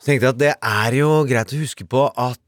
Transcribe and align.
Så 0.00 0.06
tenkte 0.06 0.24
jeg 0.28 0.34
at 0.36 0.40
det 0.40 0.54
er 0.54 0.94
jo 0.96 1.08
greit 1.28 1.50
å 1.52 1.58
huske 1.60 1.84
på 1.90 2.06
at 2.14 2.40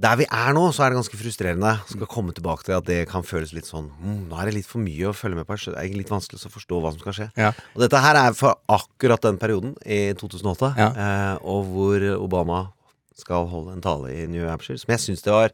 der 0.00 0.16
vi 0.18 0.24
er 0.32 0.52
nå, 0.56 0.64
så 0.72 0.82
er 0.82 0.88
det 0.90 0.96
ganske 1.02 1.18
frustrerende. 1.20 1.72
Skal 1.92 2.08
komme 2.10 2.32
tilbake 2.34 2.64
til 2.66 2.74
at 2.80 2.86
det 2.88 3.04
kan 3.12 3.22
føles 3.22 3.52
litt 3.54 3.68
sånn 3.68 3.86
mm, 3.92 4.24
Nå 4.32 4.34
er 4.40 4.44
det 4.48 4.56
litt 4.62 4.66
for 4.66 4.80
mye 4.82 5.10
å 5.12 5.14
følge 5.14 5.36
med 5.38 5.46
på. 5.46 5.54
Det 5.60 5.76
er 5.76 5.92
litt 5.92 6.08
vanskelig 6.10 6.40
å 6.48 6.54
forstå 6.56 6.74
hva 6.80 6.90
som 6.96 7.02
skal 7.04 7.14
skje. 7.20 7.28
Ja. 7.38 7.52
Og 7.76 7.80
dette 7.84 8.00
her 8.00 8.16
er 8.24 8.32
for 8.34 8.56
akkurat 8.72 9.20
den 9.28 9.36
perioden 9.44 9.76
i 9.84 10.16
2008, 10.18 10.72
Ja. 10.80 10.88
eh, 10.96 11.36
og 11.44 11.68
hvor 11.68 12.00
Obama 12.16 12.72
skal 13.18 13.48
holde 13.50 13.72
en 13.76 13.82
tale 13.84 14.12
i 14.14 14.26
New 14.30 14.46
Hampshire, 14.48 14.78
som 14.78 14.92
jeg 14.94 15.00
syns 15.06 15.22
det 15.26 15.32
var 15.34 15.50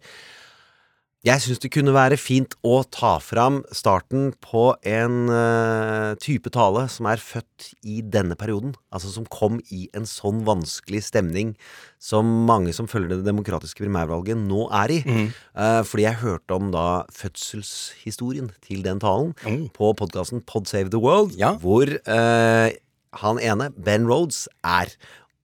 jeg 1.27 1.43
syns 1.43 1.59
det 1.59 1.73
kunne 1.75 1.91
være 1.91 2.15
fint 2.21 2.53
å 2.63 2.85
ta 2.95 3.17
fram 3.19 3.57
starten 3.75 4.29
på 4.45 4.77
en 4.87 5.15
uh, 5.27 6.13
type 6.23 6.53
tale 6.55 6.85
som 6.93 7.09
er 7.11 7.19
født 7.19 7.73
i 7.83 7.97
denne 8.15 8.37
perioden. 8.39 8.77
Altså 8.95 9.11
som 9.11 9.27
kom 9.27 9.57
i 9.75 9.89
en 9.97 10.07
sånn 10.07 10.45
vanskelig 10.47 11.01
stemning 11.09 11.57
som 11.99 12.29
mange 12.47 12.71
som 12.77 12.87
følger 12.87 13.17
det 13.17 13.27
demokratiske 13.27 13.83
primærvalget 13.83 14.39
nå 14.39 14.69
er 14.85 14.95
i. 14.95 15.01
Eh, 15.09 15.81
fordi 15.89 16.05
jeg 16.07 16.21
hørte 16.23 16.55
om 16.61 16.71
da 16.71 16.85
fødselshistorien 17.11 18.53
til 18.63 18.83
den 18.87 19.01
talen 19.03 19.35
Mm. 19.43 19.69
på 19.75 19.91
podkasten 19.99 20.45
Pod 20.47 20.69
Save 20.71 20.91
the 20.95 20.99
World, 21.03 21.35
Ja. 21.35 21.55
hvor 21.57 21.87
uh, 21.91 22.71
han 23.19 23.39
ene, 23.43 23.73
Ben 23.75 24.07
Rhodes, 24.07 24.47
er. 24.63 24.95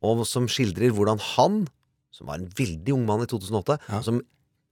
Og 0.03 0.27
som 0.27 0.47
skildrer 0.47 0.93
hvordan 0.95 1.19
han, 1.35 1.67
som 2.13 2.29
var 2.31 2.39
en 2.39 2.47
veldig 2.59 2.93
ung 2.95 3.07
mann 3.09 3.25
i 3.25 3.27
2008, 3.31 3.79
Ja. 3.89 4.03
som 4.05 4.21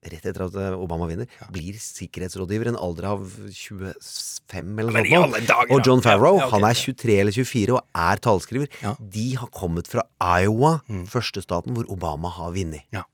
rett 0.00 0.24
etter 0.24 0.46
at 0.46 0.54
eh, 0.56 0.76
Obama 0.80 1.04
vinner, 1.10 1.26
blir 1.52 1.74
sikkerhetsrådgiver 1.76 2.70
i 2.70 2.72
en 2.72 2.78
alder 2.80 3.04
av 3.10 3.26
25 3.52 4.78
eller 4.80 4.94
noe 4.96 5.04
sånt. 5.04 5.50
Og. 5.70 5.82
John 5.84 6.00
Favreau, 6.04 6.38
Ja, 6.38 6.46
okay. 6.46 6.54
han 6.54 6.64
er 6.70 6.78
23 6.78 7.18
eller 7.20 7.32
24 7.36 7.74
og 7.76 7.82
er 7.94 8.16
taleskriver. 8.24 8.68
Ja. 8.80 8.94
De 9.00 9.26
har 9.36 9.50
kommet 9.52 9.90
fra 9.90 10.04
Iowa, 10.40 10.78
første 11.10 11.42
staten 11.44 11.76
hvor 11.76 11.84
Obama 11.92 12.30
har 12.32 12.52
vunnet. 12.56 12.86
Ja. 12.96 13.04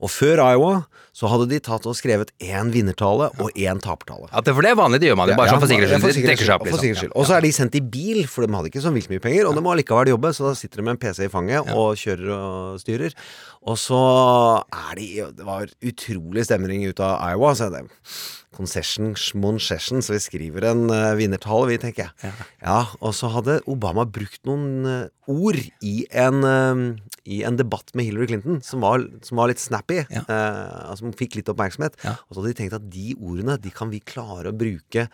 Og 0.00 0.10
før 0.12 0.40
Iowa 0.42 0.74
så 1.16 1.28
hadde 1.28 1.48
de 1.50 1.58
tatt 1.60 1.84
og 1.90 1.96
skrevet 1.98 2.30
én 2.40 2.70
vinnertale 2.72 3.28
og 3.42 3.50
én 3.58 3.80
tapertale. 3.82 4.28
Ja, 4.30 4.42
for 4.46 4.64
det 4.64 4.72
er 4.72 4.78
vanlig, 4.78 5.00
det 5.02 5.10
gjør 5.10 5.18
man 5.20 5.32
jo. 5.32 5.36
Bare 5.40 5.50
Ja, 5.50 5.56
sånn 5.56 5.64
for 5.64 5.72
sikkerhets 5.72 6.16
skyld. 6.16 6.28
De 6.30 6.36
seg 6.38 6.54
opp, 6.54 6.66
liksom. 6.68 6.82
sikkerhets. 6.84 7.14
Og 7.18 7.28
så 7.28 7.36
er 7.36 7.44
de 7.44 7.52
sendt 7.56 7.76
i 7.76 7.82
bil, 7.82 8.22
for 8.30 8.46
de 8.46 8.56
hadde 8.56 8.70
ikke 8.70 8.84
så 8.84 8.94
vilt 8.94 9.10
mye 9.12 9.22
penger. 9.22 9.48
Og 9.50 9.58
de 9.58 9.64
må 9.64 9.74
allikevel 9.74 10.12
jobbe, 10.14 10.32
så 10.36 10.48
da 10.48 10.54
sitter 10.58 10.80
de 10.80 10.86
med 10.86 10.96
en 10.96 11.02
PC 11.02 11.26
i 11.26 11.32
fanget 11.32 11.72
og 11.74 11.98
kjører 12.00 12.34
og 12.36 12.82
styrer. 12.82 13.16
Og 13.60 13.76
så 13.76 14.02
er 14.64 14.94
de 14.96 15.08
Det 15.36 15.44
var 15.44 15.68
utrolig 15.84 16.46
stemning 16.46 16.86
ut 16.88 17.00
av 17.04 17.18
Iowa. 17.32 17.54
Så 17.58 17.68
det 17.74 17.84
concession 18.56 19.14
schmoncession, 19.16 20.02
så 20.02 20.14
vi 20.16 20.20
skriver 20.22 20.66
en 20.70 20.90
uh, 20.90 21.14
vinnertale, 21.18 21.68
vi, 21.70 21.78
tenker 21.80 22.08
jeg. 22.08 22.32
Ja. 22.62 22.82
Og 23.00 23.14
så 23.16 23.30
hadde 23.32 23.60
Obama 23.70 24.04
brukt 24.08 24.42
noen 24.48 24.86
uh, 24.86 25.30
ord 25.30 25.60
i 25.86 25.94
en, 26.10 26.42
eh, 26.42 26.80
i 27.24 27.42
en 27.46 27.58
debatt 27.60 27.92
med 27.94 28.08
Hillary 28.08 28.30
Clinton 28.30 28.60
som 28.64 28.84
var, 28.84 29.04
som 29.26 29.40
var 29.40 29.52
litt 29.52 29.62
snappy. 29.62 30.02
Ja. 30.10 30.24
eh, 30.24 30.94
som 31.00 31.14
fikk 31.16 31.38
litt 31.38 31.50
oppmerksomhet. 31.52 31.96
Ja. 32.04 32.16
Og 32.28 32.34
så 32.34 32.42
hadde 32.42 32.52
de 32.52 32.58
tenkt 32.62 32.76
at 32.76 32.90
de 32.92 33.14
ordene 33.18 33.58
de 33.60 33.72
kan 33.74 33.92
vi 33.92 34.02
klare 34.04 34.52
å 34.52 34.56
bruke 34.56 35.08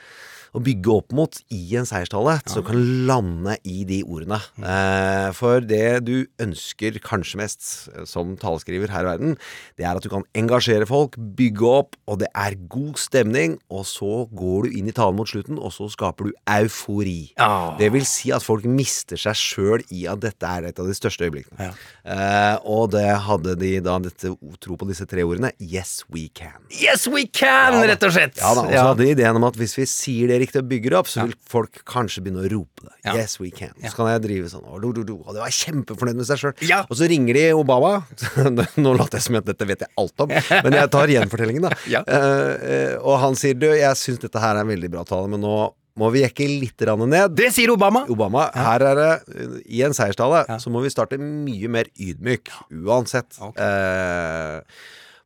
og 0.56 0.64
bygge 0.64 0.92
opp 0.92 1.14
mot 1.16 1.38
i 1.52 1.60
en 1.76 1.86
seierstale, 1.88 2.38
ja. 2.38 2.50
som 2.50 2.64
kan 2.66 2.78
lande 3.08 3.56
i 3.68 3.84
de 3.88 4.00
ordene. 4.06 4.38
Mm. 4.56 4.66
Eh, 4.72 5.28
for 5.36 5.64
det 5.64 6.06
du 6.06 6.14
ønsker 6.42 6.96
kanskje 7.04 7.40
mest 7.42 7.66
eh, 7.92 8.06
som 8.08 8.34
taleskriver 8.40 8.92
her 8.92 9.04
i 9.04 9.10
verden, 9.10 9.36
det 9.76 9.86
er 9.86 9.98
at 9.98 10.06
du 10.06 10.10
kan 10.12 10.24
engasjere 10.38 10.88
folk, 10.88 11.18
bygge 11.36 11.68
opp, 11.68 11.98
og 12.08 12.22
det 12.22 12.30
er 12.32 12.56
god 12.72 13.00
stemning, 13.00 13.58
og 13.68 13.84
så 13.88 14.24
går 14.36 14.66
du 14.66 14.78
inn 14.80 14.90
i 14.90 14.96
talen 14.96 15.18
mot 15.18 15.30
slutten, 15.30 15.60
og 15.60 15.74
så 15.76 15.90
skaper 15.92 16.30
du 16.30 16.40
eufori. 16.56 17.32
Ja. 17.36 17.76
Det 17.80 17.90
vil 17.94 18.06
si 18.08 18.32
at 18.34 18.44
folk 18.46 18.66
mister 18.68 19.20
seg 19.20 19.36
sjøl 19.36 19.84
i 19.92 20.06
at 20.10 20.24
dette 20.24 20.56
er 20.56 20.70
et 20.70 20.80
av 20.80 20.88
de 20.88 20.96
største 20.96 21.28
øyeblikkene. 21.28 21.68
Ja. 21.68 21.74
Eh, 22.06 22.56
og 22.70 22.92
det 22.92 23.02
hadde 23.26 23.56
de 23.58 23.72
da 23.82 23.96
dette 23.98 24.30
tro 24.62 24.76
på 24.78 24.86
disse 24.86 25.02
tre 25.10 25.24
ordene. 25.26 25.50
Yes, 25.58 26.04
we 26.12 26.28
can. 26.30 26.54
Yes, 26.70 27.08
we 27.10 27.24
can, 27.26 27.74
Ja 27.74 27.86
rett 27.90 28.04
og 28.06 28.12
slett. 28.14 28.36
Ja 28.38 28.52
da, 28.54 28.62
og 28.62 28.70
så 28.70 28.74
Ja. 28.76 28.84
hadde 28.86 29.02
de 29.02 29.10
ideen 29.16 29.36
om 29.40 29.44
at 29.48 29.56
hvis 29.58 29.74
vi 29.74 29.86
sier 29.90 30.28
det 30.30 30.38
riktig 30.44 30.62
og 30.62 30.68
bygger 30.70 30.90
det 30.94 30.98
opp, 31.00 31.10
så 31.10 31.26
vil 31.26 31.34
folk 31.50 31.82
kanskje 31.84 32.22
begynne 32.22 32.44
å 32.46 32.50
rope 32.52 32.86
det. 32.86 32.94
Ja. 33.04 33.16
Yes, 33.16 33.40
we 33.40 33.50
can. 33.50 33.74
Så 33.82 33.94
kan 33.96 34.06
jeg 34.12 34.22
drive 34.22 34.50
sånn, 34.52 34.64
og, 34.70 34.80
do, 34.82 34.92
do, 34.92 35.02
do, 35.02 35.16
og 35.26 35.34
det 35.34 35.42
var 35.42 35.50
kjempefornøyd 35.50 36.20
med 36.22 36.26
seg 36.30 36.38
sjøl. 36.38 36.54
Ja. 36.68 36.84
Og 36.88 36.96
så 36.96 37.08
ringer 37.10 37.34
de 37.34 37.44
Obama. 37.58 38.04
Nå 38.76 38.94
later 38.96 39.18
jeg 39.18 39.26
som 39.26 39.40
at 39.40 39.44
dette 39.50 39.66
vet 39.66 39.82
jeg 39.82 39.90
alt 39.98 40.20
om, 40.22 40.28
men 40.30 40.78
jeg 40.78 40.90
tar 40.94 41.08
gjenfortellingen, 41.10 41.66
da. 41.66 41.74
Ja. 41.96 42.02
Eh, 42.06 42.54
eh, 42.66 42.94
og 43.02 43.18
han 43.22 43.34
sier 43.38 43.54
du, 43.58 43.66
jeg 43.74 43.98
syns 43.98 44.18
dette 44.22 44.40
her 44.42 44.56
er 44.56 44.62
en 44.62 44.70
veldig 44.70 44.90
bra 44.94 45.02
tale, 45.06 45.28
men 45.30 45.42
nå 45.42 45.56
må 45.96 46.10
vi 46.12 46.22
jekke 46.22 46.46
litt 46.60 46.84
ned. 46.86 47.34
Det 47.36 47.48
sier 47.54 47.72
Obama. 47.72 48.04
Obama, 48.12 48.50
her 48.54 48.84
er 48.90 48.94
det 49.00 49.64
I 49.72 49.82
en 49.86 49.96
seierstale 49.96 50.44
Ja. 50.48 50.58
så 50.58 50.70
må 50.70 50.82
vi 50.84 50.90
starte 50.92 51.18
mye 51.18 51.68
mer 51.68 51.84
ydmyk, 51.98 52.50
uansett. 52.84 53.38
Okay. 53.40 53.62
Eh, 53.64 54.60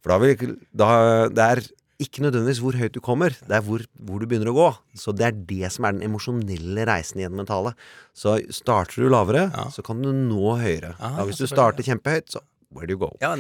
for 0.00 0.14
da 0.14 0.18
vil 0.18 0.56
da, 0.72 1.28
Det 1.28 1.38
er 1.44 1.62
ikke 2.00 2.22
nødvendigvis 2.24 2.60
hvor 2.62 2.72
høyt 2.80 2.94
du 2.96 3.00
kommer, 3.04 3.28
det 3.46 3.52
er 3.58 3.60
hvor, 3.60 3.82
hvor 4.00 4.20
du 4.20 4.26
begynner 4.26 4.48
å 4.48 4.56
gå. 4.56 4.68
Så 4.96 5.12
det 5.12 5.26
er 5.26 5.32
det 5.36 5.72
som 5.72 5.84
er 5.84 5.92
den 5.92 6.06
emosjonelle 6.08 6.86
reisen 6.88 7.20
gjennom 7.20 7.40
en 7.42 7.50
tale. 7.50 7.74
Så 8.16 8.38
starter 8.50 9.02
du 9.04 9.10
lavere, 9.12 9.50
Ja. 9.52 9.66
så 9.68 9.82
kan 9.84 10.00
du 10.00 10.08
nå 10.12 10.56
høyere. 10.62 10.94
Aha, 10.98 11.18
ja, 11.20 11.24
hvis 11.28 11.36
du 11.42 11.46
starter 11.46 11.82
kjempehøyt, 11.84 12.30
så 12.32 12.40
where 12.72 12.86
do 12.86 12.94
you 12.94 12.98
go? 12.98 13.10
Ja, 13.20 13.34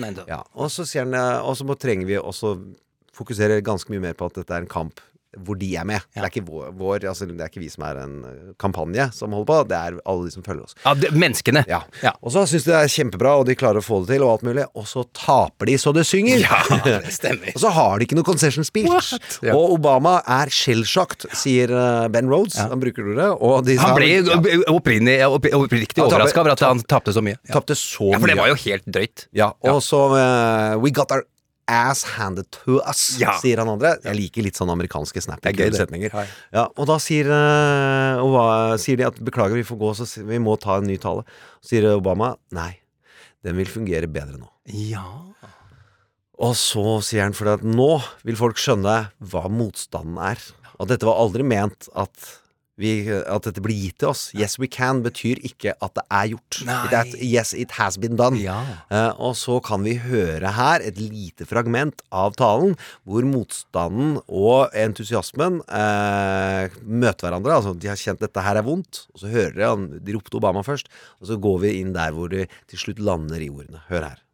og 0.54 0.68
så 0.68 0.84
eh, 0.84 1.40
og 1.40 1.56
så 1.56 1.78
trenger 1.78 2.06
vi 2.06 2.18
også 2.18 2.58
fokusere 3.16 3.62
ganske 3.62 3.88
mye 3.92 4.00
mer 4.00 4.14
på 4.14 4.26
at 4.26 4.34
dette 4.34 4.50
er 4.54 4.60
en 4.64 4.66
kamp 4.70 5.00
hvor 5.38 5.54
de 5.60 5.68
er 5.78 5.84
med. 5.86 6.00
Ja. 6.16 6.22
Det 6.22 6.26
er 6.26 6.32
ikke 6.32 6.46
vår, 6.48 6.70
vår 6.74 7.04
altså, 7.10 7.26
det 7.30 7.36
er 7.38 7.50
ikke 7.52 7.62
vi 7.62 7.68
som 7.70 7.84
er 7.86 8.00
en 8.02 8.14
eh, 8.26 8.38
kampanje 8.58 9.04
som 9.14 9.30
holder 9.36 9.46
på, 9.46 9.58
det 9.70 9.76
er 9.78 9.98
alle 10.10 10.26
de 10.26 10.32
som 10.34 10.42
følger 10.46 10.64
oss. 10.66 10.74
Ja, 10.82 10.94
det, 10.98 11.12
menneskene. 11.14 11.62
Ja. 11.70 11.82
Ja. 12.02 12.12
Og 12.20 12.34
så 12.34 12.42
syns 12.50 12.66
de 12.66 12.72
det 12.72 12.80
er 12.80 12.90
kjempebra, 12.90 13.36
og 13.38 13.46
de 13.46 13.54
klarer 13.58 13.78
å 13.78 13.84
få 13.86 14.00
det 14.02 14.16
til, 14.16 14.24
og 14.26 14.32
alt 14.34 14.46
mulig. 14.48 14.64
Og 14.74 14.88
så 14.90 15.04
taper 15.16 15.70
de 15.70 15.76
så 15.78 15.92
det 15.94 16.04
synger! 16.08 16.42
Ja, 16.42 16.58
det 16.86 17.14
stemmer. 17.14 17.52
og 17.54 17.62
så 17.62 17.70
har 17.76 17.98
de 18.02 18.08
ikke 18.08 18.18
noe 18.18 18.26
concession 18.26 18.66
speech. 18.66 19.12
Ja. 19.46 19.54
Og 19.54 19.76
Obama 19.78 20.18
er 20.26 20.50
shellshocked, 20.54 21.28
sier 21.38 21.70
eh, 21.70 22.08
Ben 22.12 22.30
Rhodes. 22.30 22.58
Han 22.60 22.82
bruker 22.82 23.12
ordet. 23.14 23.30
Og 23.38 23.64
de 23.68 23.78
Han 23.80 23.94
ble 23.98 24.10
ja, 24.10 25.30
opp- 25.30 25.50
oppriktig 25.54 25.94
tapte- 26.00 26.08
overraska 26.10 26.42
over 26.42 26.54
at 26.58 26.64
han 26.66 26.82
tapte 26.90 27.14
så 27.14 27.22
mye. 27.24 27.38
Tapte 27.52 27.76
så 27.78 28.10
ja, 28.14 28.18
for 28.18 28.30
det 28.30 28.38
var 28.40 28.50
jo 28.50 28.58
helt 28.66 28.86
drøyt. 28.90 29.28
Ja, 29.36 29.52
og 29.66 29.82
så 29.86 30.06
uh, 30.14 30.78
We 30.82 30.90
got 30.94 31.12
our 31.14 31.22
ass 31.70 32.02
handed 32.16 32.48
to 32.54 32.80
us, 32.82 33.16
Ja. 33.20 33.36
sier 33.38 33.62
han 33.62 33.68
andre. 33.70 33.94
Jeg 34.04 34.16
liker 34.18 34.42
litt 34.46 34.58
sånn 34.58 34.72
amerikanske 34.74 35.22
snappy 35.22 35.46
Det 35.46 35.52
er 35.54 35.56
gøy, 35.56 35.70
kule 35.70 35.76
det. 35.76 35.80
setninger. 35.84 36.10
Ja. 36.12 36.24
Ja, 36.58 36.64
og 36.76 36.86
da 36.90 36.98
sier, 37.02 37.30
uh, 37.30 38.20
Obama, 38.26 38.76
sier 38.82 38.98
de 39.00 39.06
at 39.06 39.22
beklager, 39.22 39.54
vi 39.54 39.62
får 39.66 39.78
gå, 39.80 39.94
så 40.00 40.08
vi 40.26 40.38
må 40.42 40.58
ta 40.60 40.78
en 40.82 40.88
ny 40.90 40.96
tale. 40.98 41.22
Så 41.62 41.74
sier 41.76 41.88
Obama 41.94 42.34
nei, 42.52 42.72
den 43.46 43.56
vil 43.56 43.66
fungere 43.70 44.10
bedre 44.10 44.36
nå. 44.42 44.48
Ja. 44.66 45.06
Og 46.40 46.54
så 46.56 46.82
sier 47.04 47.22
han 47.26 47.34
for 47.36 47.50
at 47.52 47.62
nå 47.66 48.02
vil 48.24 48.36
folk 48.38 48.56
skjønne 48.60 49.10
hva 49.20 49.42
motstanden 49.52 50.16
er. 50.24 50.40
Og 50.80 50.88
dette 50.88 51.04
var 51.04 51.18
aldri 51.20 51.44
ment 51.44 51.88
at, 51.94 52.30
vi, 52.80 52.92
at 53.10 53.46
dette 53.46 53.62
blir 53.64 53.76
gitt 53.76 53.98
til 54.00 54.10
oss. 54.12 54.22
Yes 54.36 54.58
we 54.60 54.68
can 54.70 55.02
betyr 55.04 55.40
ikke 55.46 55.74
at 55.76 55.94
det 55.96 56.04
er 56.06 56.30
gjort. 56.32 56.60
It 56.62 56.94
at, 56.96 57.14
yes 57.20 57.52
it 57.54 57.74
has 57.78 57.98
been 58.00 58.16
done. 58.16 58.38
Ja. 58.40 58.60
Uh, 58.92 59.10
og 59.30 59.36
så 59.38 59.58
kan 59.64 59.84
vi 59.84 59.96
høre 60.00 60.52
her 60.56 60.84
et 60.84 61.00
lite 61.00 61.46
fragment 61.48 62.04
av 62.12 62.36
talen 62.40 62.76
hvor 63.08 63.26
motstanden 63.28 64.18
og 64.26 64.72
entusiasmen 64.76 65.60
uh, 65.66 66.78
møter 66.84 67.28
hverandre. 67.28 67.58
Altså 67.58 67.74
De 67.76 67.90
har 67.90 68.00
kjent 68.00 68.22
dette 68.22 68.46
her 68.46 68.60
er 68.60 68.66
vondt, 68.66 69.04
og 69.14 69.24
så 69.24 69.32
hører 69.32 69.58
de 69.58 69.66
han, 69.66 69.88
De 70.00 70.16
ropte 70.16 70.40
Obama 70.40 70.64
først, 70.66 70.88
og 71.20 71.30
så 71.30 71.36
går 71.40 71.60
vi 71.66 71.76
inn 71.82 71.92
der 71.96 72.14
hvor 72.16 72.32
de 72.32 72.46
til 72.70 72.84
slutt 72.86 73.02
lander 73.02 73.42
i 73.42 73.50
ordene. 73.52 73.84
Hør 73.90 74.08
her. 74.12 74.24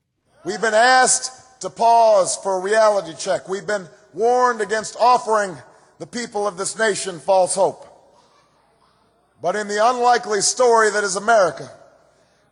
We've 0.46 0.62
been 0.62 0.74
asked 0.74 1.32
to 1.60 1.68
pause 1.68 2.38
for 2.42 2.60
a 2.60 2.62
reality 2.62 3.14
check. 3.18 3.48
We've 3.48 3.66
been 3.66 3.88
warned 4.14 4.60
against 4.60 4.96
offering 5.00 5.56
the 5.98 6.06
people 6.06 6.46
of 6.46 6.56
this 6.56 6.78
nation 6.78 7.18
false 7.18 7.54
hope. 7.54 7.95
But 9.40 9.56
in 9.56 9.68
the 9.68 9.86
unlikely 9.86 10.40
story 10.40 10.90
that 10.90 11.04
is 11.04 11.16
America, 11.16 11.70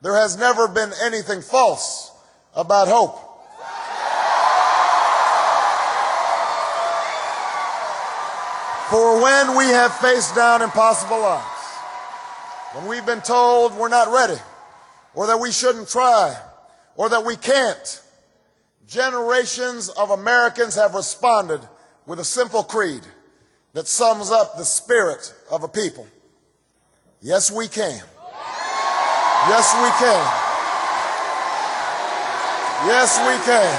there 0.02 0.14
has 0.14 0.36
never 0.36 0.68
been 0.68 0.92
anything 1.02 1.40
false 1.40 2.12
about 2.54 2.88
hope. 2.88 3.20
For 8.90 9.22
when 9.22 9.56
we 9.56 9.64
have 9.64 9.96
faced 9.96 10.34
down 10.34 10.60
impossible 10.60 11.24
odds, 11.24 11.44
when 12.74 12.86
we've 12.86 13.06
been 13.06 13.22
told 13.22 13.74
we're 13.76 13.88
not 13.88 14.12
ready, 14.12 14.40
or 15.14 15.26
that 15.28 15.40
we 15.40 15.50
shouldn't 15.50 15.88
try, 15.88 16.36
or 16.96 17.08
that 17.08 17.24
we 17.24 17.34
can't, 17.36 18.02
generations 18.86 19.88
of 19.88 20.10
Americans 20.10 20.74
have 20.74 20.94
responded 20.94 21.60
with 22.04 22.20
a 22.20 22.24
simple 22.24 22.62
creed 22.62 23.02
that 23.72 23.88
sums 23.88 24.30
up 24.30 24.58
the 24.58 24.64
spirit 24.64 25.34
of 25.50 25.64
a 25.64 25.68
people. 25.68 26.06
Yes, 27.24 27.50
we 27.50 27.68
can. 27.68 27.96
Yes, 29.48 29.68
we 29.80 29.88
can. 30.00 30.22
Yes, 32.90 33.10
we 33.26 33.34
can. 33.48 33.70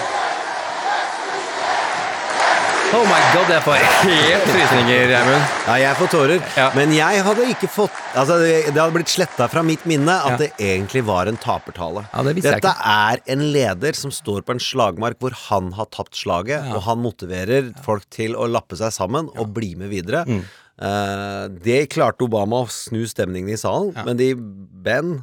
Oh 2.95 3.03
my 3.09 3.19
god, 3.35 3.49
jeg 3.51 3.61
får 3.65 3.79
helt 4.07 4.45
frysninger, 4.49 5.09
Gjermund. 5.11 5.45
Ja, 5.67 5.75
jeg 5.81 5.97
får 5.99 6.09
tårer. 6.13 6.43
Ja. 6.57 6.67
Men 6.77 6.93
jeg 6.95 7.23
hadde 7.27 7.47
ikke 7.51 7.67
fått 7.69 7.97
Altså, 8.15 8.37
det, 8.39 8.51
det 8.71 8.79
hadde 8.79 8.95
blitt 8.95 9.11
sletta 9.11 9.49
fra 9.51 9.63
mitt 9.67 9.83
minne 9.89 10.15
at 10.15 10.35
Ja. 10.35 10.37
det 10.45 10.49
egentlig 10.61 11.03
var 11.05 11.27
en 11.27 11.37
tapertale. 11.37 12.05
Ja, 12.13 12.23
det 12.23 12.37
Dette 12.45 12.71
er 12.95 13.21
en 13.35 13.45
leder 13.51 13.93
som 13.99 14.13
står 14.15 14.45
på 14.47 14.55
en 14.55 14.63
slagmark 14.63 15.19
hvor 15.19 15.35
han 15.49 15.73
har 15.77 15.89
tapt 15.93 16.15
slaget, 16.15 16.63
Ja. 16.65 16.75
og 16.77 16.85
han 16.87 17.01
motiverer 17.03 17.73
folk 17.83 18.09
til 18.09 18.33
å 18.37 18.47
lappe 18.49 18.77
seg 18.79 18.93
sammen 18.95 19.29
og 19.35 19.51
bli 19.53 19.75
med 19.75 19.91
videre. 19.91 20.23
Mm. 20.25 20.45
Eh, 20.75 21.43
det 21.63 21.85
klarte 21.93 22.25
Obama 22.27 22.65
å 22.65 22.71
snu 22.71 23.05
stemningen 23.07 23.53
i 23.53 23.59
salen, 23.59 23.93
men 24.03 24.19
de 24.19 24.33
Ben 24.35 25.21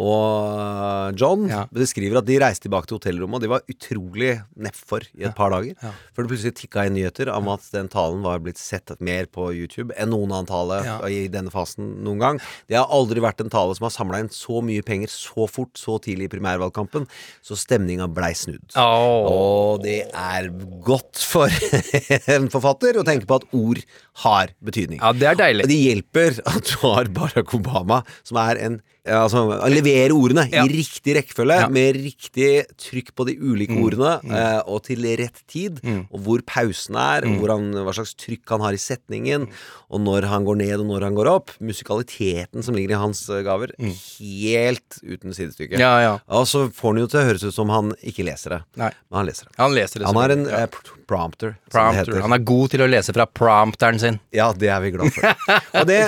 og 0.00 1.16
John 1.20 1.46
Ja. 1.50 1.64
beskriver 1.72 2.18
at 2.20 2.26
de 2.28 2.38
reiste 2.40 2.66
tilbake 2.68 2.88
til 2.88 2.98
hotellrommet, 2.98 3.36
og 3.36 3.42
de 3.44 3.50
var 3.52 3.62
utrolig 3.70 4.32
nedfor 4.56 5.04
i 5.18 5.24
et 5.28 5.34
par 5.36 5.50
dager. 5.52 5.74
Ja. 5.82 5.92
Før 6.16 6.24
det 6.26 6.30
plutselig 6.32 6.54
tikka 6.58 6.86
inn 6.88 6.94
nyheter 6.96 7.30
om 7.34 7.48
at 7.52 7.60
den 7.74 7.88
talen 7.92 8.22
var 8.24 8.38
blitt 8.40 8.58
sett 8.60 8.90
mer 9.00 9.26
på 9.30 9.50
YouTube 9.54 9.92
enn 10.00 10.10
noen 10.10 10.32
annen 10.32 10.48
tale 10.48 10.80
Ja. 10.84 10.98
i 11.06 11.28
denne 11.28 11.50
fasen 11.52 12.02
noen 12.04 12.18
gang. 12.18 12.40
Det 12.68 12.76
har 12.78 12.86
aldri 12.88 13.20
vært 13.20 13.40
en 13.44 13.50
tale 13.52 13.74
som 13.76 13.84
har 13.84 13.90
samla 13.94 14.20
inn 14.20 14.28
så 14.32 14.62
mye 14.64 14.82
penger 14.82 15.08
så 15.12 15.48
fort, 15.50 15.74
så 15.74 15.98
tidlig 16.00 16.28
i 16.30 16.34
primærvalgkampen. 16.38 17.06
Så 17.42 17.56
stemninga 17.60 18.08
blei 18.12 18.32
snudd. 18.34 18.72
Åh. 18.76 19.30
Og 19.30 19.82
det 19.82 20.10
er 20.14 20.48
godt 20.84 21.16
for 21.18 21.48
en 22.34 22.48
forfatter 22.52 22.96
å 23.00 23.04
tenke 23.06 23.26
på 23.26 23.40
at 23.40 23.48
ord 23.52 23.82
har 24.24 24.48
betydning. 24.64 25.00
Ja, 25.00 25.12
det 25.12 25.28
er 25.28 25.34
deilig. 25.38 25.64
Og 25.64 25.68
det 25.68 25.80
hjelper 25.80 26.40
at 26.46 26.64
du 26.70 26.76
har 26.86 27.04
Barack 27.04 27.54
Obama, 27.54 28.02
som 28.24 28.36
er 28.42 28.56
en 28.60 28.80
ja, 29.06 29.22
Altså 29.24 29.42
levere 29.72 30.12
ordene 30.12 30.44
Ja. 30.52 30.64
i 30.64 30.68
riktig 30.68 31.14
rekkefølge, 31.16 31.56
Ja. 31.60 31.68
med 31.68 31.96
riktig 31.96 32.66
trykk 32.76 33.14
på 33.16 33.26
de 33.26 33.36
ulike 33.40 33.76
ordene, 33.80 34.20
eh, 34.30 34.60
og 34.66 34.82
til 34.84 35.00
rett 35.16 35.40
tid. 35.48 35.80
Og 36.12 36.20
hvor 36.24 36.42
pausen 36.46 36.96
er, 36.96 37.22
hvor 37.38 37.48
han, 37.56 37.70
hva 37.72 37.92
slags 37.96 38.14
trykk 38.14 38.44
han 38.48 38.60
har 38.60 38.72
i 38.72 38.80
setningen, 38.80 39.48
og 39.90 40.00
når 40.00 40.26
han 40.28 40.44
går 40.44 40.56
ned, 40.60 40.80
og 40.80 40.86
når 40.86 41.02
han 41.08 41.14
går 41.14 41.26
opp. 41.32 41.50
Musikaliteten 41.60 42.62
som 42.62 42.74
ligger 42.74 42.92
i 42.96 43.00
hans 43.00 43.28
eh, 43.30 43.42
gaver. 43.42 43.72
Helt 43.78 45.00
uten 45.02 45.32
sidestykke. 45.34 45.78
Ja, 45.80 45.94
ja. 46.04 46.12
Og 46.28 46.46
så 46.50 46.66
får 46.72 46.92
han 46.94 47.02
jo 47.02 47.06
til 47.10 47.20
å 47.20 47.26
høres 47.30 47.44
ut 47.44 47.54
som 47.56 47.68
han 47.72 47.92
ikke 48.06 48.24
leser 48.28 48.56
det. 48.56 48.60
Nei. 48.80 48.90
Men 49.10 49.18
han 49.22 49.26
leser 49.30 49.48
det. 49.48 49.54
Han 49.58 49.74
leser 49.76 49.98
det 50.02 50.06
Han 50.10 50.16
har 50.20 50.34
en 50.36 50.46
eh, 50.46 50.66
pr- 50.70 50.92
prompter, 51.10 51.56
Prompter. 51.72 52.20
Han 52.22 52.32
er 52.36 52.44
god 52.46 52.70
til 52.70 52.84
å 52.84 52.90
lese 52.90 53.14
fra 53.16 53.26
prompteren 53.26 53.98
sin. 54.02 54.20
Ja, 54.34 54.52
det 54.52 54.68
er 54.70 54.80
vi 54.84 54.92
glad 54.94 55.12
for. 55.16 55.34
Og 55.80 55.86
det 55.90 56.00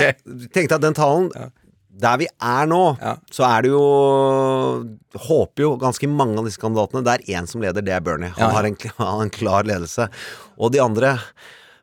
tenkte 0.53 0.63
jeg 0.69 0.73
at 0.79 0.85
den 0.85 0.95
talen 0.99 1.31
Der 1.93 2.17
vi 2.17 2.27
er 2.41 2.67
nå, 2.67 2.97
Ja. 3.03 3.17
så 3.31 3.45
er 3.45 3.63
det 3.63 3.69
jo 3.71 3.83
Håper 5.29 5.61
jo 5.67 5.73
ganske 5.77 6.09
mange 6.09 6.39
av 6.41 6.47
disse 6.49 6.61
kandidatene 6.63 7.03
Det 7.05 7.13
er 7.29 7.37
én 7.37 7.47
som 7.47 7.61
leder, 7.61 7.85
det 7.85 7.93
er 7.93 8.01
Bernie. 8.01 8.31
Han 8.39 8.49
Ja, 8.49 8.53
har 8.57 8.65
en, 8.65 8.77
han 8.97 9.07
har 9.07 9.23
en 9.27 9.31
klar 9.31 9.63
ledelse. 9.69 10.09
Og 10.59 10.73
de 10.73 10.81
andre 10.81 11.19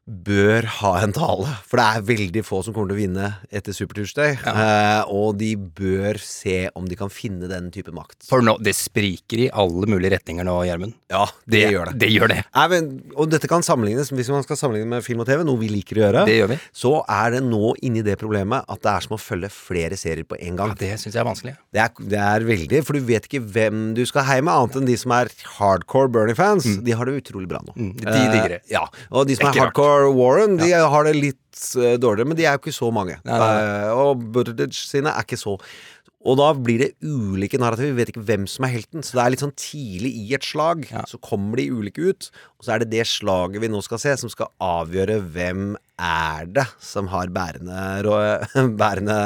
bør 0.10 0.66
ha 0.80 0.92
en 1.04 1.14
tale, 1.14 1.48
for 1.70 1.78
det 1.80 1.86
er 1.86 2.06
veldig 2.08 2.42
få 2.46 2.62
som 2.66 2.74
kommer 2.74 2.90
til 2.92 2.98
å 2.98 3.00
vinne 3.04 3.28
etter 3.54 3.76
Supertursday. 3.78 4.36
Eh, 4.50 5.12
og 5.14 5.38
de 5.38 5.52
bør 5.56 6.18
se 6.24 6.64
om 6.78 6.88
de 6.90 6.98
kan 6.98 7.12
finne 7.14 7.50
den 7.52 7.70
type 7.74 7.94
makt. 7.94 8.18
For 8.30 8.42
nå, 8.46 8.56
det 8.66 8.74
spriker 8.78 9.44
i 9.46 9.50
alle 9.54 9.90
mulige 9.90 10.16
retninger 10.16 10.48
nå, 10.48 10.56
Gjermund. 10.66 10.96
ja, 11.14 11.26
det, 11.50 11.62
gjør 11.76 11.92
det. 11.92 12.00
Det 12.02 12.10
gjør 12.14 12.34
det. 12.34 12.40
Men, 12.74 12.90
og 13.16 13.30
dette 13.32 13.48
kan 13.50 13.64
sammenlignes 13.66 14.10
Hvis 14.14 14.30
man 14.34 14.44
skal 14.46 14.58
sammenligne 14.60 14.90
med 14.96 15.06
film 15.06 15.22
og 15.24 15.30
TV, 15.30 15.44
noe 15.48 15.60
vi 15.62 15.70
liker 15.72 16.00
å 16.00 16.04
gjøre, 16.08 16.26
Det 16.28 16.38
gjør 16.40 16.52
vi. 16.54 16.60
så 16.82 16.94
er 17.10 17.36
det 17.38 17.44
nå 17.46 17.74
inni 17.86 18.02
det 18.06 18.18
problemet 18.22 18.66
at 18.70 18.82
det 18.86 18.92
er 18.96 19.06
som 19.06 19.16
å 19.16 19.22
følge 19.22 19.50
flere 19.54 19.98
serier 20.00 20.26
på 20.28 20.38
en 20.42 20.58
gang. 20.60 20.74
Ja, 20.74 20.80
det 20.82 20.92
syns 21.04 21.14
jeg 21.16 21.22
er 21.22 21.30
vanskelig. 21.30 21.56
Det 21.76 21.84
er, 21.86 21.94
det 22.16 22.22
er 22.26 22.48
veldig, 22.50 22.82
for 22.88 22.98
du 22.98 23.06
vet 23.06 23.30
ikke 23.30 23.44
hvem 23.46 23.94
du 23.98 24.04
skal 24.10 24.26
heie 24.30 24.42
med, 24.46 24.54
annet 24.54 24.80
enn 24.82 24.90
de 24.90 24.98
som 25.00 25.14
er 25.16 25.32
hardcore 25.60 26.12
Bernie-fans. 26.14 26.68
De 26.86 26.96
har 26.98 27.06
det 27.10 27.20
utrolig 27.22 27.50
bra 27.52 27.62
nå. 27.66 27.76
Mm, 27.78 27.94
de 28.02 28.18
digger 28.34 28.56
det. 28.58 28.62
Eh, 28.66 28.74
ja, 28.74 28.86
Og 29.14 29.28
de 29.30 29.38
som 29.38 29.50
Det 29.50 29.60
er 29.62 29.68
er, 29.68 29.70
hardcore 30.00 30.16
Warren, 30.16 30.58
de 30.60 30.72
har 30.74 31.08
det 31.08 31.16
litt 31.18 31.62
uh, 31.76 31.96
dårligere, 32.00 32.32
men 32.32 32.40
de 32.40 32.48
er 32.48 32.56
jo 32.56 32.64
ikke 32.64 32.76
så 32.76 32.92
mange. 32.96 33.20
Nei, 33.26 33.38
nei, 33.38 33.54
nei. 33.54 33.88
Uh, 33.90 34.04
og 34.06 34.28
Buttigieg 34.34 34.76
sine 34.76 35.14
er 35.14 35.28
ikke 35.28 35.40
så 35.40 35.60
og 36.28 36.36
da 36.36 36.50
blir 36.52 36.82
det 36.82 36.88
ulike 37.00 37.56
narrativer. 37.62 37.94
Vi 37.94 38.02
vet 38.02 38.10
ikke 38.12 38.26
hvem 38.28 38.44
som 38.52 38.66
er 38.68 38.74
helten. 38.74 39.04
Så 39.08 39.16
det 39.16 39.22
er 39.24 39.32
litt 39.32 39.44
sånn 39.44 39.56
tidlig 39.56 40.10
i 40.20 40.26
et 40.36 40.44
slag. 40.44 40.84
Ja. 40.92 41.06
Så 41.08 41.16
kommer 41.24 41.56
de 41.56 41.70
ulike 41.72 42.10
ut. 42.12 42.28
Og 42.60 42.68
så 42.68 42.74
er 42.76 42.84
det 42.84 42.90
det 42.92 43.06
slaget 43.08 43.64
vi 43.64 43.70
nå 43.72 43.80
skal 43.86 44.02
se, 44.04 44.18
som 44.20 44.32
skal 44.34 44.52
avgjøre 44.60 45.16
hvem 45.32 45.78
er 46.00 46.46
det 46.56 46.64
som 46.84 47.08
har 47.12 47.28
bærende, 47.36 47.80
ro- 48.08 48.72
bærende 48.80 49.20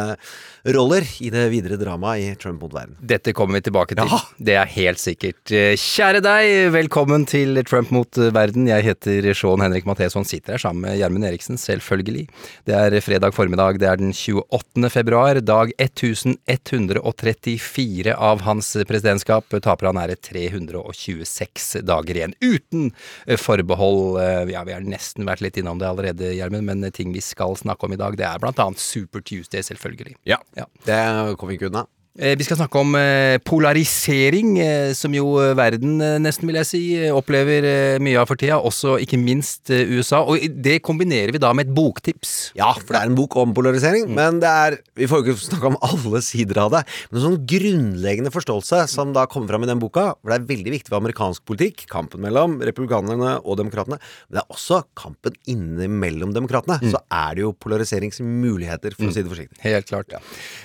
roller 0.74 1.04
i 1.20 1.28
det 1.34 1.50
videre 1.52 1.76
dramaet 1.78 2.22
i 2.24 2.36
Trump 2.40 2.62
mot 2.64 2.72
verden. 2.74 2.96
Dette 3.04 3.34
kommer 3.36 3.54
vi 3.60 3.66
tilbake 3.68 3.96
til. 4.00 4.08
Ja. 4.10 4.20
Det 4.40 4.56
er 4.60 4.66
helt 4.78 5.00
sikkert. 5.02 5.52
Kjære 5.80 6.22
deg, 6.24 6.72
velkommen 6.74 7.26
til 7.28 7.60
Trump 7.68 7.92
mot 7.92 8.18
verden. 8.34 8.68
Jeg 8.72 8.84
heter 8.88 9.34
Sean 9.36 9.62
Henrik 9.64 9.86
Matheson, 9.90 10.24
sitter 10.28 10.54
her 10.56 10.62
sammen 10.64 10.82
med 10.88 10.98
Gjermund 11.02 11.26
Eriksen, 11.28 11.58
selvfølgelig. 11.60 12.26
Det 12.68 12.76
er 12.80 12.96
fredag 13.04 13.32
formiddag, 13.36 13.74
det 13.84 13.90
er 13.92 13.98
den 14.00 14.14
28. 14.16 14.90
februar, 14.94 15.34
dag 15.44 15.68
1134 15.84 18.16
av 18.16 18.42
hans 18.48 18.68
presidentskap. 18.88 19.46
Taper 19.64 19.86
han 19.92 19.98
nære 20.00 20.16
326 20.24 21.82
dager 21.88 22.16
igjen, 22.20 22.36
uten 22.44 22.90
eh, 23.28 23.38
forbehold. 23.40 24.20
Eh, 24.24 24.42
Ja, 24.54 24.62
vi 24.68 24.74
har 24.76 24.84
nesten 24.86 25.26
vært 25.28 25.42
litt 25.42 25.56
innom 25.58 25.80
det 25.82 25.88
allerede, 25.88 26.28
Gjermund, 26.36 26.63
men 26.66 26.86
ting 26.96 27.14
vi 27.16 27.22
skal 27.24 27.58
snakke 27.60 27.88
om 27.88 27.96
i 27.96 28.00
dag, 28.00 28.18
det 28.20 28.28
er 28.28 28.42
annet 28.64 28.82
Super 28.82 29.24
Tuesday, 29.24 29.62
selvfølgelig. 29.66 30.16
Ja. 30.30 30.40
Ja. 30.58 30.68
Det 30.88 31.00
kommer 31.38 31.54
vi 31.54 31.60
ikke 31.60 31.72
unna. 31.72 31.86
Eh, 32.14 32.36
Vi 32.38 32.46
skal 32.46 32.60
snakke 32.60 32.78
om 32.78 32.94
eh, 32.94 33.40
polarisering, 33.42 34.60
eh, 34.62 34.92
som 34.94 35.14
jo 35.18 35.32
verden, 35.58 35.98
nesten 36.22 36.46
vil 36.46 36.60
jeg 36.60 36.68
si, 36.70 36.82
opplever 37.10 37.98
mye 38.04 38.20
av 38.22 38.30
for 38.30 38.38
tida. 38.38 38.60
Også 38.62 39.00
ikke 39.02 39.18
minst 39.18 39.72
USA. 39.74 40.20
Og 40.22 40.38
det 40.62 40.78
kombinerer 40.86 41.34
vi 41.34 41.42
da 41.42 41.50
med 41.58 41.72
et 41.72 41.74
boktips. 41.74 42.52
Ja, 42.58 42.70
for 42.78 42.94
det 42.94 43.02
er 43.02 43.10
en 43.10 43.18
bok 43.18 43.34
om 43.42 43.56
polarisering, 43.58 44.06
men 44.14 44.38
det 44.44 44.50
er 44.50 44.78
Vi 44.94 45.08
får 45.10 45.24
jo 45.24 45.34
ikke 45.34 45.42
snakke 45.42 45.72
om 45.72 45.78
alle 45.82 46.22
sider 46.22 46.60
av 46.62 46.70
det, 46.76 46.84
men 47.10 47.18
en 47.18 47.24
sånn 47.24 47.40
grunnleggende 47.50 48.30
forståelse 48.34 48.84
som 48.92 49.10
da 49.16 49.24
kommer 49.26 49.50
fram 49.50 49.66
i 49.66 49.70
den 49.72 49.82
boka, 49.82 50.04
hvor 50.22 50.30
det 50.30 50.38
er 50.38 50.46
veldig 50.52 50.74
viktig 50.76 50.92
for 50.92 51.00
amerikansk 51.00 51.42
politikk, 51.50 51.88
kampen 51.90 52.22
mellom 52.22 52.60
republikanerne 52.62 53.40
og 53.42 53.58
demokratene, 53.58 53.98
men 54.30 54.38
det 54.38 54.44
er 54.44 54.54
også 54.54 54.84
kampen 55.00 55.34
innimellom 55.50 56.36
demokratene. 56.38 56.78
Så 56.94 57.02
er 57.10 57.40
det 57.40 57.46
jo 57.48 57.56
polariseringsmuligheter, 57.58 58.94
for 58.94 59.10
å 59.10 59.16
si 59.16 59.26
det 59.26 59.34
forsiktig. 59.34 59.58
Helt 59.66 59.90
klart. 59.90 60.14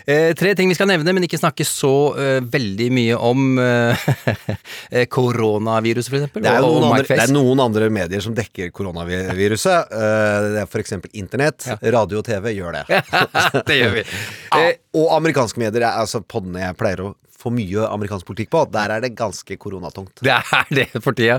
Eh, 0.04 0.34
tre 0.36 0.52
ting 0.58 0.68
vi 0.68 0.76
skal 0.76 0.92
nevne, 0.92 1.16
men 1.16 1.24
ikke 1.24 1.37
snakke 1.38 1.64
så 1.66 1.92
uh, 2.16 2.38
veldig 2.44 2.88
mye 2.94 3.18
om 3.28 3.58
eh, 3.62 4.08
eh, 4.90 5.06
koronaviruset, 5.10 6.12
eksempel. 6.20 6.42
Det 6.44 6.50
er 6.52 6.62
og- 6.62 6.76
og 6.76 6.82
noen 6.82 6.96
andre, 6.98 7.06
det 7.08 7.24
er 7.24 7.32
noen 7.34 7.62
andre 7.64 7.90
medier 7.94 8.24
som 8.24 8.34
dekker 8.36 8.72
koronaviruset. 8.74 9.94
Det 9.94 10.62
er 10.64 10.70
eksempel 10.82 11.10
internett, 11.18 11.66
radio 11.82 12.20
og 12.22 12.26
TV 12.28 12.52
gjør 12.56 12.78
det. 12.80 13.02
det 13.70 13.78
gjør 13.80 13.96
vi. 14.00 14.04
Ja, 14.58 14.72
og 14.98 15.10
amerikanske 15.18 15.60
medier, 15.60 15.84
er 15.86 16.00
altså 16.02 16.20
podene 16.24 16.62
jeg 16.64 16.76
pleier 16.80 17.04
å 17.04 17.14
få 17.38 17.52
mye 17.54 17.84
amerikansk 17.86 18.26
politikk 18.26 18.48
på, 18.50 18.64
der 18.74 18.90
er 18.96 19.02
det 19.04 19.12
ganske 19.18 19.54
koronatungt. 19.62 20.22
Det 20.26 20.32
er 20.34 20.72
det 20.74 20.86
for 21.04 21.14
tida. 21.14 21.36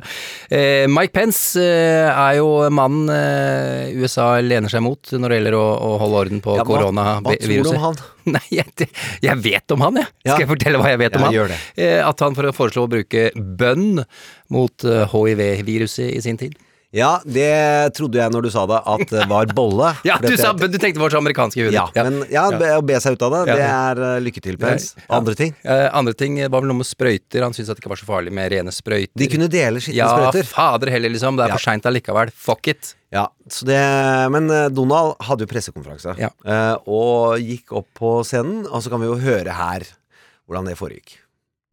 Eh, 0.48 0.86
Mike 0.88 1.12
Pence 1.16 1.60
eh, 1.60 2.08
er 2.08 2.38
jo 2.38 2.46
mannen 2.72 3.12
eh, 3.12 3.92
USA 4.00 4.30
lener 4.40 4.72
seg 4.72 4.84
mot 4.86 5.12
når 5.12 5.34
det 5.34 5.40
gjelder 5.42 5.58
å, 5.60 5.66
å 5.90 5.92
holde 6.00 6.22
orden 6.24 6.42
på 6.46 6.56
Ja, 6.56 6.64
koronaviruset. 6.68 7.26
hva 7.26 7.36
tror 7.44 7.68
du 7.68 7.74
om 7.76 7.84
han? 7.84 8.00
Nei, 8.38 8.44
jeg, 8.54 8.88
jeg 9.26 9.42
vet 9.44 9.76
om 9.76 9.84
han, 9.88 10.00
jeg. 10.04 10.10
Ja. 10.24 10.32
Skal 10.36 10.46
jeg 10.46 10.52
fortelle 10.54 10.80
hva 10.82 10.94
jeg 10.94 11.02
vet 11.04 11.16
om 11.20 11.26
Ja, 11.26 11.28
han? 11.28 11.36
gjør 11.40 11.52
det. 11.56 11.60
Eh, 11.84 12.00
at 12.08 12.24
han 12.26 12.40
for 12.40 12.48
å 12.48 12.56
foreslå 12.56 12.88
å 12.88 12.92
bruke 12.96 13.28
bønn 13.36 14.04
mot 14.56 14.86
eh, 14.88 15.04
hiv-viruset 15.12 16.14
i 16.16 16.24
sin 16.24 16.40
tid. 16.40 16.56
Ja, 16.96 17.20
det 17.22 17.94
trodde 17.94 18.18
jeg 18.18 18.34
når 18.34 18.48
du 18.48 18.50
sa 18.50 18.64
det, 18.66 18.80
at 18.90 19.12
det 19.14 19.26
var 19.30 19.52
bolle. 19.54 19.92
Ja, 20.08 20.16
du, 20.18 20.32
sa 20.40 20.56
du 20.58 20.66
tenkte 20.82 20.98
vårt 21.02 21.14
amerikanske 21.14 21.68
hud. 21.68 21.76
Ja, 21.76 21.84
Ja, 21.94 22.06
men 22.08 22.24
ja, 22.34 22.48
å 22.80 22.82
be 22.86 22.98
seg 23.02 23.14
ut 23.14 23.26
av 23.28 23.36
det, 23.36 23.42
det 23.60 23.66
er 23.68 24.02
uh, 24.02 24.14
lykke 24.26 24.42
til, 24.42 24.58
Pence. 24.58 24.96
Ja. 24.98 25.06
Andre 25.20 25.36
ting? 25.38 25.54
Uh, 25.62 25.86
andre 25.94 26.16
ting 26.18 26.40
var 26.48 26.64
vel 26.64 26.72
noe 26.72 26.80
med 26.82 26.90
sprøyter. 26.90 27.46
Han 27.46 27.54
syntes 27.54 27.70
at 27.70 27.78
det 27.78 27.84
ikke 27.86 27.94
var 27.94 28.02
så 28.02 28.10
farlig 28.10 28.34
med 28.34 28.50
rene 28.56 28.74
sprøyter. 28.74 29.14
De 29.22 29.28
kunne 29.30 29.50
dele 29.54 29.84
skitne 29.86 30.00
ja, 30.02 30.10
sprøyter. 30.16 30.48
Ja, 30.48 30.50
fader 30.56 30.94
heller, 30.96 31.14
liksom. 31.14 31.38
Det 31.38 31.46
er 31.46 31.54
Ja. 31.54 31.60
for 31.60 31.68
seint 31.70 31.86
allikevel. 31.90 32.34
Fuck 32.34 32.72
it. 32.74 32.96
Ja, 33.14 33.28
så 33.50 33.66
det, 33.70 33.80
men 34.34 34.50
eh, 34.54 34.68
Donald 34.74 35.16
hadde 35.26 35.46
jo 35.46 35.50
pressekonferanse, 35.50 36.14
Ja. 36.22 36.30
eh, 36.46 36.76
og 36.90 37.42
gikk 37.42 37.74
opp 37.80 37.88
på 37.98 38.12
scenen, 38.26 38.68
og 38.70 38.84
så 38.86 38.92
kan 38.94 39.02
vi 39.02 39.10
jo 39.10 39.16
høre 39.18 39.56
her 39.58 39.86
hvordan 40.46 40.70
det 40.70 40.78
foregikk. 40.78 41.20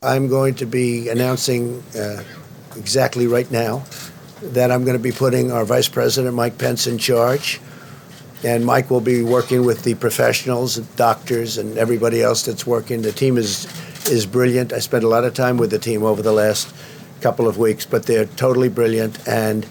I'm 0.05 0.29
going 0.29 0.55
to 0.61 0.67
be 0.67 1.09
announcing 1.13 1.83
uh, 1.97 2.21
exactly 2.77 3.27
right 3.27 3.51
now 3.53 3.83
that 4.43 4.71
I'm 4.71 4.85
going 4.85 4.97
to 4.97 5.03
be 5.03 5.13
putting 5.13 5.51
our 5.51 5.65
Vice 5.65 5.89
President 5.89 6.35
Mike 6.35 6.59
Pence 6.59 6.87
in 6.87 6.99
charge 6.99 7.61
And 8.45 8.65
Mike 8.67 8.91
will 8.91 9.01
be 9.01 9.23
working 9.23 9.65
with 9.65 9.83
the 9.83 9.95
professionals, 9.95 10.77
doctors, 10.97 11.59
and 11.59 11.79
everybody 11.79 12.23
else 12.23 12.45
that's 12.45 12.67
working. 12.67 13.03
The 13.03 13.13
team 13.13 13.39
is 13.39 13.67
is 14.09 14.27
brilliant. 14.27 14.73
I 14.73 14.79
spent 14.81 15.05
a 15.05 15.09
lot 15.09 15.25
of 15.25 15.35
time 15.35 15.57
with 15.57 15.71
the 15.71 15.79
team 15.79 16.05
over 16.05 16.23
the 16.23 16.33
last 16.33 16.73
couple 17.21 17.49
of 17.49 17.59
weeks, 17.59 17.87
but 17.87 18.05
they're 18.07 18.27
totally 18.27 18.69
brilliant, 18.69 19.27
and 19.27 19.67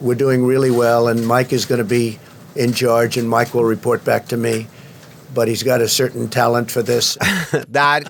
we're 0.00 0.14
doing 0.14 0.44
really 0.44 0.70
well. 0.70 1.08
And 1.08 1.26
Mike 1.26 1.52
is 1.52 1.66
going 1.66 1.80
to 1.80 1.84
be 1.84 2.18
in 2.54 2.72
charge, 2.74 3.16
and 3.16 3.28
Mike 3.28 3.54
will 3.54 3.64
report 3.64 4.04
back 4.04 4.28
to 4.28 4.36
me. 4.36 4.66
But 5.34 5.48
he's 5.48 5.62
got 5.62 5.80
a 5.80 5.88
certain 5.88 6.28
talent 6.28 6.70
for 6.70 6.82
this. 6.82 7.16
Det 7.74 7.82
er, 7.82 8.06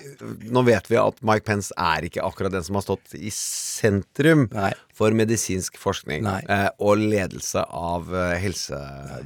nå 0.49 0.63
vet 0.65 0.87
vi 0.89 0.97
at 0.97 1.19
Mike 1.25 1.45
Pence 1.45 1.73
er 1.77 2.07
ikke 2.07 2.23
akkurat 2.25 2.53
den 2.53 2.65
som 2.65 2.79
har 2.79 2.85
stått 2.85 3.13
i 3.17 3.29
sentrum 3.33 4.47
Nei. 4.53 4.71
for 4.97 5.13
medisinsk 5.17 5.77
forskning 5.81 6.25
eh, 6.25 6.69
og 6.81 7.01
ledelse 7.01 7.63
av 7.65 8.09
eh, 8.09 8.37
helse... 8.41 8.79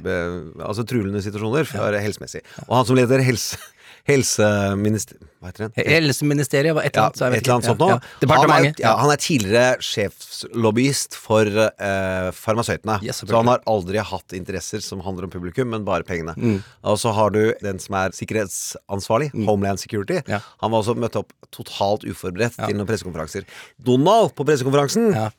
Be, 0.04 0.16
altså 0.60 0.84
truende 0.88 1.24
situasjoner 1.24 1.68
for 1.68 1.96
helsemessig. 2.00 2.44
Og 2.68 2.76
han 2.80 2.90
som 2.90 3.00
leder 3.00 3.24
helse... 3.24 3.60
Helseminister... 4.06 5.18
Hva 5.40 5.50
heter 5.50 5.68
det? 5.68 5.84
Helseministeriet 5.90 6.74
var 6.76 6.86
et 6.86 6.96
eller 6.96 7.02
Ja, 7.02 7.06
annet. 7.10 7.20
Ja, 7.20 7.28
et 7.36 7.42
eller 7.42 7.54
annet 7.56 7.68
sånt. 7.68 7.82
Ja, 7.82 7.96
ja. 7.96 8.18
Departementet. 8.22 8.56
Han 8.56 8.66
er, 8.66 8.82
ja, 8.82 8.92
han 9.02 9.12
er 9.12 9.20
tidligere 9.22 9.84
sjefslobbyist 9.84 11.18
for 11.18 11.50
eh, 11.60 12.28
farmasøytene. 12.34 12.98
Yes, 13.06 13.22
så 13.22 13.30
han 13.34 13.50
har 13.50 13.64
aldri 13.70 14.02
hatt 14.12 14.36
interesser 14.38 14.84
som 14.84 15.02
handler 15.06 15.28
om 15.28 15.34
publikum, 15.34 15.70
men 15.74 15.86
bare 15.86 16.06
pengene. 16.06 16.36
Mm. 16.38 16.60
Og 16.86 17.00
så 17.02 17.14
har 17.16 17.34
du 17.34 17.42
den 17.62 17.82
som 17.82 17.98
er 18.00 18.14
sikkerhetsansvarlig, 18.16 19.32
Homeland 19.46 19.82
Security. 19.82 20.22
Ja. 20.30 20.40
Han 20.64 20.72
var 20.74 20.84
også 20.84 20.96
møtt 20.98 21.18
opp 21.18 21.34
totalt 21.54 22.06
uforberedt 22.06 22.58
til 22.62 22.78
noen 22.78 22.88
pressekonferanser. 22.88 23.46
Donald 23.82 24.34
på 24.38 24.46
pressekonferansen 24.46 25.12
Ja. 25.14 25.30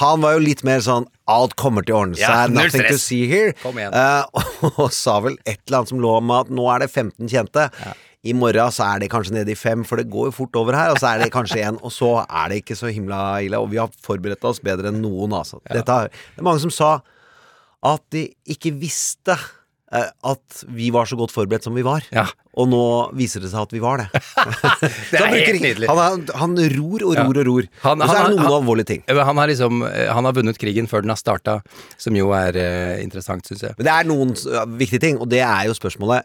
Han 0.00 0.22
var 0.22 0.38
jo 0.38 0.44
litt 0.44 0.62
mer 0.64 0.80
sånn 0.80 1.04
Alt 1.28 1.54
kommer 1.60 1.84
til 1.84 1.96
å 1.96 1.98
ordne 2.04 2.16
seg. 2.16 2.24
Ja, 2.24 2.46
nothing 2.48 2.86
to 2.88 2.96
see 3.00 3.26
here. 3.28 3.52
Kom 3.62 3.78
igjen. 3.80 3.94
Eh, 3.96 4.42
og, 4.80 4.88
sa 4.92 5.18
vel 5.24 5.38
et 5.44 5.60
eller 5.66 5.82
annet 5.82 5.92
som 5.92 6.00
lå 6.00 6.16
om 6.18 6.32
at 6.36 6.50
nå 6.52 6.66
er 6.72 6.84
det 6.84 6.90
15 6.90 7.30
kjente. 7.32 7.68
I 8.24 8.32
morgen 8.36 8.72
så 8.72 8.86
er 8.88 9.02
det 9.02 9.10
kanskje 9.12 9.34
nede 9.36 9.52
i 9.52 9.58
fem, 9.58 9.82
for 9.84 10.00
det 10.00 10.08
går 10.12 10.30
jo 10.30 10.36
fort 10.38 10.56
over 10.56 10.76
her. 10.78 10.94
Og 10.94 11.00
så 11.02 11.10
er 11.12 11.24
det 11.24 11.32
kanskje 11.34 11.60
én, 11.66 11.76
og 11.84 11.92
så 11.92 12.14
er 12.24 12.52
det 12.52 12.62
ikke 12.62 12.76
så 12.78 12.92
himla 12.92 13.18
ille. 13.44 13.60
Og 13.60 13.68
vi 13.72 13.80
har 13.82 13.92
forberedt 14.06 14.44
oss 14.48 14.62
bedre 14.64 14.88
enn 14.92 15.02
noen, 15.04 15.34
altså. 15.36 15.60
Dette 15.68 15.98
det 16.08 16.40
er 16.40 16.46
mange 16.46 16.62
som 16.64 16.72
sa 16.72 16.94
at 17.84 18.00
de 18.14 18.22
ikke 18.48 18.72
visste 18.80 19.34
eh, 19.36 20.08
at 20.24 20.62
vi 20.72 20.88
var 20.94 21.04
så 21.10 21.18
godt 21.20 21.34
forberedt 21.34 21.66
som 21.68 21.76
vi 21.76 21.84
var. 21.84 22.06
Ja. 22.16 22.24
Og 22.56 22.70
nå 22.70 22.80
viser 23.18 23.42
det 23.44 23.50
seg 23.52 23.66
at 23.66 23.74
vi 23.74 23.82
var 23.82 24.00
det. 24.00 24.06
Det 25.12 25.20
er 25.20 25.28
helt 25.34 25.60
nydelig. 25.60 25.90
Han, 25.92 26.24
han 26.40 26.56
ror 26.78 27.04
og 27.10 27.18
ror 27.20 27.40
og 27.42 27.48
ror. 27.50 27.68
Han- 27.84 28.00
og 28.00 28.08
så 28.08 28.16
er 28.16 28.22
det 28.30 28.36
noen 28.38 28.46
han- 28.46 28.56
alvorlige 28.62 28.90
ting. 28.94 29.04
Han 29.10 29.42
har 29.42 29.52
liksom 29.52 29.84
eh, 29.90 30.08
Han 30.16 30.24
har 30.24 30.38
vunnet 30.40 30.60
krigen 30.62 30.88
før 30.88 31.04
den 31.04 31.12
har 31.12 31.20
starta, 31.20 31.58
som 32.00 32.16
jo 32.16 32.32
er 32.32 32.56
eh, 32.56 33.02
interessant, 33.04 33.44
syns 33.44 33.66
jeg. 33.68 33.76
Men 33.76 33.90
det 33.90 33.98
er 33.98 34.08
noen 34.08 34.32
uh, 34.48 34.64
viktige 34.80 35.04
ting, 35.04 35.20
og 35.20 35.28
det 35.28 35.44
er 35.44 35.68
jo 35.68 35.76
spørsmålet 35.76 36.24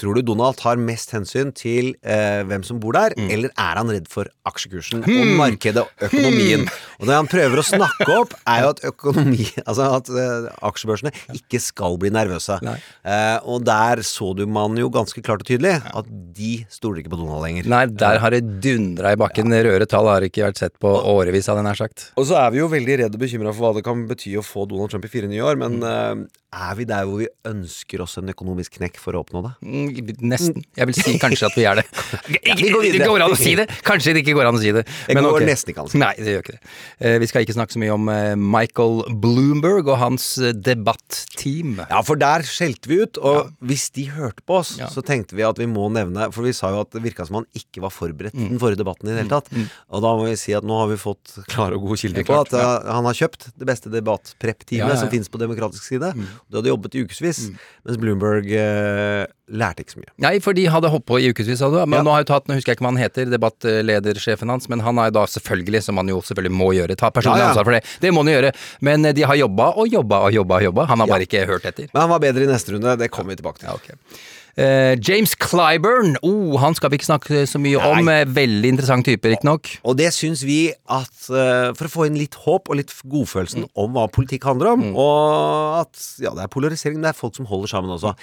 Tror 0.00 0.16
du 0.18 0.22
Donald 0.26 0.56
tar 0.58 0.74
mest 0.80 1.12
hensyn 1.14 1.52
til 1.54 1.92
eh, 2.02 2.42
hvem 2.48 2.64
som 2.66 2.80
bor 2.82 2.96
der, 2.96 3.12
Mm. 3.14 3.28
eller 3.30 3.50
er 3.54 3.78
han 3.78 3.90
redd 3.92 4.08
for 4.10 4.26
aksjekursen 4.48 5.04
Hmm. 5.04 5.20
og 5.20 5.26
markedet 5.38 5.84
og 5.84 5.88
økonomien? 6.08 6.64
Og 6.98 7.06
det 7.06 7.14
han 7.14 7.28
prøver 7.30 7.60
å 7.60 7.64
snakke 7.66 8.08
opp, 8.18 8.34
er 8.46 8.62
jo 8.64 8.68
at 8.74 8.80
økonomi 8.90 9.46
Altså 9.68 9.86
at 10.00 10.10
eh, 10.10 10.48
aksjebørsene 10.66 11.12
ikke 11.36 11.60
skal 11.62 11.96
bli 12.02 12.10
nervøse. 12.10 12.58
Eh, 13.04 13.38
og 13.46 13.62
der 13.64 14.02
så 14.02 14.32
du 14.36 14.44
man 14.50 14.74
jo 14.76 14.90
ganske 14.90 15.22
klart 15.22 15.44
og 15.44 15.48
tydelig 15.48 15.76
at 15.94 16.10
de 16.34 16.64
stoler 16.72 17.02
ikke 17.02 17.14
på 17.14 17.20
Donald 17.22 17.44
lenger. 17.46 17.68
Nei, 17.70 17.84
der 17.86 18.18
har 18.18 18.34
det 18.34 18.42
dundra 18.64 19.12
i 19.14 19.20
bakken. 19.20 19.52
Røde 19.54 19.86
tall 19.86 20.10
har 20.10 20.26
ikke 20.26 20.42
vært 20.48 20.58
sett 20.58 20.74
på 20.82 20.90
årevis, 20.90 21.46
hadde 21.46 21.62
jeg 21.62 21.68
nær 21.70 21.78
sagt. 21.78 22.08
Og 22.18 22.26
så 22.26 22.38
er 22.42 22.50
vi 22.54 22.58
jo 22.64 22.68
veldig 22.72 22.98
redd 23.04 23.14
og 23.14 23.22
bekymra 23.22 23.54
for 23.54 23.68
hva 23.68 23.74
det 23.78 23.84
kan 23.86 24.06
bety 24.10 24.34
å 24.40 24.44
få 24.44 24.66
Donald 24.70 24.90
Trump 24.90 25.06
i 25.06 25.12
fire 25.12 25.30
nye 25.30 25.44
år, 25.46 25.60
men 25.60 25.78
mm. 25.78 26.24
eh, 26.26 26.40
er 26.54 26.74
vi 26.78 26.84
der 26.86 27.06
hvor 27.08 27.18
vi 27.22 27.26
ønsker 27.50 28.02
oss 28.04 28.18
en 28.20 28.30
økonomisk 28.30 28.76
knekk 28.78 28.98
for 29.02 29.16
å 29.18 29.24
oppnå 29.24 29.40
det? 29.46 29.54
Mm, 29.66 29.83
Nesten. 30.24 30.64
Jeg 30.78 30.86
vil 30.90 30.96
si 30.98 31.14
kanskje 31.22 31.46
at 31.50 31.56
vi 31.58 31.64
er 31.68 31.80
det. 31.80 31.84
Vi 32.64 32.70
går 32.70 32.82
videre. 32.84 33.04
det 33.04 33.08
går 33.10 33.24
an 33.24 33.34
å 33.34 33.38
si 33.38 33.54
det. 33.58 33.66
Kanskje 33.84 34.14
det 34.14 34.22
ikke 34.24 34.34
går 34.38 34.48
an 34.50 34.58
å 34.58 34.60
si 34.62 34.70
det. 34.74 34.84
Det 35.08 35.16
går 35.18 35.44
nesten 35.48 35.72
ikke 35.72 35.82
an 35.84 35.88
å 35.88 35.92
si. 35.92 35.98
Nei, 36.00 36.12
det 36.18 36.34
gjør 36.36 36.44
ikke 36.44 36.54
det. 36.56 36.72
Eh, 37.00 37.16
Vi 37.22 37.28
skal 37.30 37.44
ikke 37.46 37.56
snakke 37.56 37.74
så 37.76 37.80
mye 37.82 37.94
om 37.96 38.08
eh, 38.12 38.34
Michael 38.38 39.02
Bloomberg 39.22 39.88
og 39.92 39.98
hans 40.00 40.26
eh, 40.38 40.52
debatteam. 40.54 41.78
Ja, 41.90 42.00
for 42.06 42.20
der 42.20 42.44
skjelte 42.46 42.90
vi 42.90 43.00
ut, 43.02 43.18
og 43.20 43.50
hvis 43.64 43.88
de 43.96 44.06
hørte 44.14 44.44
på 44.46 44.60
oss, 44.62 44.74
Ja. 44.78 44.88
så 44.92 45.02
tenkte 45.04 45.36
vi 45.38 45.42
at 45.46 45.58
vi 45.58 45.66
må 45.70 45.88
nevne 45.92 46.28
For 46.34 46.42
vi 46.46 46.52
sa 46.56 46.70
jo 46.72 46.80
at 46.84 46.90
det 46.94 47.02
virka 47.04 47.26
som 47.26 47.40
han 47.42 47.46
ikke 47.58 47.82
var 47.84 47.90
forberedt 47.94 48.34
Mm. 48.34 48.48
den 48.54 48.58
forrige 48.62 48.78
debatten 48.80 49.08
i 49.08 49.12
det 49.14 49.22
hele 49.24 49.30
tatt. 49.34 49.48
Og 49.90 50.02
da 50.02 50.10
må 50.16 50.24
vi 50.28 50.36
si 50.36 50.52
at 50.54 50.64
nå 50.66 50.76
har 50.78 50.88
vi 50.90 50.96
fått 51.00 51.34
klare 51.50 51.74
og 51.76 51.82
gode 51.86 51.98
kilder 52.00 52.24
på 52.26 52.36
at 52.40 52.52
han 52.54 53.04
har 53.06 53.14
kjøpt 53.14 53.48
det 53.58 53.66
beste 53.66 53.90
debattprep-teamet 53.90 54.98
som 55.00 55.10
finnes 55.10 55.28
på 55.30 55.38
demokratisk 55.42 55.82
side. 55.86 56.12
Mm. 56.14 56.26
Du 56.50 56.58
hadde 56.58 56.70
jobbet 56.70 56.94
i 56.94 57.02
ukevis, 57.06 57.40
mens 57.84 57.98
Bloomberg 57.98 58.46
eh, 58.54 59.26
lærte 59.50 59.73
ikke 59.82 59.94
så 59.96 60.00
mye. 60.02 60.12
Nei, 60.18 60.38
for 60.44 60.52
de 60.56 60.64
hadde 60.70 60.90
holdt 60.92 61.06
på 61.08 61.18
i 61.20 61.30
ukevis, 61.32 61.58
sa 61.58 61.70
du. 61.70 61.78
Men 61.86 61.98
Ja. 61.98 62.02
nå 62.06 62.10
har 62.14 62.22
jeg 62.22 62.26
tatt, 62.30 62.46
nå 62.48 62.54
husker 62.54 62.72
jeg 62.72 62.78
ikke 62.78 62.86
hva 62.86 62.92
han 62.94 63.02
heter, 63.02 63.26
debattledersjefen 63.32 64.48
hans, 64.54 64.68
men 64.68 64.80
han 64.80 64.96
har 64.96 65.10
jo 65.10 65.16
da 65.18 65.24
selvfølgelig, 65.26 65.82
som 65.82 65.96
han 65.96 66.08
jo 66.08 66.20
selvfølgelig 66.20 66.54
må 66.54 66.70
gjøre, 66.76 66.96
ta 66.96 67.10
personlig 67.10 67.42
Ja, 67.42 67.50
ansvar 67.52 67.64
for 67.64 67.72
det. 67.78 67.82
Det 68.00 68.12
må 68.12 68.22
han 68.24 68.32
jo 68.32 68.38
gjøre. 68.40 68.54
Men 68.80 69.04
eh, 69.06 69.12
de 69.12 69.22
har 69.22 69.34
jobba 69.36 69.72
og 69.76 69.88
jobba 69.88 70.22
og 70.28 70.32
jobba 70.32 70.60
og 70.60 70.62
jobba. 70.70 70.86
Han 70.86 71.00
har 71.00 71.06
bare 71.08 71.26
ikke 71.26 71.46
hørt 71.46 71.64
etter. 71.64 71.88
Men 71.92 72.02
han 72.06 72.10
var 72.10 72.20
bedre 72.20 72.44
i 72.44 72.46
neste 72.46 72.72
runde, 72.76 72.98
det 72.98 73.10
kommer 73.10 73.34
vi 73.34 73.42
tilbake 73.42 73.58
til. 73.58 73.68
Ja, 73.68 73.74
ok. 73.74 74.20
Eh, 74.56 74.94
James 75.02 75.34
Clyburn, 75.34 76.12
oh, 76.22 76.54
han 76.62 76.76
skal 76.78 76.88
vi 76.92 77.00
ikke 77.00 77.08
snakke 77.08 77.40
så 77.50 77.58
mye 77.58 77.74
om. 77.82 78.04
Nei. 78.06 78.20
om. 78.22 78.34
Veldig 78.36 78.68
interessant 78.70 79.04
type, 79.04 79.26
riktignok. 79.26 79.66
Og 79.82 79.96
det 79.98 80.12
syns 80.14 80.44
vi 80.46 80.68
at 80.86 81.26
eh, 81.34 81.72
For 81.74 81.88
å 81.88 81.90
få 81.90 82.06
inn 82.06 82.14
litt 82.20 82.36
håp 82.44 82.70
og 82.70 82.76
litt 82.78 82.92
godfølelsen 83.02 83.66
om 83.74 83.96
hva 83.98 84.06
politikk 84.14 84.44
handler 84.46 84.76
om, 84.76 84.84
og 84.94 85.80
at 85.82 85.98
ja, 86.22 86.30
det 86.38 86.44
er 86.46 86.52
polarisering, 86.54 87.00
men 87.00 87.08
det 87.08 87.16
er 87.16 87.18
folk 87.18 87.34
som 87.34 87.46
holder 87.50 87.66
sammen 87.74 87.90
også. 87.96 88.14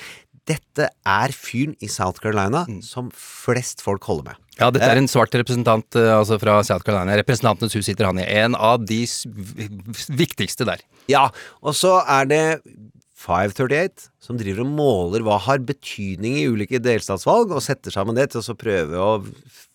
Dette 0.50 0.88
er 1.06 1.34
fyren 1.36 1.76
i 1.84 1.90
South 1.92 2.22
Carolina 2.24 2.64
som 2.86 3.12
flest 3.14 3.84
folk 3.86 4.06
holder 4.10 4.32
med. 4.32 4.40
Ja, 4.58 4.70
dette 4.74 4.90
er 4.90 5.00
en 5.00 5.10
svart 5.10 5.36
representant 5.38 5.98
eh, 5.98 6.10
altså 6.16 6.40
fra 6.42 6.58
South 6.66 6.86
Carolina. 6.86 7.18
Representantenes 7.20 7.76
hus 7.78 7.86
sitter 7.88 8.10
han 8.10 8.20
i. 8.22 8.26
En 8.42 8.58
av 8.58 8.82
de 8.86 9.04
viktigste 10.24 10.68
der. 10.68 10.82
Ja, 11.12 11.28
og 11.62 11.78
så 11.78 12.00
er 12.10 12.28
det 12.30 12.44
538 13.22 14.10
som 14.22 14.40
driver 14.40 14.66
og 14.66 14.74
måler 14.74 15.26
hva 15.26 15.38
har 15.46 15.62
betydning 15.66 16.40
i 16.42 16.48
ulike 16.50 16.82
delstatsvalg, 16.82 17.54
og 17.54 17.64
setter 17.66 17.94
sammen 17.94 18.18
det 18.18 18.32
til 18.34 18.42
å 18.42 18.58
prøve 18.58 19.02
å 19.02 19.12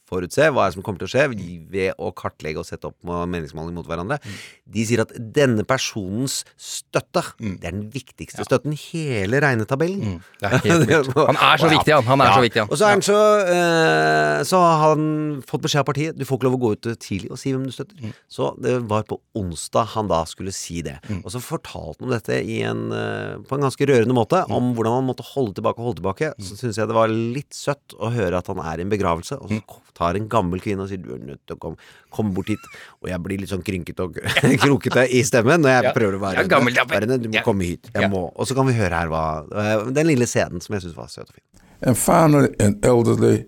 forutse 0.09 0.49
hva 0.55 0.67
er 0.69 0.75
som 0.77 0.83
kommer 0.87 0.99
til 1.03 1.09
å 1.09 1.13
skje 1.13 1.25
ved 1.71 1.95
å 1.99 2.13
kartlegge 2.15 2.59
og 2.63 2.67
sette 2.69 2.87
opp 2.91 2.97
meningsmåling 3.05 3.75
mot 3.75 3.87
hverandre. 3.89 4.19
De 4.67 4.85
sier 4.87 5.03
at 5.03 5.13
denne 5.17 5.65
personens 5.67 6.45
støtte, 6.57 7.23
det 7.41 7.67
er 7.67 7.75
den 7.75 7.89
viktigste 7.91 8.45
støtten 8.47 8.73
i 8.77 8.81
hele 8.93 9.41
regnetabellen. 9.43 10.21
Det 10.41 10.51
helt. 10.65 11.11
Han 11.31 11.37
er 11.41 11.59
så 11.63 11.71
viktig, 11.71 11.93
han. 11.95 12.05
Han 12.07 12.21
er 12.23 12.31
Ja. 12.31 12.35
så 12.39 12.43
viktig, 12.45 12.61
han. 12.63 12.71
Og 12.71 12.79
så 12.79 12.87
er 12.87 12.95
han 12.97 13.03
så 13.07 13.19
eh, 13.51 14.43
Så 14.47 14.59
har 14.61 14.79
han 14.91 15.43
fått 15.47 15.63
beskjed 15.65 15.83
av 15.83 15.87
partiet 15.89 16.17
Du 16.19 16.25
får 16.29 16.39
ikke 16.39 16.49
lov 16.49 16.57
å 16.59 16.63
gå 16.65 16.71
ut 16.77 16.89
tidlig 17.03 17.31
og 17.35 17.39
si 17.41 17.53
hvem 17.55 17.65
du 17.67 17.73
støtter. 17.75 17.99
Mm. 18.03 18.13
Så 18.31 18.51
det 18.63 18.77
var 18.91 19.07
på 19.09 19.19
onsdag 19.39 19.91
han 19.97 20.11
da 20.11 20.23
skulle 20.29 20.53
si 20.55 20.83
det. 20.87 20.99
Og 21.23 21.31
så 21.35 21.41
fortalte 21.43 22.01
han 22.03 22.09
om 22.09 22.15
dette 22.15 22.39
i 22.43 22.61
en, 22.67 22.87
eh, 22.93 23.37
på 23.47 23.57
en 23.59 23.67
ganske 23.67 23.89
rørende 23.91 24.15
måte, 24.17 24.43
Mm. 24.47 24.53
om 24.57 24.75
hvordan 24.77 24.95
han 25.01 25.07
måtte 25.09 25.25
holde 25.35 25.55
tilbake 25.57 25.79
og 25.81 25.87
holde 25.89 26.01
tilbake. 26.03 26.33
Så 26.43 26.57
syns 26.59 26.77
jeg 26.79 26.87
det 26.89 26.95
var 26.97 27.09
litt 27.09 27.51
søtt 27.57 27.95
å 27.99 28.13
høre 28.13 28.39
at 28.39 28.47
han 28.53 28.59
er 28.61 28.79
i 28.79 28.83
en 28.87 28.91
begravelse, 28.93 29.39
og 29.41 29.51
Mm. 29.51 29.61
så 29.67 29.81
tar 29.97 30.19
en 30.19 30.29
gammel 30.33 30.61
kvinne 30.61 30.85
og 30.85 30.91
sier 30.93 31.01
du 31.03 31.15
er 31.17 31.23
nødt 31.33 31.41
til 31.49 31.57
å 31.57 31.61
komme, 31.63 31.77
kom 32.13 32.35
bort 32.37 32.53
hit. 32.53 32.69
Og 33.03 33.09
jeg 33.11 33.23
blir 33.25 33.41
litt 33.43 33.51
sånn 33.53 33.65
krynkete 33.67 34.05
og 34.07 34.21
krokete 34.65 35.07
i 35.11 35.23
stemmen 35.27 35.65
når 35.65 35.75
jeg 35.75 35.89
Ja. 35.89 35.93
prøver 35.97 36.19
å 36.19 36.23
være 36.23 36.45
Ja, 36.45 36.49
gammel. 36.53 36.77
Du 37.23 37.29
må 37.31 37.35
Ja. 37.41 37.43
komme 37.43 37.65
hit. 37.65 37.91
Jeg 37.95 38.03
Ja. 38.05 38.09
må. 38.13 38.31
Og 38.37 38.47
så 38.47 38.55
kan 38.55 38.67
vi 38.69 38.77
høre 38.77 38.93
her 38.95 39.09
hva 39.09 39.25
eh, 39.51 39.91
Den 39.91 40.07
lille 40.13 40.27
scenen 40.29 40.61
som 40.61 40.75
jeg 40.77 40.83
syns 40.87 40.97
var 40.97 41.09
søt 41.09 41.29
og 41.29 41.35
fin. 41.35 41.45
And 41.83 41.97
finally, 41.99 42.55
an 42.61 42.79
elderly 42.83 43.45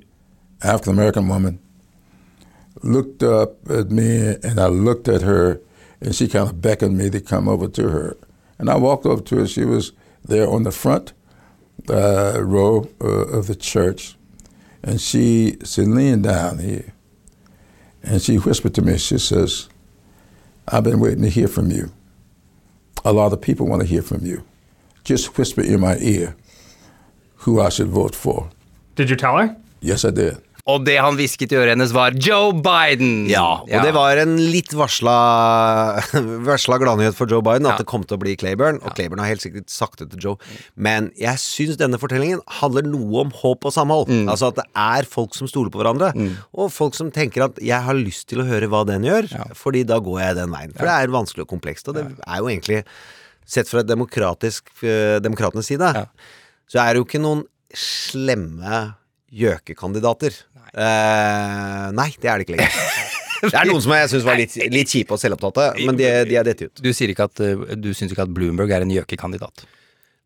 African 0.63 0.93
American 0.99 1.29
woman 1.29 1.59
looked 2.83 3.23
up 3.23 3.69
at 3.71 3.91
me, 3.91 4.37
and 4.43 4.59
I 4.61 4.67
looked 4.69 5.09
at 5.09 5.23
her, 5.23 5.61
and 6.01 6.15
she 6.15 6.29
kind 6.29 6.49
of 6.49 6.61
beckoned 6.61 6.97
me 6.97 7.11
to 7.11 7.21
come 7.21 7.49
over 7.49 7.69
to 7.69 7.89
her. 7.89 8.17
And 8.59 8.69
I 8.71 8.77
walked 8.77 9.07
over 9.07 9.23
to 9.23 9.37
her. 9.39 9.47
She 9.47 9.65
was 9.65 9.93
there 10.27 10.49
on 10.49 10.65
the 10.65 10.71
front 10.73 11.13
uh, 11.89 12.39
row 12.43 12.89
uh, 13.01 13.39
of 13.39 13.47
the 13.47 13.55
church, 13.55 14.17
and 14.83 15.01
she 15.01 15.57
said, 15.65 15.89
"Lean 15.89 16.23
down 16.23 16.59
here." 16.59 16.93
And 18.03 18.23
she 18.23 18.37
whispered 18.37 18.75
to 18.75 18.83
me. 18.83 18.99
She 18.99 19.19
says, 19.19 19.69
"I've 20.67 20.85
been 20.85 21.01
waiting 21.01 21.23
to 21.23 21.29
hear 21.29 21.49
from 21.49 21.71
you. 21.71 21.91
A 23.05 23.13
lot 23.13 23.33
of 23.33 23.41
people 23.41 23.67
want 23.67 23.83
to 23.83 23.89
hear 23.89 24.03
from 24.03 24.25
you. 24.25 24.45
Just 25.05 25.37
whisper 25.39 25.63
in 25.63 25.81
my 25.81 25.97
ear." 25.99 26.37
who 27.39 27.61
I 27.61 27.69
should 27.69 27.89
vote 27.89 28.15
for. 28.15 28.51
Did 28.95 29.11
you 29.11 29.17
tell 29.17 29.37
her? 29.37 29.57
Yes, 29.81 30.05
I 30.05 30.11
did. 30.11 30.43
Og 30.69 30.83
det 30.85 30.99
han 31.01 31.17
hvisket 31.17 31.53
i 31.55 31.57
øret 31.57 31.73
hennes, 31.73 31.95
var 31.97 32.13
Joe 32.13 32.53
Biden! 32.53 33.27
Ja, 33.31 33.63
og 33.65 33.85
det 33.87 33.93
var 33.97 34.19
en 34.21 34.35
litt 34.53 34.75
varsla, 34.77 35.15
varsla 36.49 36.77
gladnyhet 36.83 37.17
for 37.17 37.31
Joe 37.31 37.41
Biden 37.45 37.65
at 37.71 37.79
Ja. 37.79 37.83
det 37.83 37.87
kom 37.89 38.05
til 38.05 38.19
å 38.19 38.21
bli 38.21 38.35
Claiborne, 38.37 38.83
og 38.85 38.93
Claiborne 38.99 39.25
har 39.25 39.33
helt 39.33 39.45
sikkert 39.45 39.71
sagt 39.73 40.03
det 40.03 40.11
til 40.13 40.21
Joe. 40.27 40.37
Men 40.77 41.09
jeg 41.17 41.41
syns 41.41 41.79
denne 41.81 41.97
fortellingen 42.01 42.43
handler 42.61 42.85
noe 42.85 43.23
om 43.25 43.33
håp 43.41 43.65
og 43.65 43.73
samhold. 43.73 44.13
Mm. 44.13 44.29
Altså 44.29 44.51
at 44.53 44.61
det 44.61 44.67
er 44.77 45.09
folk 45.09 45.35
som 45.39 45.49
stoler 45.49 45.73
på 45.73 45.81
hverandre, 45.81 46.13
og 46.53 46.69
folk 46.75 46.95
som 46.99 47.11
tenker 47.11 47.47
at 47.49 47.57
'jeg 47.57 47.81
har 47.89 47.95
lyst 47.97 48.29
til 48.29 48.41
å 48.45 48.49
høre 48.49 48.69
hva 48.69 48.85
den 48.85 49.03
gjør', 49.09 49.55
fordi 49.57 49.87
da 49.87 49.99
går 49.99 50.21
jeg 50.21 50.37
den 50.37 50.51
veien. 50.53 50.73
For 50.77 50.85
det 50.85 50.95
er 51.01 51.09
vanskelig 51.09 51.49
og 51.49 51.49
komplekst, 51.49 51.89
og 51.89 51.95
det 51.95 52.05
er 52.27 52.39
jo 52.39 52.49
egentlig 52.53 52.85
Sett 53.49 53.65
fra 53.67 53.81
demokratisk, 53.81 54.69
øh, 54.85 55.21
demokratenes 55.25 55.65
side, 55.65 55.89
så 56.69 56.81
er 56.85 56.93
det 56.93 56.97
jo 57.01 57.05
ikke 57.07 57.23
noen 57.25 57.45
slemme 57.73 58.95
gjøkekandidater. 59.35 60.37
Eh, 60.73 61.87
nei, 61.97 62.11
det 62.21 62.31
er 62.31 62.41
det 62.41 62.49
ikke 62.49 62.59
lenger. 62.59 62.83
Det 63.39 63.55
er 63.55 63.69
noen 63.71 63.79
som 63.79 63.93
jeg 63.95 64.09
syns 64.11 64.25
var 64.27 64.35
litt, 64.35 64.55
litt 64.75 64.91
kjipe 64.91 65.15
og 65.15 65.21
selvopptatte, 65.23 65.85
men 65.87 65.95
de, 65.95 66.09
de 66.27 66.39
er 66.41 66.47
dette 66.49 66.67
ut. 66.67 66.81
Du 66.83 66.89
sier 66.91 67.13
ikke 67.13 67.29
at 67.29 67.39
eh, 67.45 67.77
du 67.79 67.93
syns 67.95 68.11
ikke 68.11 68.25
at 68.27 68.33
Bloomberg 68.35 68.73
er 68.75 68.83
en 68.83 68.91
gjøkekandidat? 68.91 69.63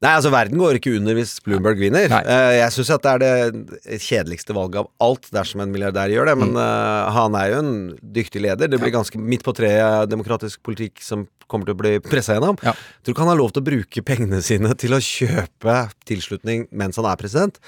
Nei, 0.03 0.17
altså 0.17 0.33
verden 0.35 0.59
går 0.59 0.81
ikke 0.81 0.97
under 0.97 1.15
hvis 1.15 1.37
Bloomberg 1.45 1.79
vinner. 1.79 2.09
Nei. 2.11 2.23
Eh, 2.27 2.57
jeg 2.57 2.75
syns 2.75 2.91
at 2.97 3.05
det 3.05 3.13
er 3.13 3.21
det 3.23 4.01
kjedeligste 4.03 4.57
valget 4.57 4.81
av 4.81 4.89
alt 5.07 5.29
dersom 5.35 5.63
en 5.63 5.71
milliardær 5.71 6.11
gjør 6.11 6.33
det, 6.33 6.35
men 6.41 6.57
uh, 6.59 7.13
han 7.15 7.37
er 7.39 7.53
jo 7.53 7.61
en 7.61 7.73
dyktig 8.17 8.43
leder. 8.43 8.73
Det 8.73 8.81
blir 8.83 8.97
ganske 8.97 9.21
midt 9.21 9.45
på 9.47 9.55
treet 9.55 10.11
demokratisk 10.11 10.59
politikk 10.67 11.05
som 11.07 11.29
kommer 11.47 11.69
til 11.69 11.77
å 11.77 11.83
bli 11.85 11.95
pressa 12.03 12.35
gjennom. 12.35 12.59
Ja. 12.67 12.75
Tror 13.05 13.15
ikke 13.15 13.27
han 13.29 13.31
har 13.31 13.39
lov 13.39 13.55
til 13.55 13.63
å 13.63 13.69
bruke 13.69 14.07
pengene 14.09 14.43
sine 14.43 14.75
til 14.81 14.97
å 14.97 15.03
kjøpe 15.05 15.79
tilslutning 16.09 16.67
mens 16.75 16.99
han 16.99 17.07
er 17.07 17.21
president. 17.21 17.63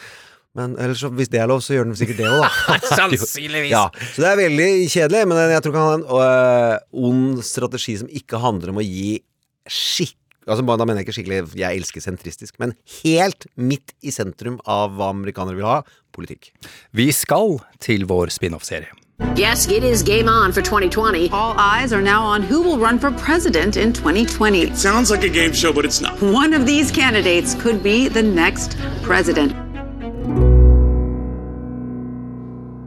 Men 0.55 0.77
ellers, 0.79 1.03
hvis 1.19 1.31
det 1.33 1.41
er 1.43 1.49
lov, 1.51 1.63
så 1.67 1.75
gjør 1.75 1.89
den 1.89 1.97
sikkert 1.99 2.21
det 2.23 2.29
òg, 2.31 2.45
da. 2.45 2.77
Sannsynligvis. 3.01 3.73
Ja, 3.73 3.89
så 4.15 4.23
det 4.23 4.29
er 4.31 4.43
veldig 4.45 4.69
kjedelig, 4.93 5.23
men 5.31 5.41
jeg 5.51 5.63
tror 5.65 5.73
ikke 5.75 5.83
han 5.83 5.89
har 5.91 5.97
en 5.99 6.05
øh, 6.19 7.09
ond 7.11 7.41
strategi 7.47 7.97
som 8.03 8.13
ikke 8.23 8.43
handler 8.43 8.75
om 8.75 8.79
å 8.79 8.87
gi 8.87 9.17
skikk... 9.67 10.19
Altså, 10.45 10.61
da 10.61 10.85
mener 10.85 11.01
jeg 11.01 11.07
ikke 11.07 11.15
skikkelig 11.17 11.57
Jeg 11.57 11.79
elsker 11.81 12.03
sentristisk, 12.05 12.59
men 12.61 12.75
helt 13.01 13.47
midt 13.57 13.95
i 14.05 14.13
sentrum 14.13 14.59
av 14.69 14.93
hva 14.99 15.09
amerikanere 15.15 15.57
vil 15.57 15.67
ha 15.67 15.79
politikk. 16.15 16.53
Vi 16.93 17.09
skal 17.17 17.57
til 17.83 18.05
vår 18.11 18.31
spin-off-serie. 18.35 18.93
Yes, 19.39 19.67
it 19.69 19.83
is 19.83 20.03
game 20.03 20.29
on 20.29 20.53
for 20.53 20.61
2020. 20.61 21.31
All 21.33 21.55
eyes 21.57 21.93
are 21.93 22.03
now 22.03 22.23
on 22.23 22.43
who 22.43 22.61
will 22.63 22.79
run 22.79 22.99
for 22.99 23.11
president 23.13 23.77
in 23.77 23.93
2020. 23.93 24.63
It 24.63 24.77
Sounds 24.77 25.11
like 25.11 25.25
a 25.25 25.29
game 25.29 25.53
show, 25.53 25.73
but 25.73 25.85
it's 25.85 26.01
not. 26.03 26.21
One 26.21 26.53
of 26.53 26.67
these 26.67 26.91
candidates 26.91 27.55
could 27.55 27.83
be 27.83 28.09
the 28.09 28.23
next 28.23 28.77
president. 29.03 29.64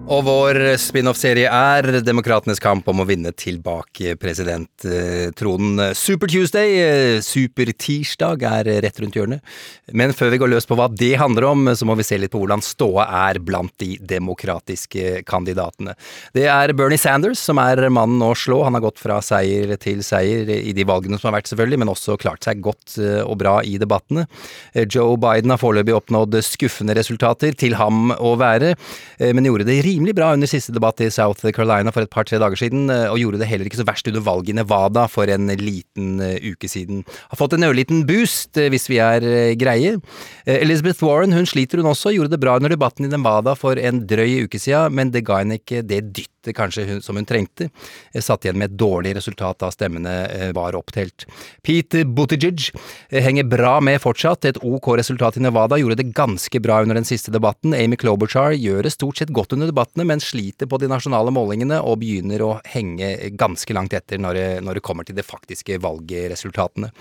Og 0.08 0.22
vår 0.24 0.56
spin-off-serie 0.80 1.50
er 1.52 1.98
Demokratenes 2.00 2.62
kamp 2.64 2.86
om 2.88 3.02
å 3.04 3.06
vinne 3.10 3.34
tilbake 3.36 4.14
presidenttronen. 4.16 5.82
Super 6.00 6.32
Tuesday, 6.32 7.20
Super 7.20 7.74
Tirsdag, 7.76 8.46
er 8.48 8.70
rett 8.86 9.02
rundt 9.04 9.18
hjørnet. 9.20 9.44
Men 9.92 10.16
før 10.16 10.32
vi 10.32 10.40
går 10.40 10.54
løs 10.54 10.68
på 10.70 10.78
hva 10.80 10.86
det 10.88 11.18
handler 11.20 11.50
om, 11.50 11.68
så 11.76 11.84
må 11.84 11.98
vi 12.00 12.06
se 12.08 12.16
litt 12.22 12.32
på 12.32 12.40
hvordan 12.40 12.64
ståa 12.64 13.04
er 13.28 13.42
blant 13.44 13.74
de 13.84 13.98
demokratiske 14.00 15.26
kandidatene. 15.28 15.98
Det 16.32 16.48
er 16.54 16.72
Bernie 16.80 17.02
Sanders 17.04 17.44
som 17.44 17.60
er 17.60 17.90
mannen 17.92 18.24
å 18.24 18.32
slå. 18.32 18.62
Han 18.64 18.80
har 18.80 18.86
gått 18.88 19.04
fra 19.04 19.20
seier 19.20 19.76
til 19.76 20.06
seier 20.08 20.48
i 20.56 20.72
de 20.72 20.88
valgene 20.88 21.20
som 21.20 21.34
har 21.34 21.42
vært, 21.42 21.52
selvfølgelig, 21.52 21.82
men 21.84 21.92
også 21.92 22.16
klart 22.24 22.48
seg 22.48 22.64
godt 22.64 22.96
eh, 22.96 23.20
og 23.26 23.42
bra 23.44 23.58
i 23.60 23.76
debattene. 23.76 24.24
Eh, 24.72 24.88
Joe 24.88 25.20
Biden 25.20 25.52
har 25.52 25.60
foreløpig 25.60 26.00
oppnådd 26.00 26.40
skuffende 26.48 26.96
resultater, 26.96 27.60
til 27.60 27.76
ham 27.76 28.16
å 28.16 28.38
være, 28.40 28.78
eh, 29.20 29.36
men 29.36 29.52
gjorde 29.52 29.68
det 29.68 29.82
rimelig 29.98 30.16
bra 30.18 30.32
under 30.36 30.50
siste 30.50 30.74
debatt 30.76 31.02
i 31.02 31.10
South 31.14 31.42
Carolina 31.50 31.92
for 31.94 32.06
et 32.06 32.12
par-tre 32.14 32.40
dager 32.42 32.60
siden, 32.60 32.90
eh, 32.94 33.08
og 33.10 33.20
gjorde 33.22 33.42
det 33.42 33.50
heller 33.50 33.70
ikke 33.70 33.80
så 33.82 33.88
verst 33.88 34.08
under 34.08 34.24
valget 34.26 34.54
i 34.54 34.58
Nevada 34.60 35.08
for 35.10 35.30
en 35.34 35.50
liten 35.58 36.22
eh, 36.22 36.38
uke 36.54 36.70
siden. 36.70 37.04
Har 37.32 37.40
fått 37.40 37.58
en 37.58 37.66
ørliten 37.68 38.06
boost, 38.08 38.56
eh, 38.58 38.70
hvis 38.74 38.88
vi 38.92 39.02
er 39.02 39.26
greie. 39.58 39.98
Elizabeth 40.46 41.04
Warren 41.04 41.34
hun 41.36 41.50
sliter 41.50 41.82
hun 41.82 41.90
også, 41.90 42.14
gjorde 42.16 42.36
det 42.36 42.42
bra 42.44 42.58
under 42.60 42.74
debatten 42.74 43.08
i 43.08 43.12
Nevada 43.12 43.56
for 43.58 43.80
en 43.80 44.06
drøy 44.08 44.46
uke 44.46 44.62
siden, 44.62 44.94
men 44.94 45.12
det 45.12 45.26
ga 45.28 45.42
henne 45.42 45.60
ikke 45.62 45.84
det 45.88 46.04
dyttet 46.14 46.37
kanskje 46.56 46.86
hun, 46.88 47.02
som 47.02 47.18
hun 47.18 47.26
trengte. 47.28 47.70
Eh, 48.14 48.22
Satt 48.22 48.46
igjen 48.46 48.58
med 48.60 48.72
et 48.72 48.78
dårlig 48.80 49.16
resultat 49.18 49.60
da 49.64 49.72
stemmene 49.74 50.14
eh, 50.28 50.52
var 50.56 50.78
opptelt. 50.78 51.26
Pete 51.66 52.04
Buttigieg 52.06 52.70
eh, 53.10 53.24
henger 53.24 53.48
bra 53.50 53.78
med 53.84 54.02
fortsatt. 54.04 54.46
Et 54.50 54.60
ok 54.62 54.92
resultat 55.00 55.40
i 55.40 55.44
Nevada, 55.44 55.80
gjorde 55.80 56.00
det 56.02 56.12
ganske 56.18 56.62
bra 56.64 56.82
under 56.84 57.00
den 57.00 57.08
siste 57.08 57.34
debatten. 57.34 57.76
Amy 57.78 57.98
Klobuchar 58.00 58.56
gjør 58.58 58.86
det 58.86 58.94
stort 58.96 59.22
sett 59.22 59.34
godt 59.36 59.56
under 59.58 59.72
debattene, 59.72 60.06
men 60.08 60.24
sliter 60.24 60.70
på 60.70 60.80
de 60.82 60.92
nasjonale 60.92 61.34
målingene 61.34 61.82
og 61.82 62.00
begynner 62.04 62.44
å 62.46 62.52
henge 62.68 63.32
ganske 63.40 63.74
langt 63.76 63.96
etter 63.98 64.22
når 64.22 64.38
det, 64.38 64.48
når 64.68 64.80
det 64.80 64.86
kommer 64.86 65.08
til 65.08 65.18
de 65.18 65.26
faktiske 65.26 65.80
valgresultatene. 65.84 66.92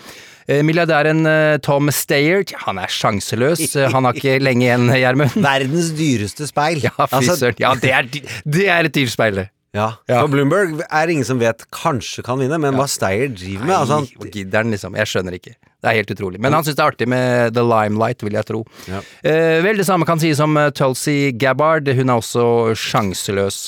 Milliardæren 0.63 1.27
Tom 1.65 1.91
Steyer, 1.91 2.45
han 2.63 2.79
er 2.79 2.93
sjanseløs. 2.93 3.65
Han 3.91 4.07
har 4.07 4.17
ikke 4.17 4.37
lenge 4.47 4.69
igjen, 4.69 4.87
Gjermund. 4.95 5.35
Verdens 5.43 5.91
dyreste 5.99 6.47
speil. 6.47 6.85
Ja, 6.87 6.95
fy 6.95 7.17
Altså, 7.17 7.37
søren. 7.41 7.59
Ja, 7.63 7.73
det 7.81 7.93
er, 7.93 8.09
det 8.45 8.67
er 8.71 8.89
et 8.89 8.95
dyrt 8.95 9.13
speil. 9.15 9.36
Ja. 9.77 9.89
Ja. 10.09 10.23
For 10.23 10.33
Bloomberg 10.33 10.81
er 10.87 11.13
ingen 11.13 11.27
som 11.29 11.41
vet 11.43 11.67
kanskje 11.75 12.25
kan 12.27 12.41
vinne, 12.41 12.59
men 12.63 12.79
hva 12.79 12.89
Steyer 12.91 13.31
driver 13.35 13.69
med 13.69 13.77
altså, 13.77 14.01
han... 14.01 14.31
gidder 14.33 14.65
han 14.65 14.75
liksom? 14.75 14.97
Jeg 14.99 15.13
skjønner 15.13 15.37
ikke. 15.37 15.55
Det 15.61 15.91
er 15.93 16.01
helt 16.01 16.11
utrolig. 16.17 16.41
Men 16.43 16.57
han 16.57 16.65
syns 16.67 16.79
det 16.79 16.83
er 16.83 16.95
artig 16.95 17.07
med 17.13 17.55
The 17.55 17.63
Limelight, 17.63 18.25
vil 18.27 18.39
jeg 18.39 18.49
tro. 18.49 18.65
Ja. 18.91 19.03
Eh, 19.23 19.61
vel, 19.63 19.79
det 19.79 19.87
samme 19.87 20.09
kan 20.09 20.23
sies 20.23 20.41
om 20.43 20.57
eh, 20.59 20.73
Tulsi 20.75 21.31
Gabbard. 21.37 21.87
Hun 21.95 22.11
er 22.11 22.23
også 22.23 22.47
sjanseløs. 22.81 23.61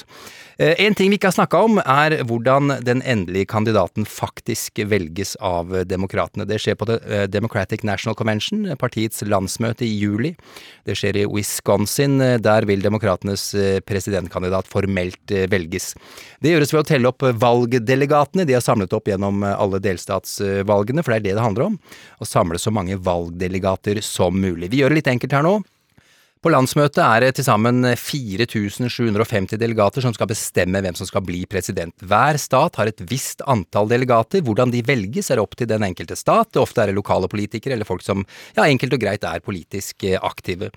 Eh, 0.61 0.75
En 0.87 0.95
ting 0.95 1.11
vi 1.11 1.19
ikke 1.21 1.29
har 1.31 1.37
snakka 1.37 1.59
om, 1.63 1.77
er 1.79 2.17
hvordan 2.27 2.81
den 2.83 2.99
endelige 3.07 3.47
kandidaten 3.47 4.03
faktisk 4.11 4.81
velges 4.91 5.37
av 5.39 5.71
demokratene. 5.87 6.47
Det 6.51 6.59
skjer 6.59 6.75
på 6.75 6.89
det, 6.89 6.97
eh, 7.07 7.27
Democratic 7.31 7.85
National 7.85 8.17
Convention, 8.17 8.65
partiets 8.77 9.23
landsmøte 9.23 9.87
i 9.87 9.95
juli. 10.01 10.37
Det 10.85 10.97
skjer 10.97 11.17
i 11.23 11.27
Wisconsin. 11.27 12.21
eh, 12.21 12.39
Der 12.39 12.63
vil 12.67 12.83
demokratenes 12.83 13.55
presidentkandidat 13.87 14.67
formelt 14.67 15.27
velges. 15.49 15.95
Det 16.43 16.51
gjøres 16.51 16.73
ved 16.73 16.85
å 16.85 16.87
telle 16.87 17.07
opp 17.07 17.21
valgdelegatene 17.21 18.45
de 18.45 18.55
har 18.55 18.61
samlet 18.61 18.93
opp 18.93 19.05
gjennom 19.05 19.45
alle 19.45 19.79
delstatsvalgene, 19.79 21.05
for 21.05 21.13
det 21.13 21.19
er 21.19 21.21
det 21.21 21.35
det 21.35 21.43
handler 21.43 21.67
om. 21.67 21.79
Å 22.21 22.27
samle 22.27 22.59
så 22.59 22.73
mange 22.73 22.99
valgdelegater 22.99 24.03
som 24.03 24.35
mulig. 24.35 24.71
Vi 24.71 24.79
gjør 24.79 24.89
det 24.89 25.05
litt 25.05 25.21
enkelt 25.21 25.33
her 25.33 25.43
nå. 25.43 25.63
På 26.39 26.53
landsmøtet 26.55 27.01
er 27.03 27.25
det 27.25 27.33
til 27.35 27.47
sammen 27.49 27.83
4750 27.99 29.59
delegater 29.59 30.05
som 30.05 30.13
skal 30.15 30.29
bestemme 30.31 30.79
hvem 30.85 30.95
som 30.95 31.09
skal 31.09 31.25
bli 31.27 31.41
president. 31.51 31.91
Hver 31.99 32.39
stat 32.39 32.79
har 32.79 32.91
et 32.91 33.03
visst 33.11 33.43
antall 33.51 33.91
delegater. 33.91 34.45
Hvordan 34.47 34.71
de 34.71 34.85
velges 34.87 35.33
er 35.35 35.43
opp 35.43 35.57
til 35.59 35.67
den 35.71 35.83
enkelte 35.83 36.15
stat. 36.19 36.55
Ofte 36.63 36.85
er 36.85 36.93
det 36.93 36.99
lokale 36.99 37.27
politikere 37.31 37.75
eller 37.75 37.89
folk 37.89 38.05
som 38.07 38.23
ja, 38.55 38.69
enkelt 38.69 38.95
og 38.95 39.03
greit 39.03 39.27
er 39.27 39.43
politisk 39.43 40.07
eh, 40.07 40.15
aktive. 40.23 40.71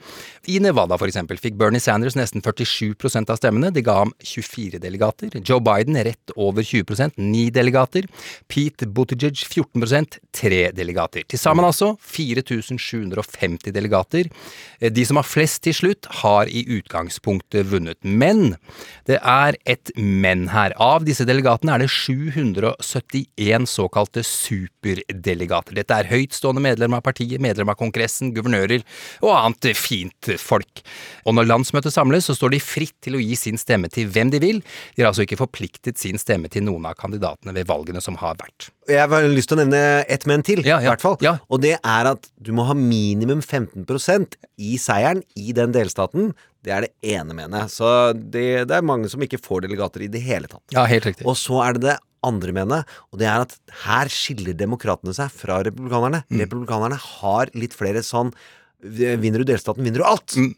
I 0.49 0.57
Nevada 0.65 0.97
for 0.97 1.11
eksempel 1.11 1.37
fikk 1.41 1.59
Bernie 1.61 1.83
Sanders 1.83 2.17
nesten 2.17 2.41
47% 2.41 3.29
av 3.29 3.37
stemmene. 3.37 3.69
Det 3.69 3.85
ga 3.85 3.99
ham 3.99 4.15
24 4.17 4.81
delegater. 4.81 5.37
Joe 5.45 5.61
Biden 5.61 5.99
rett 6.01 6.33
over 6.35 6.65
20% 6.65 7.21
9 7.21 7.45
delegater. 7.53 8.09
Pete 8.49 8.89
Buttigieg 8.89 9.37
14% 9.45 10.17
3 10.41 10.63
delegater. 10.73 11.29
Til 11.29 11.41
sammen 11.41 11.69
altså 11.69 11.93
4750 12.01 13.69
delegater. 13.77 14.33
Eh, 14.81 14.89
De 14.89 15.05
som 15.05 15.21
har 15.21 15.29
flest 15.29 15.50
til 15.59 15.75
slutt, 15.75 16.07
har 16.21 16.47
i 16.47 16.63
utgangspunktet 16.77 17.67
vunnet. 17.71 17.99
Men 18.03 18.55
det 19.09 19.19
er 19.19 19.57
et 19.69 19.91
men 19.97 20.47
her. 20.53 20.75
Av 20.81 21.05
disse 21.07 21.25
delegatene 21.27 21.75
er 21.75 21.83
det 21.83 21.91
771 21.91 23.67
såkalte 23.69 24.23
superdelegater. 24.27 25.75
Dette 25.77 25.97
er 25.97 26.09
høytstående 26.11 26.63
medlemmer 26.63 27.01
av 27.01 27.07
partiet, 27.09 27.41
medlemmer 27.43 27.75
av 27.75 27.81
Kongressen, 27.81 28.33
guvernører 28.35 28.85
og 29.25 29.33
annet 29.35 29.71
fint 29.77 30.31
folk. 30.41 30.83
Og 31.25 31.35
når 31.37 31.49
landsmøtet 31.49 31.93
samles, 31.93 32.27
så 32.29 32.37
står 32.37 32.55
de 32.55 32.63
fritt 32.63 32.97
til 33.03 33.17
å 33.17 33.23
gi 33.23 33.37
sin 33.39 33.59
stemme 33.61 33.91
til 33.91 34.09
hvem 34.11 34.31
de 34.33 34.41
vil. 34.43 34.61
De 34.95 35.03
har 35.03 35.11
altså 35.11 35.25
ikke 35.25 35.41
forpliktet 35.41 35.99
sin 36.01 36.21
stemme 36.21 36.51
til 36.51 36.65
noen 36.67 36.87
av 36.89 36.97
kandidatene 36.99 37.55
ved 37.57 37.69
valgene 37.69 38.03
som 38.03 38.19
har 38.21 38.39
vært. 38.39 38.71
Jeg 38.91 39.09
har 39.11 39.27
lyst 39.31 39.51
til 39.51 39.57
å 39.57 39.61
nevne 39.63 39.81
ett 40.11 40.27
men 40.29 40.43
til, 40.45 40.61
Ja, 40.67 40.79
i 40.81 40.85
ja. 40.85 40.93
hvert 40.93 41.03
fall. 41.03 41.17
Ja. 41.23 41.37
Og 41.49 41.63
det 41.63 41.77
er 41.79 42.11
at 42.11 42.29
du 42.41 42.51
må 42.55 42.65
ha 42.67 42.75
minimum 42.77 43.41
15% 43.41 44.37
i 44.61 44.77
seieren 44.81 45.23
i 45.39 45.55
den 45.57 45.73
delstaten. 45.75 46.31
Det 46.61 46.73
er 46.75 46.85
det 46.85 47.15
ene 47.15 47.35
menet. 47.37 47.73
Så 47.73 48.13
det, 48.13 48.67
det 48.69 48.77
er 48.77 48.85
mange 48.85 49.09
som 49.09 49.23
ikke 49.23 49.41
får 49.41 49.65
delegater 49.65 50.05
i 50.05 50.11
det 50.11 50.21
hele 50.25 50.49
tatt. 50.51 50.63
Ja, 50.75 50.85
helt 50.89 51.07
riktig. 51.07 51.25
Og 51.29 51.37
så 51.39 51.61
er 51.65 51.77
det 51.77 51.85
det 51.87 51.97
andre 52.25 52.53
menet, 52.53 52.89
og 53.09 53.17
det 53.17 53.25
er 53.25 53.43
at 53.47 53.55
her 53.87 54.09
skiller 54.13 54.53
demokratene 54.53 55.13
seg 55.17 55.31
fra 55.33 55.57
republikanerne. 55.65 56.21
Mm. 56.29 56.43
Republikanerne 56.43 56.99
har 57.01 57.49
litt 57.57 57.77
flere 57.77 58.03
sånn 58.05 58.33
Vinner 58.81 59.43
du 59.43 59.45
delstaten, 59.45 59.85
vinner 59.85 60.01
du 60.01 60.05
alt. 60.09 60.33
Mm. 60.41 60.55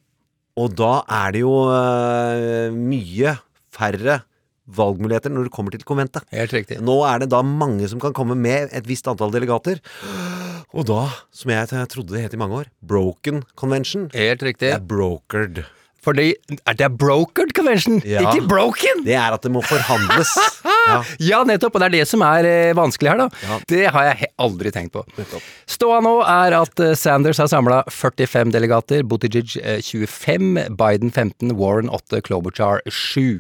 Og 0.64 0.76
da 0.80 0.92
er 1.12 1.34
det 1.36 1.42
jo 1.42 1.56
uh, 1.68 2.72
mye 2.72 3.34
færre 3.76 4.22
valgmuligheter 4.68 5.34
når 5.34 5.50
det 5.50 5.54
kommer 5.56 5.76
til 5.76 5.84
konventet. 5.88 6.24
Helt 6.34 6.54
riktig. 6.56 6.80
Nå 6.84 7.02
er 7.10 7.24
det 7.24 7.30
da 7.34 7.42
mange 7.44 7.88
som 7.92 8.02
kan 8.04 8.16
komme 8.16 8.38
med 8.40 8.72
et 8.72 8.88
visst 8.90 9.08
antall 9.12 9.34
delegater. 9.34 9.82
Og 10.74 10.88
da, 10.90 11.06
som 11.36 11.52
jeg 11.54 11.70
trodde 11.92 12.16
det 12.16 12.26
het 12.26 12.34
i 12.34 12.42
mange 12.42 12.64
år, 12.64 12.72
broken 12.82 13.44
convention. 13.60 14.10
Helt 14.16 14.44
riktig. 14.46 14.72
Det 14.72 14.78
er 14.80 14.86
brokered. 14.90 15.66
Fordi 16.04 16.34
er 16.68 16.90
brokered 16.90 17.54
convention, 17.56 18.02
Ja. 18.04 18.20
ikke 18.20 18.48
broken! 18.48 19.04
Det 19.06 19.14
er 19.16 19.32
at 19.32 19.42
det 19.42 19.52
må 19.52 19.62
forhandles. 19.64 20.34
Ja. 20.84 20.98
Ja, 21.24 21.38
nettopp, 21.48 21.78
og 21.78 21.80
det 21.80 21.86
er 21.86 21.94
det 21.94 22.08
som 22.10 22.20
er 22.28 22.44
eh, 22.44 22.74
vanskelig 22.76 23.08
her, 23.14 23.22
da. 23.22 23.28
Ja. 23.48 23.58
Det 23.72 23.84
har 23.96 24.04
jeg 24.10 24.28
aldri 24.44 24.72
tenkt 24.76 24.92
på. 24.92 25.06
Nettopp. 25.16 25.46
Ståa 25.72 26.02
nå 26.04 26.12
er 26.28 26.58
at 26.58 26.82
eh, 26.84 26.92
Sanders 27.00 27.40
har 27.40 27.48
samla 27.48 27.78
45 27.88 28.52
delegater, 28.52 29.06
Buttigieg 29.08 29.56
eh, 29.64 29.80
25, 29.80 30.76
Biden 30.76 31.14
15, 31.16 31.56
Warren 31.56 31.88
8, 31.88 32.20
Klobuchar 32.28 32.84
7. 32.92 33.40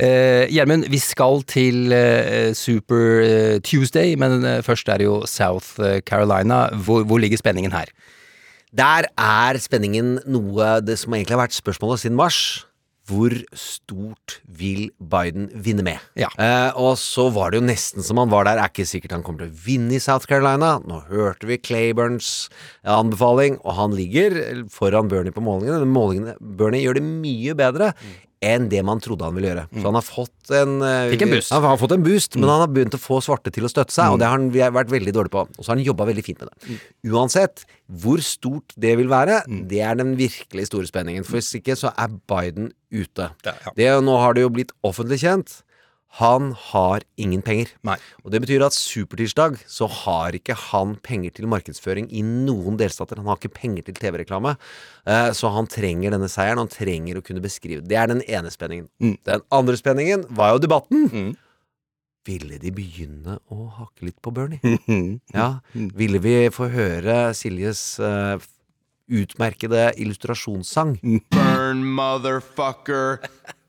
Eh, 0.00 0.48
Gjermund, 0.52 0.88
vi 0.92 1.00
skal 1.02 1.42
til 1.50 1.92
eh, 1.92 2.52
Super 2.56 3.22
eh, 3.26 3.60
Tuesday, 3.60 4.16
men 4.16 4.44
først 4.64 4.88
er 4.88 5.02
det 5.02 5.08
jo 5.10 5.22
South 5.26 5.76
Carolina. 6.08 6.68
Hvor, 6.72 7.04
hvor 7.04 7.20
ligger 7.20 7.40
spenningen 7.40 7.74
her? 7.74 7.92
Der 8.72 9.08
er 9.20 9.60
spenningen 9.60 10.18
noe 10.24 10.78
det 10.80 10.96
som 11.00 11.12
egentlig 11.12 11.36
har 11.36 11.44
vært 11.44 11.58
spørsmålet 11.58 12.06
siden 12.06 12.16
mars. 12.16 12.64
Hvor 13.10 13.34
stort 13.58 14.36
vil 14.46 14.86
Biden 14.96 15.48
vinne 15.64 15.82
med? 15.84 15.98
Ja. 16.16 16.28
Eh, 16.38 16.70
og 16.78 16.94
så 17.02 17.26
var 17.34 17.50
det 17.50 17.58
jo 17.58 17.66
nesten 17.66 18.06
som 18.06 18.20
han 18.22 18.30
var 18.30 18.46
der. 18.46 18.62
Er 18.62 18.70
ikke 18.70 18.86
sikkert 18.86 19.16
han 19.16 19.24
kommer 19.26 19.42
til 19.42 19.50
å 19.50 19.62
vinne 19.66 19.96
i 19.98 20.02
South 20.02 20.30
Carolina. 20.30 20.76
Nå 20.86 21.02
hørte 21.10 21.50
vi 21.50 21.58
Clayburns 21.58 22.46
anbefaling, 22.86 23.58
og 23.66 23.74
han 23.80 23.96
ligger 23.98 24.38
foran 24.72 25.10
Bernie 25.10 25.34
på 25.34 25.42
målingene. 25.44 25.82
Men 25.82 25.96
målingene 25.96 26.36
Bernie 26.40 26.84
gjør 26.86 27.00
det 27.00 27.08
mye 27.10 27.58
bedre 27.58 27.90
enn 28.42 28.64
det 28.72 28.80
man 28.84 28.98
trodde 29.02 29.22
han 29.24 29.36
ville 29.36 29.52
gjøre. 29.52 29.64
Så 29.70 29.84
han 29.86 29.94
har 29.98 30.02
fått 30.06 30.50
en 30.58 30.72
eh, 30.82 31.12
en. 31.28 31.34
Han 31.54 31.66
har 31.70 31.78
fått 31.78 31.94
en 31.94 32.02
boost, 32.02 32.34
men 32.36 32.50
han 32.50 32.64
har 32.64 32.70
begynt 32.74 32.96
å 32.98 33.00
få 33.00 33.20
svarte 33.22 33.52
til 33.54 33.64
å 33.68 33.70
støtte 33.70 33.94
seg, 33.94 34.10
og 34.12 34.18
det 34.18 34.26
har 34.26 34.34
han 34.36 34.48
vi 34.54 34.60
har 34.64 34.74
vært 34.74 34.90
veldig 34.90 35.14
dårlig 35.14 35.30
på. 35.34 35.44
Og 35.46 35.62
så 35.62 35.70
har 35.70 35.78
han 35.78 35.84
jobba 35.86 36.08
veldig 36.10 36.24
fint 36.26 36.42
med 36.42 36.50
det. 36.50 36.78
Uansett, 37.12 37.64
hvor 38.02 38.18
stort 38.26 38.74
det 38.76 38.96
vil 38.98 39.08
være, 39.12 39.42
det 39.70 39.80
er 39.86 39.94
den 40.02 40.16
virkelig 40.18 40.66
store 40.72 40.90
spenningen. 40.90 41.24
For 41.24 41.38
hvis 41.38 41.54
ikke, 41.60 41.76
så 41.78 41.94
er 41.94 42.08
Biden 42.28 42.72
ute. 42.90 43.30
Det, 43.78 43.88
nå 44.02 44.18
har 44.20 44.34
det 44.34 44.42
jo 44.44 44.50
blitt 44.58 44.74
offentlig 44.82 45.22
kjent. 45.22 45.62
Han 46.18 46.50
har 46.68 47.00
ingen 47.16 47.40
penger. 47.44 47.70
Nei. 47.88 47.94
Og 48.20 48.34
det 48.34 48.42
betyr 48.44 48.64
at 48.66 48.76
supertirsdag 48.76 49.54
så 49.70 49.86
har 49.88 50.36
ikke 50.36 50.56
han 50.68 50.96
penger 51.00 51.32
til 51.38 51.48
markedsføring 51.48 52.10
i 52.12 52.20
noen 52.26 52.76
delstater. 52.80 53.16
Han 53.22 53.30
har 53.30 53.38
ikke 53.40 53.54
penger 53.56 53.86
til 53.86 53.96
TV-reklame. 53.96 54.52
Eh, 55.08 55.30
så 55.32 55.48
han 55.54 55.70
trenger 55.72 56.12
denne 56.12 56.28
seieren. 56.28 56.60
Han 56.60 56.68
trenger 56.72 57.16
å 57.16 57.24
kunne 57.24 57.40
beskrive 57.44 57.80
Det 57.88 57.96
er 57.96 58.12
den 58.12 58.20
ene 58.28 58.52
spenningen. 58.52 58.90
Den 59.24 59.46
andre 59.48 59.78
spenningen 59.80 60.26
var 60.36 60.52
jo 60.52 60.60
debatten. 60.66 61.32
Ville 62.28 62.60
de 62.62 62.70
begynne 62.76 63.38
å 63.50 63.64
hakke 63.80 64.10
litt 64.10 64.20
på 64.22 64.30
Bernie? 64.36 64.60
Ja. 65.34 65.48
Ville 65.72 66.20
vi 66.22 66.36
få 66.54 66.68
høre 66.70 67.32
Siljes 67.34 67.80
eh, 68.04 68.36
utmerkede 69.08 69.88
illustrasjonssang? 69.96 70.98
Burn, 71.32 71.82
motherfucker. 71.96 73.24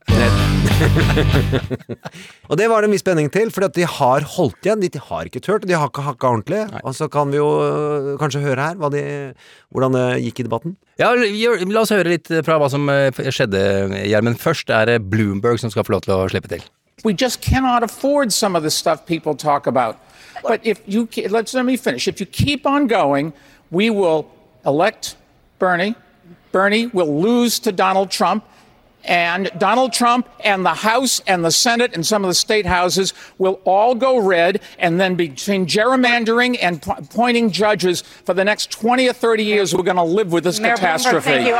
Og 2.49 2.57
det 2.59 2.67
var 2.71 2.83
det 2.83 2.89
mye 2.91 3.01
spenning 3.01 3.29
til, 3.33 3.51
for 3.53 3.65
de 3.67 3.85
har 3.87 4.25
holdt 4.35 4.67
igjen. 4.67 4.83
De 4.83 5.01
har 5.09 5.29
ikke 5.29 5.41
turt, 5.43 5.67
de 5.67 5.75
har 5.77 5.89
ikke 5.89 6.05
hakka 6.05 6.29
ordentlig. 6.29 6.61
Og 6.83 6.95
så 6.97 7.07
kan 7.11 7.31
vi 7.33 7.39
jo 7.39 7.49
øh, 7.63 8.13
kanskje 8.21 8.43
høre 8.43 8.69
her 8.69 8.79
hva 8.79 8.91
de, 8.93 9.03
hvordan 9.73 9.97
det 9.97 10.05
gikk 10.27 10.43
i 10.43 10.47
debatten. 10.49 10.77
Ja, 11.01 11.13
la 11.15 11.81
oss 11.81 11.93
høre 11.93 12.15
litt 12.15 12.31
fra 12.45 12.59
hva 12.61 12.69
som 12.71 12.89
eh, 12.91 13.09
skjedde, 13.33 13.63
Gjermund. 14.09 14.39
Først 14.41 14.69
er 14.73 14.91
det 14.91 15.01
Bloomberg 15.09 15.61
som 15.61 15.73
skal 15.73 15.87
få 15.87 15.97
lov 15.97 16.05
til 16.05 16.15
å 16.17 16.23
slippe 16.31 16.51
til. 16.51 16.65
We 17.03 17.13
just 17.13 17.41
cannot 17.41 17.83
afford 17.83 18.31
some 18.31 18.55
of 18.55 18.63
the 18.63 18.71
stuff 18.71 19.05
people 19.05 19.35
talk 19.35 19.67
about. 19.67 19.97
But 20.43 20.61
if 20.63 20.81
you 20.85 21.07
let's 21.29 21.53
let 21.53 21.65
me 21.65 21.77
finish. 21.77 22.07
If 22.07 22.19
you 22.19 22.25
keep 22.25 22.65
on 22.65 22.87
going, 22.87 23.33
we 23.71 23.89
will 23.89 24.25
elect 24.65 25.15
Bernie. 25.59 25.95
Bernie 26.51 26.87
will 26.87 27.19
lose 27.21 27.59
to 27.59 27.71
Donald 27.71 28.11
Trump. 28.11 28.43
And 29.05 29.51
Donald 29.57 29.93
Trump 29.93 30.29
and 30.43 30.65
the 30.65 30.73
House 30.73 31.21
and 31.27 31.43
the 31.43 31.51
Senate 31.51 31.93
and 31.93 32.05
some 32.05 32.23
of 32.23 32.29
the 32.29 32.35
state 32.35 32.65
houses 32.65 33.13
will 33.37 33.59
all 33.65 33.95
go 33.95 34.17
red. 34.17 34.61
And 34.79 34.99
then 34.99 35.15
between 35.15 35.65
gerrymandering 35.65 36.57
and 36.61 36.83
appointing 36.87 37.51
judges 37.51 38.01
for 38.01 38.33
the 38.33 38.43
next 38.43 38.71
20 38.71 39.09
or 39.09 39.13
30 39.13 39.43
years, 39.43 39.75
we're 39.75 39.83
going 39.83 39.97
to 39.97 40.03
live 40.03 40.31
with 40.31 40.43
this 40.43 40.59
catastrophe. 40.59 41.53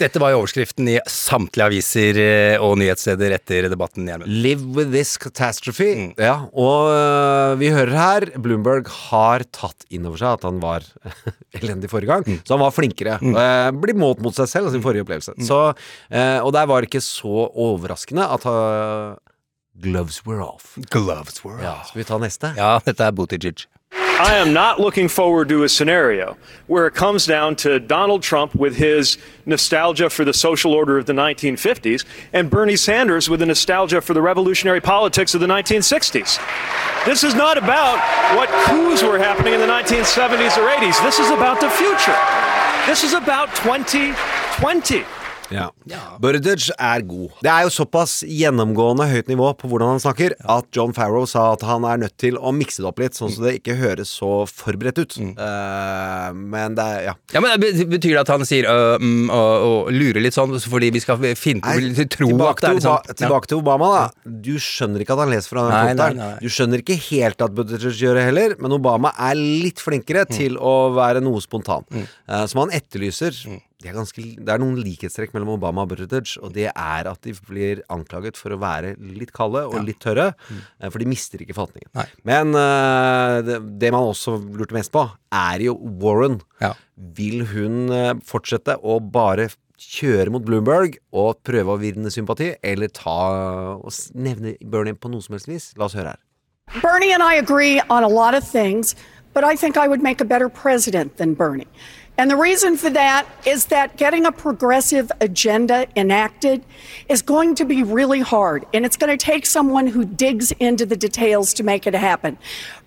Dette 0.00 0.16
var 0.16 0.32
jo 0.32 0.38
overskriften 0.40 0.86
i 0.88 0.96
samtlige 1.12 1.66
aviser 1.66 2.18
eh, 2.22 2.62
og 2.62 2.78
nyhetssteder 2.80 3.34
etter 3.36 3.66
debatten, 3.68 4.06
Gjermund. 4.08 4.32
Live 4.32 4.64
with 4.72 4.88
this 4.94 5.18
catastrophe. 5.20 6.14
Ja, 6.16 6.46
og 6.56 6.88
øh, 6.88 7.58
vi 7.60 7.68
hører 7.74 7.92
her 7.98 8.26
Bloomberg 8.40 8.88
har 9.10 9.44
tatt 9.52 9.84
inn 9.92 10.06
over 10.08 10.22
seg 10.22 10.38
at 10.38 10.46
han 10.48 10.62
var 10.62 10.86
elendig 11.60 11.90
forrige 11.92 12.14
gang, 12.14 12.40
så 12.46 12.56
han 12.56 12.62
var 12.64 12.72
flinkere. 12.72 13.18
Mm. 13.20 13.80
blir 13.82 13.98
målt 13.98 14.22
mot 14.24 14.36
seg 14.36 14.48
selv 14.48 14.70
og 14.70 14.74
sin 14.74 14.84
forrige 14.84 15.04
opplevelse. 15.04 15.34
Så, 15.44 15.60
øh, 15.74 16.38
og 16.46 16.52
der 16.56 16.70
var 16.70 16.86
ikke 16.90 17.00
så 17.06 17.48
overraskende 17.54 18.26
at 18.26 18.46
øh, 18.46 19.16
gloves 19.82 20.26
were 20.26 20.42
off. 20.44 20.76
Gloves 20.90 21.44
were 21.44 21.62
Ja, 21.62 21.74
skal 21.88 21.98
vi 21.98 22.04
ta 22.04 22.18
neste? 22.18 22.54
Ja, 22.56 22.78
dette 22.84 23.04
er 23.04 23.10
Buttigieg. 23.10 23.66
I 24.22 24.34
am 24.34 24.52
not 24.52 24.78
looking 24.78 25.08
forward 25.08 25.48
to 25.48 25.64
a 25.64 25.68
scenario 25.68 26.36
where 26.66 26.86
it 26.86 26.94
comes 26.94 27.24
down 27.26 27.56
to 27.56 27.80
Donald 27.80 28.22
Trump 28.22 28.54
with 28.54 28.76
his 28.76 29.16
nostalgia 29.46 30.10
for 30.10 30.24
the 30.24 30.34
social 30.34 30.74
order 30.74 30.98
of 30.98 31.06
the 31.06 31.14
1950s 31.14 32.04
and 32.32 32.50
Bernie 32.50 32.76
Sanders 32.76 33.30
with 33.30 33.40
a 33.40 33.46
nostalgia 33.46 34.00
for 34.02 34.12
the 34.12 34.20
revolutionary 34.20 34.80
politics 34.80 35.34
of 35.34 35.40
the 35.40 35.46
1960s. 35.46 36.38
This 37.06 37.24
is 37.24 37.34
not 37.34 37.56
about 37.56 37.98
what 38.36 38.50
coups 38.66 39.02
were 39.02 39.18
happening 39.18 39.54
in 39.54 39.60
the 39.60 39.66
1970s 39.66 40.58
or 40.58 40.68
80s. 40.68 41.02
This 41.02 41.18
is 41.18 41.30
about 41.30 41.60
the 41.60 41.70
future. 41.70 42.18
This 42.86 43.02
is 43.02 43.14
about 43.14 43.48
2020. 43.56 45.04
Ja. 45.50 45.68
Burdage 46.22 46.70
er 46.78 47.02
god. 47.06 47.30
Det 47.42 47.50
er 47.50 47.64
jo 47.66 47.72
såpass 47.74 48.20
gjennomgående 48.26 49.06
høyt 49.10 49.28
nivå 49.30 49.50
på 49.58 49.70
hvordan 49.70 49.94
han 49.96 50.02
snakker, 50.02 50.34
at 50.40 50.68
John 50.76 50.92
Farrow 50.96 51.26
sa 51.28 51.52
at 51.54 51.64
han 51.66 51.84
er 51.88 52.00
nødt 52.04 52.16
til 52.20 52.38
å 52.38 52.52
mikse 52.54 52.82
det 52.84 52.88
opp 52.90 53.00
litt, 53.02 53.16
sånn 53.18 53.32
så 53.34 53.44
det 53.46 53.56
ikke 53.60 53.76
høres 53.80 54.12
så 54.20 54.44
forberedt 54.50 55.00
ut. 55.02 55.16
Uh, 55.38 56.30
men 56.34 56.74
det 56.78 56.84
er 56.86 57.04
Ja. 57.10 57.14
Ja, 57.34 57.40
men 57.40 57.58
det 57.60 57.88
Betyr 57.90 58.14
det 58.16 58.20
at 58.22 58.28
han 58.32 58.44
sier 58.46 58.66
øh, 58.68 58.98
mm, 59.00 59.30
og, 59.32 59.52
og 59.66 59.90
lurer 59.94 60.20
litt 60.22 60.34
sånn 60.36 60.52
fordi 60.60 60.90
vi 60.94 61.00
skal 61.02 61.18
finne 61.38 61.62
Nei, 61.64 62.04
tro 62.12 62.28
at 62.28 62.60
tilbake, 62.60 62.60
det 62.60 62.68
er 62.68 62.74
til 62.74 62.78
liksom 62.80 63.16
tilbake 63.22 63.50
til 63.50 63.60
Obama, 63.62 63.88
da. 63.94 64.30
Du 64.44 64.52
skjønner 64.62 65.02
ikke 65.04 65.16
at 65.16 65.22
han 65.24 65.32
leser 65.32 65.52
fra 65.54 65.64
den 65.68 66.00
Nei. 66.20 66.30
Du 66.42 66.48
skjønner 66.52 66.82
ikke 66.84 66.98
helt 67.10 67.42
at 67.44 67.54
Buttigieg 67.56 67.96
gjør 68.00 68.20
det 68.20 68.26
heller, 68.28 68.54
men 68.60 68.76
Obama 68.76 69.12
er 69.18 69.38
litt 69.40 69.80
flinkere 69.82 70.20
Mm. 70.30 70.36
til 70.36 70.56
å 70.58 70.92
være 70.94 71.22
noe 71.24 71.40
spontan. 71.40 71.84
Eh, 72.28 72.46
som 72.46 72.60
han 72.64 72.70
etterlyser. 72.76 73.32
Det 73.80 73.88
er, 73.88 73.96
ganske, 73.96 74.22
det 74.36 74.52
er 74.52 74.60
noen 74.60 74.76
likhetstrekk 74.76 75.32
mellom 75.32 75.54
Obama 75.54 75.86
og 75.86 75.94
Buttigieg, 75.94 76.34
og 76.44 76.52
det 76.52 76.66
er 76.68 77.08
at 77.08 77.22
de 77.24 77.32
blir 77.48 77.80
anklaget 77.88 78.36
for 78.36 78.52
å 78.52 78.58
være 78.60 78.92
litt 79.00 79.32
kalde 79.32 79.62
og 79.70 79.78
litt 79.86 80.02
tørre, 80.04 80.34
mm. 80.36 80.58
for 80.90 81.00
de 81.00 81.08
mister 81.08 81.40
ikke 81.40 81.56
fatningen. 81.56 81.88
Nei. 81.96 82.04
Men 82.28 82.52
uh, 82.52 83.40
det, 83.46 83.56
det 83.80 83.92
man 83.94 84.10
også 84.10 84.36
lurte 84.52 84.76
mest 84.76 84.92
på, 84.92 85.06
er 85.32 85.64
jo 85.64 85.78
Warren. 86.02 86.42
Ja. 86.60 86.74
Vil 87.16 87.46
hun 87.48 87.88
eh, 87.94 88.12
fortsette 88.28 88.74
å 88.84 88.98
bare 89.00 89.46
kjøre 89.80 90.32
mot 90.34 90.44
Bloomberg 90.44 90.98
og 91.16 91.40
prøve 91.46 91.72
å 91.72 91.80
vinne 91.80 92.12
sympati, 92.12 92.50
eller 92.60 92.92
ta 92.92 93.20
og 93.78 93.94
nevne 94.12 94.58
Bernie 94.60 94.98
på 94.98 95.08
noe 95.08 95.24
som 95.24 95.38
helst 95.38 95.48
vis? 95.48 95.70
La 95.80 95.88
oss 95.88 95.96
høre 95.96 96.12
her. 96.12 96.20
Bernie 96.82 97.14
and 97.14 97.22
I 97.22 97.40
agree 97.40 97.80
on 97.88 98.04
a 98.04 98.08
lot 98.08 98.34
of 98.34 98.44
things, 98.44 98.94
but 99.32 99.42
I 99.42 99.56
think 99.56 99.76
I 99.76 99.88
would 99.88 100.02
make 100.02 100.20
a 100.20 100.28
better 100.28 100.48
president 100.48 101.16
than 101.16 101.34
Bernie. 101.34 101.66
And 102.20 102.30
the 102.30 102.36
reason 102.36 102.76
for 102.76 102.90
that 102.90 103.26
is 103.46 103.64
that 103.66 103.96
getting 103.96 104.26
a 104.26 104.30
progressive 104.30 105.10
agenda 105.22 105.86
enacted 105.96 106.62
is 107.08 107.22
going 107.22 107.54
to 107.54 107.64
be 107.64 107.82
really 107.82 108.20
hard, 108.20 108.66
and 108.74 108.84
it's 108.84 108.98
going 108.98 109.16
to 109.16 109.16
take 109.16 109.46
someone 109.46 109.86
who 109.86 110.04
digs 110.04 110.52
into 110.52 110.84
the 110.84 110.98
details 110.98 111.54
to 111.54 111.62
make 111.62 111.86
it 111.86 111.94
happen. 111.94 112.36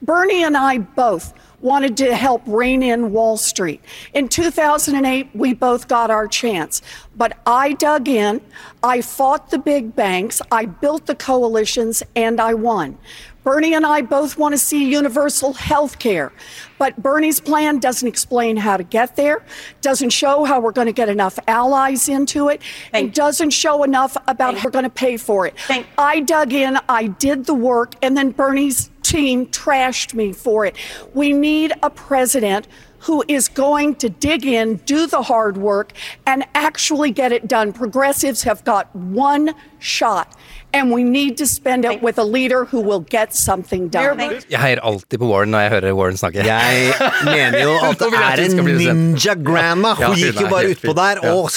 Bernie 0.04 0.43
and 0.43 0.56
I 0.56 0.78
both 0.78 1.34
wanted 1.62 1.98
to 1.98 2.13
help 2.13 2.43
rein 2.46 2.84
in 2.84 3.12
Wall 3.12 3.38
Street. 3.38 3.82
In 4.13 4.28
2008, 4.28 5.30
we 5.34 5.56
both 5.56 5.88
got 5.88 6.12
our 6.12 6.28
chance. 6.28 6.84
But 7.15 7.36
I 7.48 7.74
dug 7.74 8.08
in, 8.08 8.39
I 8.84 9.02
fought 9.02 9.50
the 9.50 9.58
big 9.58 9.96
banks, 9.96 10.43
I 10.52 10.65
built 10.65 11.08
the 11.08 11.15
coalitions, 11.15 12.04
and 12.15 12.39
I 12.39 12.54
won. 12.54 13.00
Bernie 13.43 13.73
and 13.73 13.86
I 13.86 14.01
both 14.01 14.38
want 14.38 14.53
to 14.53 14.58
see 14.58 14.89
universal 14.89 15.53
health 15.53 15.99
care, 15.99 16.32
but 16.77 17.01
Bernie's 17.01 17.39
plan 17.39 17.79
doesn't 17.79 18.08
explain 18.08 18.58
how 18.58 18.77
to 18.77 18.84
get 18.84 19.15
there, 19.15 19.43
doesn't 19.82 20.12
show 20.12 20.45
how 20.45 20.62
we're 20.62 20.71
going 20.71 20.88
to 20.88 20.93
get 20.93 21.10
enough 21.10 21.38
allies 21.47 22.08
into 22.08 22.47
it, 22.47 22.62
and 22.93 23.13
doesn't 23.13 23.51
show 23.51 23.84
enough 23.84 24.15
about 24.27 24.56
how 24.56 24.65
we're 24.65 24.71
going 24.71 24.84
to 24.84 24.89
pay 24.89 25.17
for 25.17 25.45
it. 25.45 25.56
I 25.97 26.21
dug 26.21 26.53
in, 26.53 26.77
I 26.88 27.08
did 27.08 27.45
the 27.45 27.53
work, 27.53 27.95
and 28.01 28.15
then 28.15 28.32
Bernie's 28.32 28.89
team 29.03 29.47
trashed 29.47 30.13
me 30.13 30.32
for 30.32 30.65
it. 30.65 30.75
We 31.13 31.34
need 31.34 31.73
a 31.84 31.89
president 31.89 32.67
who 32.99 33.21
is 33.27 33.49
going 33.49 33.95
to 33.95 34.08
dig 34.08 34.45
in, 34.45 34.77
do 34.86 35.06
the 35.08 35.21
hard 35.21 35.58
work, 35.58 35.91
and 36.25 36.45
actually 36.56 37.12
get 37.12 37.34
it 37.34 37.49
done. 37.49 37.73
Progressives 37.73 38.43
have 38.43 38.63
got 38.63 38.95
one 38.95 39.53
shot, 39.79 40.33
and 40.74 40.92
we 40.92 41.04
need 41.04 41.38
to 41.38 41.46
spend 41.48 41.86
it 41.86 42.02
with 42.02 42.18
a 42.20 42.24
leader 42.24 42.66
who 42.66 42.82
will 42.82 43.04
get 43.10 43.34
something 43.36 43.90
done. 43.90 44.20
Jeg 44.50 44.60
heier 44.60 44.82
alltid 44.84 45.22
på 45.22 45.30
Warren 45.30 45.54
når 45.54 45.68
jeg 45.68 45.74
hører 45.76 45.96
Warren 45.98 46.18
snakke. 46.20 46.46
Jeg 46.48 46.94
mener 47.28 47.60
jo 47.62 47.76
at 47.90 48.02
det 48.02 48.10
er 48.20 48.44
en 48.44 48.56
skal 48.56 48.68
bli 48.68 48.74
president. 48.74 49.04
ninja 49.14 49.36
grandma. 49.38 49.94
Hun 50.02 50.18
gikk 50.20 50.42
jo 50.42 50.50
bare 50.52 50.74
utpå 50.74 50.96
der 50.98 51.24
og 51.32 51.50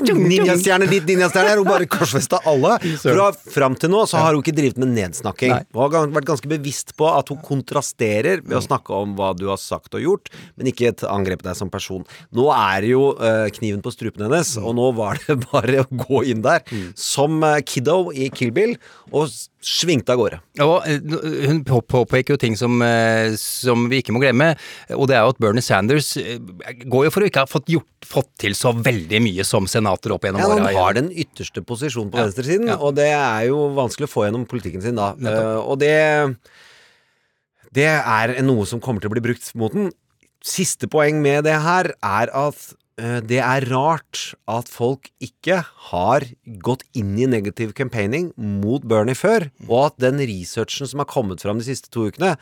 Ninjastjerne 0.00 0.86
dit, 0.90 1.04
ninjastjerne 1.06 1.50
der. 1.50 1.60
Hun 1.60 1.68
bare 1.68 1.86
korsfesta 1.90 2.40
alle. 2.48 2.76
Fra 3.02 3.30
fram 3.54 3.76
til 3.80 3.92
nå 3.92 4.04
så 4.08 4.20
har 4.20 4.34
hun 4.34 4.42
ikke 4.44 4.54
drevet 4.56 4.80
med 4.80 4.92
nedsnakking. 4.96 5.54
Hun 5.74 5.96
har 5.96 6.12
vært 6.14 6.28
ganske 6.30 6.50
bevisst 6.50 6.94
på 6.98 7.08
at 7.10 7.30
hun 7.32 7.40
kontrasterer 7.44 8.44
ved 8.44 8.56
å 8.58 8.62
snakke 8.64 8.94
om 8.96 9.14
hva 9.18 9.32
du 9.36 9.46
har 9.50 9.60
sagt 9.60 9.96
og 9.96 10.04
gjort, 10.04 10.30
men 10.58 10.70
ikke 10.70 10.90
et 10.92 11.04
angrep 11.08 11.44
deg 11.46 11.56
som 11.58 11.70
person. 11.72 12.04
Nå 12.36 12.48
er 12.54 12.86
jo 12.90 13.02
eh, 13.16 13.48
kniven 13.56 13.82
på 13.84 13.92
strupen 13.94 14.26
hennes, 14.26 14.54
og 14.60 14.74
nå 14.78 14.90
var 14.98 15.20
det 15.26 15.38
bare 15.50 15.84
å 15.84 15.88
gå 16.04 16.24
inn 16.32 16.44
der. 16.44 16.64
Som 16.98 17.40
eh, 17.46 17.60
i 18.14 18.28
Kill 18.34 18.50
Bill 18.56 18.74
og 19.12 19.28
svingte 19.60 20.14
av 20.14 20.18
gårde. 20.20 20.38
Og 20.64 20.86
eh, 20.88 21.46
hun 21.50 21.62
på- 21.68 21.82
påpeker 21.84 22.34
jo 22.34 22.36
ting 22.40 22.56
som, 22.56 22.80
eh, 22.82 23.34
som 23.40 23.88
vi 23.90 24.00
ikke 24.02 24.14
må 24.16 24.22
glemme, 24.22 24.52
og 24.96 25.08
det 25.10 25.16
er 25.18 25.24
jo 25.26 25.34
at 25.34 25.40
Bernie 25.42 25.62
Sanders 25.64 26.12
eh, 26.20 26.38
går 26.86 27.06
jo 27.06 27.10
for 27.14 27.22
å 27.26 27.28
ikke 27.30 27.44
ha 27.44 27.50
fått, 27.50 27.68
gjort, 27.72 27.88
fått 28.06 28.30
til 28.40 28.56
så 28.58 28.72
veldig 28.76 29.20
mye 29.22 29.44
som 29.46 29.66
senator 29.70 30.16
opp 30.16 30.24
gjennom 30.28 30.40
Ja, 30.40 30.48
han 30.56 30.74
har 30.80 30.96
den 31.00 31.10
ytterste 31.12 31.62
posisjonen 31.66 32.10
på 32.12 32.18
Ja, 32.20 32.26
venstresiden, 32.28 32.68
ja. 32.72 32.78
og 32.80 32.94
det 32.98 33.10
er 33.12 33.46
jo 33.50 33.68
vanskelig 33.76 34.08
å 34.08 34.14
få 34.14 34.26
gjennom 34.28 34.46
politikken 34.50 34.82
sin 34.82 34.96
da. 35.00 35.12
Eh, 35.20 35.56
og 35.60 35.78
det 35.82 35.96
Det 37.72 37.86
er 37.86 38.32
noe 38.42 38.64
som 38.66 38.80
kommer 38.82 39.00
til 39.02 39.10
å 39.10 39.14
bli 39.14 39.22
brukt 39.22 39.52
mot 39.54 39.70
den. 39.72 39.92
Siste 40.42 40.88
poeng 40.90 41.20
med 41.22 41.44
det 41.44 41.58
her 41.62 41.92
er 42.02 42.30
at 42.34 42.74
det 43.24 43.38
er 43.40 43.64
rart 43.70 44.34
at 44.50 44.68
folk 44.68 45.08
ikke 45.24 45.60
har 45.90 46.26
gått 46.64 46.82
inn 46.98 47.14
i 47.16 47.28
negativ 47.30 47.72
campaigning 47.78 48.30
mot 48.36 48.84
Bernie 48.84 49.16
før, 49.16 49.48
og 49.68 49.78
at 49.86 50.02
den 50.04 50.20
researchen 50.20 50.90
som 50.90 51.02
har 51.02 51.08
kommet 51.10 51.40
fram 51.44 51.62
de 51.62 51.68
siste 51.70 51.92
to 51.94 52.08
ukene, 52.10 52.34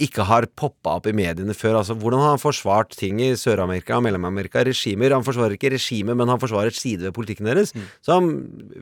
ikke 0.00 0.24
har 0.24 0.46
poppa 0.56 0.96
opp 0.98 1.08
i 1.10 1.14
mediene 1.16 1.54
før. 1.56 1.80
Altså, 1.80 1.94
hvordan 1.98 2.22
har 2.22 2.34
han 2.34 2.40
forsvart 2.40 2.94
ting 2.96 3.20
i 3.22 3.32
Sør-Amerika 3.38 3.98
og 3.98 4.04
Mellom-Amerika? 4.06 4.62
Regimer. 4.66 5.12
Han 5.16 5.26
forsvarer 5.26 5.56
ikke 5.56 5.72
regimet, 5.74 6.16
men 6.16 6.30
han 6.32 6.40
forsvarer 6.40 6.74
side 6.76 7.08
ved 7.08 7.16
politikken 7.16 7.48
deres. 7.50 7.74
Som 8.06 8.30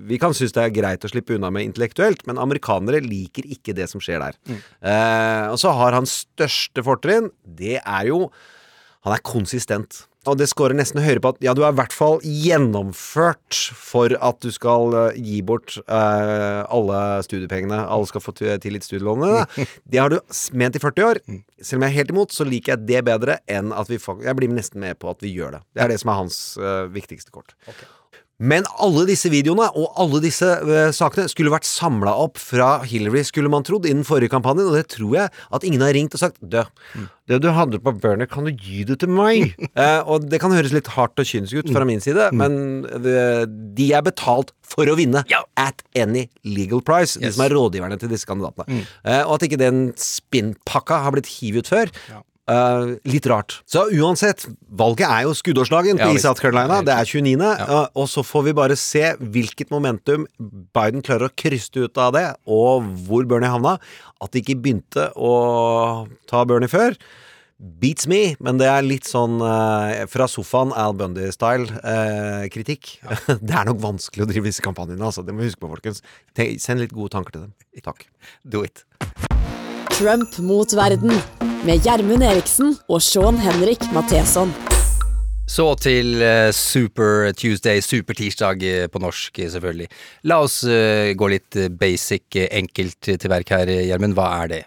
vi 0.08 0.20
kan 0.22 0.36
synes 0.36 0.54
det 0.54 0.62
er 0.64 0.76
greit 0.76 1.06
å 1.06 1.10
slippe 1.10 1.34
unna 1.34 1.50
med 1.54 1.66
intellektuelt, 1.66 2.22
men 2.28 2.38
amerikanere 2.42 3.02
liker 3.04 3.48
ikke 3.50 3.74
det 3.78 3.88
som 3.90 4.02
skjer 4.04 4.22
der. 4.22 4.38
Eh, 4.78 5.48
og 5.50 5.58
så 5.60 5.74
har 5.74 5.98
han 5.98 6.06
største 6.08 6.86
fortrinn, 6.86 7.32
det 7.42 7.80
er 7.82 8.12
jo 8.12 8.28
han 9.06 9.14
er 9.14 9.24
konsistent. 9.24 10.04
Og 10.28 10.38
det 10.40 10.48
scorer 10.50 10.76
nesten 10.76 11.00
høyere 11.02 11.22
på 11.24 11.32
at 11.34 11.42
ja, 11.44 11.54
du 11.56 11.62
er 11.64 11.72
i 11.72 11.78
hvert 11.78 11.94
fall 11.94 12.20
gjennomført 12.22 13.60
for 13.74 14.14
at 14.14 14.40
du 14.44 14.50
skal 14.54 14.96
eh, 14.98 15.18
gi 15.18 15.40
bort 15.46 15.78
eh, 15.80 16.62
alle 16.64 17.02
studiepengene. 17.26 17.80
Alle 17.88 18.08
skal 18.10 18.24
få 18.24 18.34
tilgitt 18.38 18.86
studielånene. 18.86 19.46
Det 19.90 20.02
har 20.02 20.12
du 20.12 20.18
ment 20.58 20.76
i 20.76 20.82
40 20.82 21.08
år. 21.08 21.22
Selv 21.58 21.80
om 21.80 21.86
jeg 21.86 21.94
er 21.94 21.98
helt 22.00 22.12
imot, 22.14 22.34
så 22.34 22.46
liker 22.46 22.74
jeg 22.76 22.88
det 22.88 23.04
bedre 23.08 23.38
enn 23.50 23.72
at 23.74 23.90
vi 23.90 23.98
Jeg 23.98 24.36
blir 24.38 24.52
nesten 24.52 24.82
med 24.82 24.98
på 25.00 25.10
at 25.10 25.22
vi 25.24 25.32
gjør 25.34 25.58
det. 25.58 25.62
Det 25.74 25.84
er 25.84 25.92
det 25.92 26.00
som 26.02 26.12
er 26.12 26.20
hans 26.22 26.40
eh, 26.60 26.84
viktigste 26.92 27.34
kort. 27.34 27.56
Men 28.38 28.66
alle 28.78 29.02
disse 29.08 29.30
videoene 29.32 29.66
og 29.74 29.96
alle 29.98 30.20
disse 30.22 30.46
eh, 30.46 30.92
sakene 30.94 31.26
skulle 31.30 31.50
vært 31.50 31.66
samla 31.66 32.12
opp 32.22 32.38
fra 32.38 32.84
Hillary, 32.86 33.24
skulle 33.26 33.50
man 33.50 33.66
trodd, 33.66 33.88
innen 33.90 34.06
forrige 34.06 34.30
kampanjen, 34.30 34.68
og 34.70 34.76
det 34.78 34.84
tror 34.94 35.16
jeg 35.16 35.32
at 35.34 35.66
ingen 35.66 35.82
har 35.82 35.90
ringt 35.96 36.14
og 36.14 36.22
sagt 36.22 36.38
Dø, 36.38 36.62
det 37.28 37.40
du 37.42 37.48
hadde 37.52 37.80
på 37.82 37.92
Burner, 37.98 38.28
kan 38.30 38.46
du 38.46 38.52
gi 38.54 38.84
det 38.86 39.00
til 39.02 39.10
meg? 39.10 39.56
eh, 39.74 39.98
og 40.06 40.28
det 40.30 40.38
kan 40.42 40.54
høres 40.54 40.74
litt 40.74 40.92
hardt 40.94 41.18
og 41.18 41.26
kynisk 41.26 41.64
ut 41.66 41.72
fra 41.74 41.82
min 41.88 42.02
side, 42.04 42.30
men 42.38 42.86
det, 43.02 43.18
de 43.74 43.90
er 43.98 44.06
betalt 44.06 44.54
for 44.68 44.86
å 44.86 44.94
vinne 44.98 45.24
at 45.58 45.82
any 45.98 46.28
legal 46.46 46.84
price, 46.84 47.18
de 47.18 47.32
som 47.34 47.42
er 47.42 47.56
rådgiverne 47.56 47.98
til 47.98 48.12
disse 48.12 48.28
kandidatene. 48.28 48.84
Eh, 49.02 49.24
og 49.24 49.38
at 49.40 49.48
ikke 49.48 49.58
den 49.60 49.88
spinnpakka 49.98 51.02
har 51.02 51.16
blitt 51.16 51.30
hivet 51.40 51.66
ut 51.66 51.74
før. 51.74 51.92
Eh, 52.48 52.94
litt 53.08 53.28
rart. 53.30 53.58
Så 53.68 53.86
uansett, 53.94 54.46
valget 54.68 55.06
er 55.08 55.26
jo 55.26 55.36
skuddårsdagen 55.36 56.00
Ja, 56.00 56.10
i. 56.10 56.20
South 56.22 56.42
Carolina. 56.42 56.80
Det 56.86 56.94
er 56.94 57.08
29., 57.08 57.36
uh, 57.68 57.86
og 57.98 58.08
så 58.10 58.24
får 58.26 58.48
vi 58.48 58.56
bare 58.56 58.76
se 58.78 59.04
hvilket 59.18 59.72
momentum 59.74 60.26
Biden 60.38 61.04
klarer 61.04 61.28
å 61.28 61.36
kryste 61.36 61.86
ut 61.86 62.00
av 62.00 62.14
det, 62.16 62.26
og 62.48 62.88
hvor 63.06 63.28
Bernie 63.28 63.52
havna. 63.52 63.78
At 64.22 64.34
de 64.34 64.42
ikke 64.42 64.58
begynte 64.58 65.10
å 65.14 65.32
ta 66.30 66.44
Bernie 66.48 66.70
før. 66.70 66.96
Beats 67.58 68.06
me, 68.06 68.36
men 68.38 68.60
det 68.60 68.68
er 68.70 68.86
litt 68.86 69.08
sånn 69.08 69.40
uh, 69.42 70.06
fra 70.10 70.28
sofaen 70.30 70.70
Al 70.78 70.94
Bundy-style 70.98 71.66
uh, 71.82 72.44
kritikk. 72.54 73.00
det 73.48 73.50
er 73.50 73.66
nok 73.66 73.82
vanskelig 73.82 74.26
å 74.26 74.30
drive 74.30 74.46
disse 74.46 74.62
kampanjene, 74.62 75.02
altså. 75.02 75.26
Det 75.26 75.34
må 75.34 75.42
vi 75.42 75.50
huske 75.50 75.64
på, 75.64 75.72
folkens. 75.74 76.04
Send 76.62 76.84
litt 76.84 76.94
gode 76.94 77.10
tanker 77.16 77.34
til 77.34 77.48
dem. 77.48 77.56
Takk. 77.82 78.06
Do 78.46 78.62
it. 78.66 78.86
Trump 79.98 80.38
mot 80.46 80.70
verden 80.78 81.18
med 81.66 81.82
Gjermund 81.82 82.22
Eriksen 82.22 82.74
og 82.90 83.00
Sean 83.02 83.38
Henrik 83.40 83.82
Matheson. 83.94 84.52
Så 85.48 85.64
til 85.80 86.20
eh, 86.20 86.50
Super 86.52 87.32
Tuesday, 87.32 87.80
Supertirsdag 87.80 88.60
Tirsdag 88.60 88.92
på 88.92 89.00
norsk, 89.00 89.38
eh, 89.40 89.48
selvfølgelig. 89.50 89.88
La 90.28 90.42
oss 90.44 90.60
eh, 90.68 91.14
gå 91.16 91.30
litt 91.32 91.56
eh, 91.56 91.70
basic, 91.72 92.26
eh, 92.36 92.50
enkelt 92.60 93.00
til 93.08 93.32
verk 93.32 93.54
her, 93.56 93.70
eh, 93.72 93.86
Gjermund. 93.88 94.14
Hva 94.18 94.28
er 94.42 94.52
det? 94.52 94.62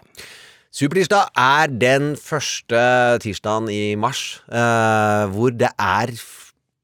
Supertirsdag 0.74 1.30
er 1.38 1.70
den 1.70 2.16
første 2.18 2.82
tirsdagen 3.22 3.70
i 3.70 3.94
mars 3.94 4.40
eh, 4.50 5.24
hvor 5.30 5.54
det 5.54 5.70
er 5.78 6.12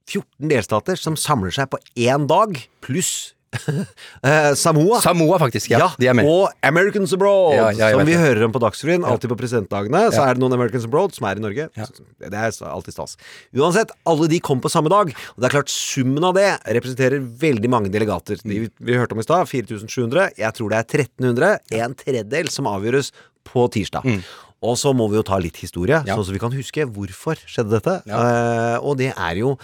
14 0.09 0.47
delstater 0.53 0.97
som 1.01 1.18
samler 1.18 1.53
seg 1.53 1.68
på 1.73 1.81
én 1.99 2.29
dag, 2.31 2.55
pluss 2.85 3.35
eh, 4.22 4.52
Samoa. 4.58 5.00
Samoa, 5.00 5.38
faktisk. 5.40 5.70
Ja, 5.72 5.88
de 5.98 6.08
er 6.11 6.16
med. 6.18 6.26
Og 6.28 6.50
Americans 6.64 7.12
Abroad, 7.16 7.54
Ja, 7.56 7.68
ja, 7.72 7.90
som 7.96 8.04
vi 8.06 8.12
det. 8.12 8.20
hører 8.20 8.44
om 8.46 8.52
på 8.54 8.61
Dagsrevyen. 8.62 9.06
Alltid 9.08 9.30
på 9.32 9.38
presidentdagene 9.40 10.02
så 10.14 10.24
er 10.26 10.34
det 10.37 10.42
noen 10.42 10.56
Americans 10.56 10.84
Abroad 10.88 11.14
som 11.16 11.26
er 11.30 11.40
i 11.40 11.44
Norge. 11.44 11.68
Det 11.74 12.28
er 12.32 12.52
alltid 12.68 12.92
stas. 12.96 13.16
Uansett, 13.56 13.94
alle 14.08 14.28
de 14.28 14.40
kom 14.44 14.61
på 14.64 14.70
samme 14.72 14.92
dag. 14.92 15.14
Og 15.37 15.40
det 15.40 15.48
er 15.50 15.56
klart 15.56 15.72
summen 15.72 16.24
av 16.28 16.37
det 16.37 16.48
representerer 16.78 17.24
veldig 17.40 17.70
mange 17.72 17.92
delegater. 17.94 18.37
De 18.42 18.58
Mm. 18.58 18.70
vi 18.80 18.94
hørte 18.98 19.12
om 19.16 19.20
i 19.20 19.26
stad, 19.26 19.46
4700. 19.48 20.30
Jeg 20.37 20.52
tror 20.54 20.68
det 20.70 20.78
er 20.78 21.04
1300. 21.04 21.58
En 21.72 21.94
tredjedel 21.94 22.48
som 22.50 22.66
avgjøres 22.66 23.12
på 23.44 23.68
tirsdag. 23.72 24.04
Mm. 24.04 24.22
Og 24.61 24.74
så 24.76 24.90
må 24.92 25.08
vi 25.08 25.14
jo 25.16 25.22
ta 25.22 25.37
litt 25.38 25.56
historie, 25.56 26.00
sånn 26.04 26.24
så 26.26 26.32
vi 26.34 26.40
kan 26.42 26.50
huske 26.50 26.82
hvorfor 26.90 27.38
skjedde 27.46 27.70
dette. 27.78 28.02
Eh, 28.11 28.78
og 28.82 28.96
det 28.98 29.12
er 29.16 29.37
jo 29.38 29.56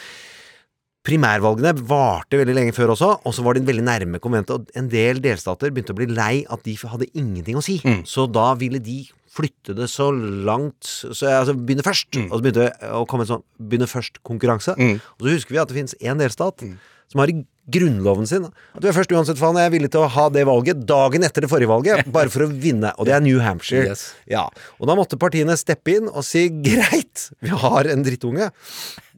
Primærvalgene 1.04 1.74
varte 1.84 2.38
veldig 2.40 2.54
lenge 2.56 2.72
før 2.76 2.94
også, 2.94 3.10
og 3.28 3.34
så 3.36 3.42
var 3.44 3.58
de 3.58 3.64
veldig 3.68 3.84
nærme 3.84 4.20
konventet. 4.24 4.56
Og 4.56 4.78
en 4.80 4.88
del 4.88 5.20
delstater 5.24 5.68
begynte 5.74 5.92
å 5.92 5.98
bli 5.98 6.06
lei 6.08 6.44
at 6.48 6.64
de 6.64 6.76
hadde 6.80 7.10
ingenting 7.12 7.58
å 7.60 7.64
si. 7.64 7.76
Så 8.08 8.24
da 8.32 8.52
ville 8.60 8.80
de 8.80 9.02
flytte 9.34 9.74
det 9.74 9.88
så 9.90 10.08
langt 10.14 10.86
så, 10.86 11.26
Altså 11.40 11.56
begynne 11.58 11.84
først. 11.84 12.16
Og 12.28 12.36
så 12.38 12.42
begynte 12.44 12.68
det 12.68 12.90
å 12.94 13.04
komme 13.10 13.26
en 13.26 13.32
sånn 13.34 13.44
begynne 13.58 13.88
først-konkurranse. 13.90 14.76
Og 14.78 15.26
så 15.26 15.34
husker 15.34 15.56
vi 15.56 15.60
at 15.62 15.68
det 15.72 15.76
finnes 15.80 15.96
én 16.00 16.20
delstat 16.22 16.64
som 17.12 17.20
har 17.20 17.28
i 17.28 17.42
grunnloven 17.68 18.26
sin 18.28 18.46
at 18.48 18.80
du 18.82 18.86
er 18.88 18.96
først 18.96 19.12
uansett 19.12 19.38
faen. 19.40 19.56
Jeg 19.60 19.68
er 19.68 19.72
villig 19.74 19.90
til 19.92 20.04
å 20.04 20.08
ha 20.12 20.26
det 20.32 20.44
valget 20.48 20.82
dagen 20.88 21.24
etter 21.26 21.44
det 21.44 21.50
forrige 21.52 21.68
valget, 21.70 22.08
bare 22.16 22.32
for 22.32 22.46
å 22.46 22.48
vinne. 22.48 22.94
Og 22.96 23.08
det 23.08 23.14
er 23.16 23.24
New 23.24 23.40
Hampshire. 23.44 23.90
Yes. 23.92 24.06
Ja, 24.30 24.46
Og 24.80 24.88
da 24.88 24.96
måtte 24.98 25.20
partiene 25.20 25.56
steppe 25.60 25.98
inn 25.98 26.08
og 26.08 26.24
si 26.24 26.46
greit, 26.64 27.28
vi 27.44 27.52
har 27.52 27.90
en 27.92 28.04
drittunge. 28.06 28.48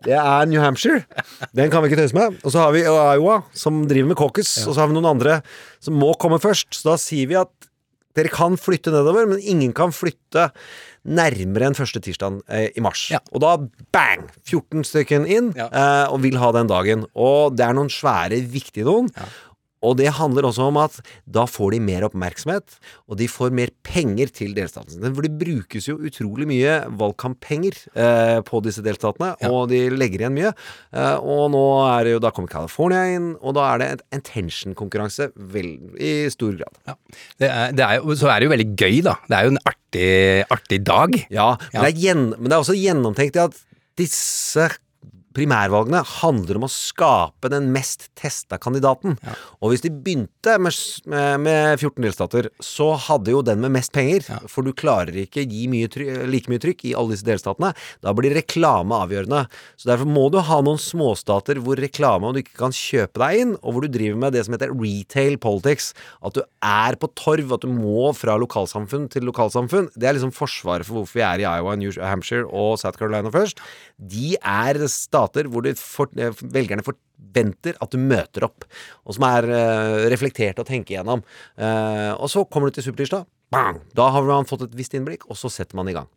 Det 0.04 0.16
er 0.18 0.48
New 0.50 0.60
Hampshire. 0.60 1.04
Den 1.56 1.70
kan 1.72 1.82
vi 1.82 1.90
ikke 1.90 2.02
tøyse 2.02 2.16
med. 2.16 2.36
Og 2.44 2.52
så 2.52 2.66
har 2.66 2.74
vi 2.76 2.84
Iowa, 2.84 3.40
som 3.56 3.84
driver 3.88 4.12
med 4.12 4.20
caucus. 4.20 4.52
Og 4.66 4.74
så 4.74 4.82
har 4.82 4.90
vi 4.90 4.98
noen 4.98 5.08
andre 5.16 5.40
som 5.82 5.96
må 5.98 6.12
komme 6.20 6.40
først. 6.42 6.68
Så 6.76 6.92
da 6.92 6.98
sier 7.00 7.30
vi 7.30 7.38
at 7.40 7.70
dere 8.16 8.32
kan 8.32 8.56
flytte 8.56 8.92
nedover, 8.94 9.26
men 9.28 9.42
ingen 9.44 9.74
kan 9.76 9.92
flytte 9.92 10.48
nærmere 11.06 11.68
enn 11.68 11.76
første 11.76 12.00
tirsdag 12.02 12.40
eh, 12.48 12.70
i 12.74 12.82
mars. 12.82 13.04
Og 13.30 13.42
da 13.44 13.52
bang! 13.94 14.24
14 14.48 14.86
stykken 14.88 15.26
inn, 15.30 15.50
eh, 15.60 16.06
og 16.08 16.22
vil 16.24 16.38
ha 16.40 16.48
den 16.56 16.70
dagen. 16.70 17.04
Og 17.14 17.54
det 17.58 17.66
er 17.66 17.76
noen 17.76 17.92
svære, 17.92 18.40
viktige 18.50 18.88
noen. 18.88 19.10
Og 19.86 19.96
det 20.00 20.10
handler 20.18 20.48
også 20.48 20.68
om 20.70 20.80
at 20.82 20.98
da 21.24 21.46
får 21.48 21.76
de 21.76 21.80
mer 21.86 22.06
oppmerksomhet, 22.08 22.78
og 23.06 23.18
de 23.20 23.28
får 23.30 23.54
mer 23.56 23.72
penger 23.86 24.32
til 24.34 24.54
delstaten 24.56 24.96
sin. 24.96 25.06
For 25.06 25.26
det 25.26 25.34
brukes 25.38 25.88
jo 25.88 25.98
utrolig 25.98 26.48
mye 26.50 26.78
valgkamppenger 26.98 27.78
eh, 27.94 28.38
på 28.46 28.62
disse 28.66 28.84
delstatene, 28.84 29.34
og 29.50 29.70
de 29.72 29.84
legger 29.94 30.24
igjen 30.24 30.36
mye. 30.36 30.52
Eh, 30.92 31.16
og 31.22 31.50
nå 31.54 31.64
er 31.86 32.06
det 32.06 32.16
jo, 32.16 32.22
da 32.24 32.32
kommer 32.34 32.52
California 32.52 33.04
inn, 33.16 33.32
og 33.40 33.56
da 33.58 33.68
er 33.72 33.82
det 33.82 33.90
en 33.92 34.04
intention-konkurranse 34.20 35.30
i 36.02 36.14
stor 36.32 36.56
grad. 36.58 36.96
Det 37.40 37.50
er, 37.50 37.76
det 37.76 37.86
er 37.86 38.00
jo, 38.00 38.16
så 38.18 38.32
er 38.32 38.40
det 38.40 38.48
jo 38.48 38.54
veldig 38.56 38.70
gøy, 38.74 38.98
da. 39.06 39.16
Det 39.26 39.38
er 39.38 39.46
jo 39.46 39.54
en 39.54 39.62
artig, 39.72 40.10
artig 40.58 40.82
dag. 40.86 41.20
Ja, 41.32 41.52
men, 41.70 41.78
Det 41.78 41.92
er 41.92 42.02
gjen, 42.06 42.26
men 42.36 42.50
det 42.50 42.56
er 42.56 42.64
også 42.64 42.78
gjennomtenkt 42.78 43.38
i 43.38 43.46
at 43.46 43.62
disse 43.96 44.68
primærvalgene 45.36 46.02
handler 46.20 46.58
om 46.58 46.66
å 46.66 46.72
skape 46.72 47.50
den 47.52 47.70
mest 47.74 48.08
testa 48.18 48.58
kandidaten. 48.62 49.16
Og 49.60 49.72
hvis 49.72 49.84
de 49.84 49.92
begynte 49.92 50.56
med, 50.62 50.76
med, 51.12 51.44
med 51.44 51.80
14 51.80 52.06
delstater, 52.06 52.50
så 52.62 52.92
hadde 53.06 53.34
jo 53.34 53.42
den 53.46 53.62
med 53.64 53.74
mest 53.76 53.92
penger, 53.96 54.26
for 54.50 54.66
du 54.66 54.74
klarer 54.76 55.16
ikke 55.26 55.44
gi 55.46 55.66
mye 55.70 55.90
like 56.28 56.50
mye 56.52 56.62
trykk 56.62 56.86
i 56.88 56.94
alle 56.96 57.14
disse 57.14 57.26
delstatene. 57.26 57.72
Da 58.04 58.14
blir 58.16 58.34
reklame 58.36 58.96
avgjørende. 59.04 59.44
Så 59.76 59.90
derfor 59.90 60.08
må 60.10 60.26
du 60.32 60.40
ha 60.44 60.60
noen 60.64 60.80
småstater 60.80 61.60
hvor 61.62 61.80
reklame 61.80 62.28
og 62.28 62.36
du 62.36 62.42
ikke 62.42 62.58
kan 62.60 62.74
kjøpe 62.74 63.22
deg 63.22 63.42
inn, 63.42 63.54
og 63.62 63.76
hvor 63.76 63.86
du 63.86 63.92
driver 63.92 64.20
med 64.26 64.36
det 64.36 64.46
som 64.46 64.56
heter 64.56 64.74
retail 64.74 65.38
politics. 65.42 65.92
At 66.24 66.36
du 66.38 66.42
er 66.64 66.98
på 67.00 67.10
torv, 67.18 67.54
at 67.56 67.64
du 67.64 67.72
må 67.72 68.10
fra 68.16 68.36
lokalsamfunn 68.40 69.08
til 69.12 69.26
lokalsamfunn. 69.28 69.90
Det 69.94 70.08
er 70.08 70.18
liksom 70.18 70.34
forsvaret 70.36 70.88
for 70.88 71.00
hvorfor 71.00 71.20
vi 71.20 71.26
er 71.26 71.42
i 71.42 71.48
Iowa, 71.48 71.76
New 71.78 71.92
Hampshire 72.00 72.46
og 72.46 72.76
South 72.82 72.98
Carolina 73.00 73.32
først. 73.32 73.62
De 73.96 74.34
er 74.36 74.80
stater 74.92 75.48
hvor 75.48 75.66
for, 75.80 76.12
eh, 76.20 76.34
velgerne 76.52 76.84
forventer 76.84 77.78
at 77.80 77.92
du 77.92 77.98
møter 78.00 78.44
opp, 78.44 78.66
og 79.04 79.16
som 79.16 79.24
er 79.28 79.48
uh, 79.48 80.04
reflektert 80.12 80.60
å 80.60 80.66
tenke 80.68 80.94
igjennom. 80.94 81.24
Uh, 81.56 82.12
og 82.16 82.28
så 82.32 82.44
kommer 82.44 82.68
du 82.68 82.76
til 82.76 82.90
supertirsdag. 82.90 83.24
Bang! 83.52 83.80
Da 83.94 84.10
har 84.10 84.26
man 84.26 84.48
fått 84.48 84.66
et 84.66 84.76
visst 84.76 84.94
innblikk, 84.98 85.28
og 85.30 85.38
så 85.38 85.50
setter 85.52 85.78
man 85.78 85.88
i 85.88 85.94
gang. 85.96 86.08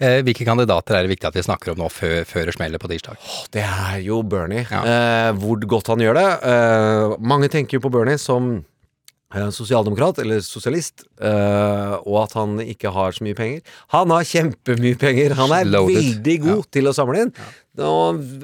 Eh, 0.00 0.22
hvilke 0.24 0.46
kandidater 0.48 0.96
er 0.96 1.04
det 1.04 1.12
viktig 1.12 1.28
at 1.28 1.36
vi 1.36 1.44
snakker 1.44 1.74
om 1.74 1.82
nå 1.82 1.88
før, 1.92 2.22
før 2.28 2.48
det 2.48 2.54
smeller 2.56 2.80
på 2.80 2.88
tirsdag? 2.88 3.20
Det 3.52 3.64
er 3.66 3.98
jo 4.06 4.22
Bernie. 4.24 4.64
Eh, 4.64 5.30
hvor 5.36 5.60
godt 5.68 5.90
han 5.92 6.00
gjør 6.00 6.16
det. 6.16 6.28
Eh, 6.52 7.16
mange 7.20 7.50
tenker 7.52 7.76
jo 7.76 7.84
på 7.84 7.92
Bernie 7.92 8.20
som 8.22 8.52
eh, 8.54 8.64
sosialdemokrat, 9.30 10.18
eller 10.18 10.40
sosialist, 10.42 11.04
eh, 11.22 11.94
og 12.02 12.16
at 12.24 12.32
han 12.34 12.58
ikke 12.64 12.90
har 12.90 13.12
så 13.14 13.22
mye 13.22 13.36
penger. 13.38 13.60
Han 13.94 14.10
har 14.10 14.26
kjempemye 14.26 14.98
penger! 14.98 15.34
Han 15.38 15.52
er 15.54 15.64
Loaded. 15.70 15.96
veldig 16.00 16.36
god 16.42 16.64
til 16.74 16.90
å 16.90 16.94
samle 16.96 17.22
inn. 17.22 17.32
Nå 17.78 17.90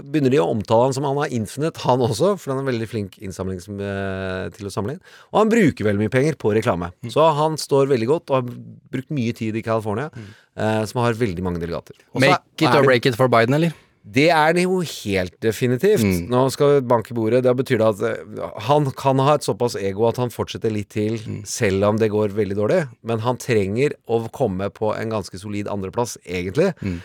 begynner 0.07 0.31
de 0.31 0.39
å 0.39 0.47
omtale 0.53 0.85
han 0.87 0.95
som 0.95 1.05
han 1.09 1.19
har 1.19 1.33
infinite, 1.35 1.83
han 1.83 1.99
også, 2.07 2.37
for 2.39 2.55
han 2.55 2.63
er 2.63 2.71
veldig 2.71 2.87
flink 2.89 3.19
innsamlings, 3.19 3.67
eh, 3.69 4.47
til 4.55 4.67
å 4.67 4.73
samle 4.73 4.95
inn. 4.95 5.01
Og 5.35 5.41
han 5.43 5.51
bruker 5.51 5.85
veldig 5.89 6.05
mye 6.07 6.15
penger 6.15 6.39
på 6.39 6.55
reklame. 6.55 6.93
Mm. 7.03 7.11
Så 7.13 7.27
han 7.35 7.59
står 7.59 7.91
veldig 7.91 8.07
godt, 8.13 8.31
og 8.31 8.39
har 8.39 8.47
brukt 8.95 9.11
mye 9.11 9.35
tid 9.35 9.57
i 9.59 9.63
California, 9.67 10.11
eh, 10.57 10.85
som 10.87 11.03
har 11.03 11.19
veldig 11.19 11.43
mange 11.43 11.59
delegater. 11.59 11.99
Også 12.15 12.23
Mm. 12.23 12.31
Make 12.31 12.63
it 12.63 12.75
or 12.75 12.83
break 12.87 13.07
it 13.07 13.17
for 13.17 13.29
Biden, 13.29 13.55
eller? 13.59 13.75
Det 14.07 14.29
er 14.31 14.53
det 14.55 14.63
jo 14.69 14.77
helt 14.87 15.35
definitivt. 15.43 16.05
Mm. 16.07 16.29
Nå 16.31 16.45
skal 16.55 16.77
vi 16.77 16.87
banke 16.87 17.15
bordet. 17.17 17.41
Da 17.43 17.53
betyr 17.59 17.81
det 17.83 17.89
at 17.89 18.03
eh, 18.07 18.45
han 18.69 18.87
kan 18.95 19.19
ha 19.19 19.35
et 19.35 19.43
såpass 19.47 19.75
ego 19.81 20.07
at 20.07 20.21
han 20.23 20.31
fortsetter 20.31 20.71
litt 20.71 20.91
til, 20.95 21.17
Mm. 21.27 21.41
selv 21.45 21.85
om 21.89 21.97
det 21.99 22.13
går 22.13 22.31
veldig 22.37 22.57
dårlig. 22.57 22.81
Men 23.03 23.19
han 23.27 23.37
trenger 23.43 23.97
å 24.07 24.21
komme 24.31 24.71
på 24.71 24.93
en 24.95 25.11
ganske 25.11 25.39
solid 25.43 25.67
andreplass, 25.67 26.17
egentlig. 26.25 26.71
Mm. 26.87 27.01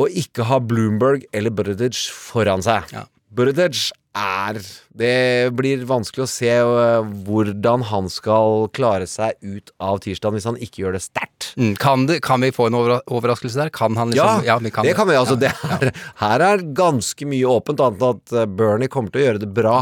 Og 0.00 0.08
ikke 0.08 0.46
ha 0.48 0.56
Bloomberg 0.58 1.26
eller 1.36 1.50
Buttigieg 1.52 1.92
foran 2.16 2.62
seg. 2.64 2.88
Ja. 2.96 3.04
Buttigieg 3.34 3.76
er 4.14 4.58
Det 4.92 5.52
blir 5.56 5.84
vanskelig 5.88 6.24
å 6.26 6.28
se 6.30 6.50
eh, 6.52 7.06
hvordan 7.26 7.82
han 7.88 8.08
skal 8.12 8.68
klare 8.76 9.06
seg 9.08 9.38
ut 9.40 9.70
av 9.80 10.00
tirsdagen 10.04 10.36
hvis 10.36 10.48
han 10.50 10.58
ikke 10.60 10.82
gjør 10.84 10.96
det 10.98 11.02
sterkt. 11.06 11.52
Mm. 11.56 11.74
Kan, 11.80 12.06
kan 12.20 12.40
vi 12.44 12.50
få 12.52 12.66
en 12.68 12.76
overra 12.76 13.00
overraskelse 13.08 13.56
der? 13.62 13.70
Kan 13.72 13.96
han 13.96 14.12
Ja, 14.16 14.40
ja 14.44 14.58
vi 14.60 14.70
kan 14.74 14.84
det 14.84 14.94
kan 14.98 15.08
vi. 15.08 15.16
Altså, 15.16 15.38
Ja, 15.40 15.48
det 15.48 15.88
er, 15.88 15.92
Her 16.20 16.40
er 16.50 16.64
ganske 16.76 17.26
mye 17.28 17.48
åpent, 17.48 17.80
annet 17.80 18.02
enn 18.02 18.16
at 18.18 18.32
eh, 18.42 18.46
Bernie 18.60 18.88
kommer 18.92 19.10
til 19.14 19.22
å 19.22 19.26
gjøre 19.30 19.42
det 19.46 19.52
bra. 19.56 19.78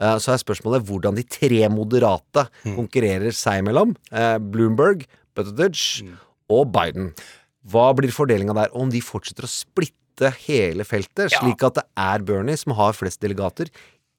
Eh, 0.00 0.16
Så 0.18 0.32
er 0.32 0.40
spørsmålet 0.42 0.86
hvordan 0.88 1.14
de 1.20 1.22
tre 1.28 1.66
moderate 1.68 2.48
Mm. 2.64 2.76
konkurrerer 2.80 3.32
seg 3.36 3.60
imellom. 3.62 3.92
Bloomberg, 4.40 5.04
Buttigieg 5.36 6.04
Mm. 6.04 6.16
og 6.50 6.72
Biden. 6.72 7.12
Hva 7.68 7.92
blir 7.96 8.10
fordelinga 8.12 8.54
der? 8.54 8.68
Om 8.76 8.90
de 8.92 9.00
fortsetter 9.00 9.44
å 9.46 9.48
splitte 9.50 9.92
hele 10.46 10.84
feltet, 10.84 11.30
Ja. 11.32 11.38
slik 11.40 11.62
at 11.62 11.74
det 11.74 11.84
er 11.96 12.18
Bernie 12.20 12.56
som 12.56 12.72
har 12.72 12.92
flest 12.92 13.20
delegater 13.20 13.68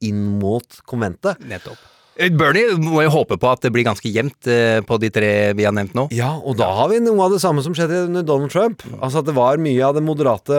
inn 0.02 0.40
mot 0.40 0.66
konventet. 0.86 1.38
Nettopp. 1.40 1.78
Eh, 2.18 2.30
Bernie 2.30 2.78
må 2.80 3.02
jo 3.04 3.10
håpe 3.12 3.36
på 3.38 3.52
at 3.52 3.60
det 3.62 3.72
blir 3.74 3.84
ganske 3.84 4.08
jevnt 4.08 4.48
eh, 4.48 4.80
på 4.82 4.98
de 5.00 5.10
tre 5.10 5.54
vi 5.54 5.64
har 5.68 5.74
nevnt 5.76 5.94
nå. 5.94 6.08
Ja, 6.16 6.38
og 6.40 6.56
da 6.58 6.70
har 6.74 6.88
vi 6.90 7.00
noe 7.04 7.20
av 7.26 7.32
det 7.32 7.42
samme 7.42 7.62
som 7.62 7.74
skjedde 7.76 8.06
under 8.08 8.24
Donald 8.24 8.52
Trump. 8.52 8.84
Altså 9.02 9.20
at 9.20 9.26
det 9.26 9.36
var 9.36 9.58
mye 9.58 9.84
av 9.84 9.96
de 9.96 10.02
moderate 10.02 10.56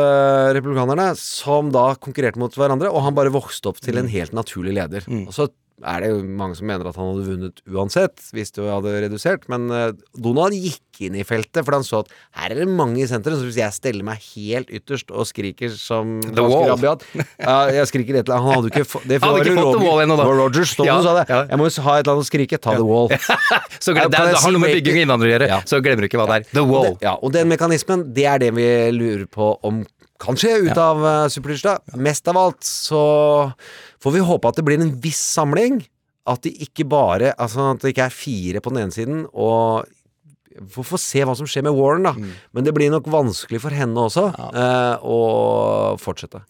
republikanerne 0.56 1.16
som 1.16 1.70
da 1.72 1.94
konkurrerte 1.94 2.36
mot 2.40 2.52
hverandre, 2.52 2.90
og 2.92 3.02
han 3.06 3.14
bare 3.16 3.32
vokste 3.32 3.68
opp 3.72 3.80
til 3.80 3.96
en 4.00 4.08
helt 4.08 4.32
naturlig 4.36 4.74
leder. 4.76 5.06
Og 5.26 5.32
så 5.32 5.48
er 5.84 6.00
det 6.00 6.08
jo 6.08 6.22
mange 6.24 6.56
som 6.56 6.66
mener 6.70 6.88
at 6.88 6.96
han 6.96 7.10
hadde 7.12 7.26
vunnet 7.28 7.58
uansett, 7.68 8.22
hvis 8.32 8.52
det 8.56 8.64
hadde 8.64 8.94
redusert, 9.04 9.48
men 9.52 9.66
eh, 9.70 9.90
Donald 10.16 10.54
gikk 10.56 10.80
inn 11.04 11.18
i 11.20 11.24
feltet, 11.28 11.60
for 11.66 11.74
han 11.76 11.84
så 11.84 11.98
at 12.00 12.08
her 12.40 12.54
er 12.54 12.62
det 12.62 12.68
mange 12.72 13.02
i 13.02 13.06
senteret, 13.10 13.36
så 13.36 13.44
hvis 13.44 13.58
jeg 13.60 13.74
steller 13.76 14.06
meg 14.06 14.22
helt 14.32 14.70
ytterst 14.72 15.10
og 15.12 15.26
skriker 15.28 15.68
som 15.76 16.14
The 16.24 16.40
Wall. 16.46 16.70
rabiat 16.70 17.04
ja, 17.36 17.56
Jeg 17.76 17.90
skriker 17.90 18.16
et 18.16 18.22
eller 18.30 18.38
annet 18.38 18.46
Han 18.46 18.54
hadde 18.56 18.70
ikke 18.72 19.02
det 19.04 19.18
hadde 19.20 19.42
ikke 19.44 19.58
fått 19.60 19.76
The 19.76 19.84
Wall 19.84 20.00
ennå, 20.06 20.16
da. 20.16 20.24
det 20.24 20.38
Rogers 20.40 20.72
Ja, 20.80 20.96
sa 21.04 21.12
det. 21.18 21.26
ja. 21.28 21.42
Jeg 21.50 21.60
må 21.60 21.68
jo 21.68 21.84
ha 21.84 21.98
et 21.98 22.06
eller 22.06 22.14
annet 22.16 22.24
å 22.24 22.30
skrike. 22.30 22.58
Ta 22.64 22.72
The 22.78 22.86
Wall. 22.88 23.12
Så 23.84 23.92
glem, 23.92 24.06
Ja, 24.06 24.08
det, 24.08 24.16
kan 24.16 24.32
det 24.32 24.40
har 24.46 24.54
noe 24.56 24.62
med 24.64 24.72
bygging 24.78 24.96
og 24.96 25.04
innvandrere 25.04 25.28
å 25.28 25.34
gjøre, 25.36 25.48
Ja. 25.52 25.60
så 25.68 25.82
glemmer 25.84 26.06
du 26.06 26.08
ikke 26.08 26.22
hva 26.22 26.26
det 26.32 26.38
er. 26.40 26.48
The 26.56 26.64
Wall. 26.64 26.86
Og 26.86 26.96
det- 26.96 27.04
Ja, 27.10 27.14
og 27.20 27.32
den 27.36 27.52
mekanismen, 27.52 28.06
det 28.16 28.24
er 28.32 28.38
det 28.46 28.50
vi 28.56 28.66
lurer 28.96 29.26
på 29.28 29.50
om 29.68 29.84
kan 30.22 30.38
skje 30.38 30.54
ut 30.68 30.78
av 30.80 31.02
uh, 31.04 31.26
Supertirsdag. 31.32 31.96
Mest 32.00 32.28
av 32.28 32.38
alt 32.40 32.64
så 32.66 33.02
får 34.02 34.16
vi 34.16 34.24
håpe 34.24 34.48
at 34.48 34.56
det 34.58 34.64
blir 34.66 34.80
en 34.80 34.94
viss 35.02 35.20
samling. 35.36 35.82
At 36.26 36.42
det 36.42 36.56
ikke 36.64 36.88
bare 36.90 37.34
Altså 37.38 37.68
at 37.70 37.84
det 37.84 37.92
ikke 37.92 38.08
er 38.08 38.14
fire 38.14 38.58
på 38.64 38.72
den 38.74 38.82
ene 38.82 38.94
siden, 38.94 39.20
og 39.30 39.86
vi 40.56 40.82
får 40.88 41.00
se 41.02 41.20
hva 41.28 41.34
som 41.36 41.46
skjer 41.46 41.66
med 41.66 41.74
Warren, 41.76 42.06
da. 42.06 42.14
Mm. 42.16 42.30
Men 42.56 42.64
det 42.64 42.72
blir 42.74 42.88
nok 42.90 43.06
vanskelig 43.12 43.60
for 43.60 43.74
henne 43.76 44.06
også 44.08 44.22
eh, 44.32 45.04
å 45.04 45.18
fortsette. 46.00 46.40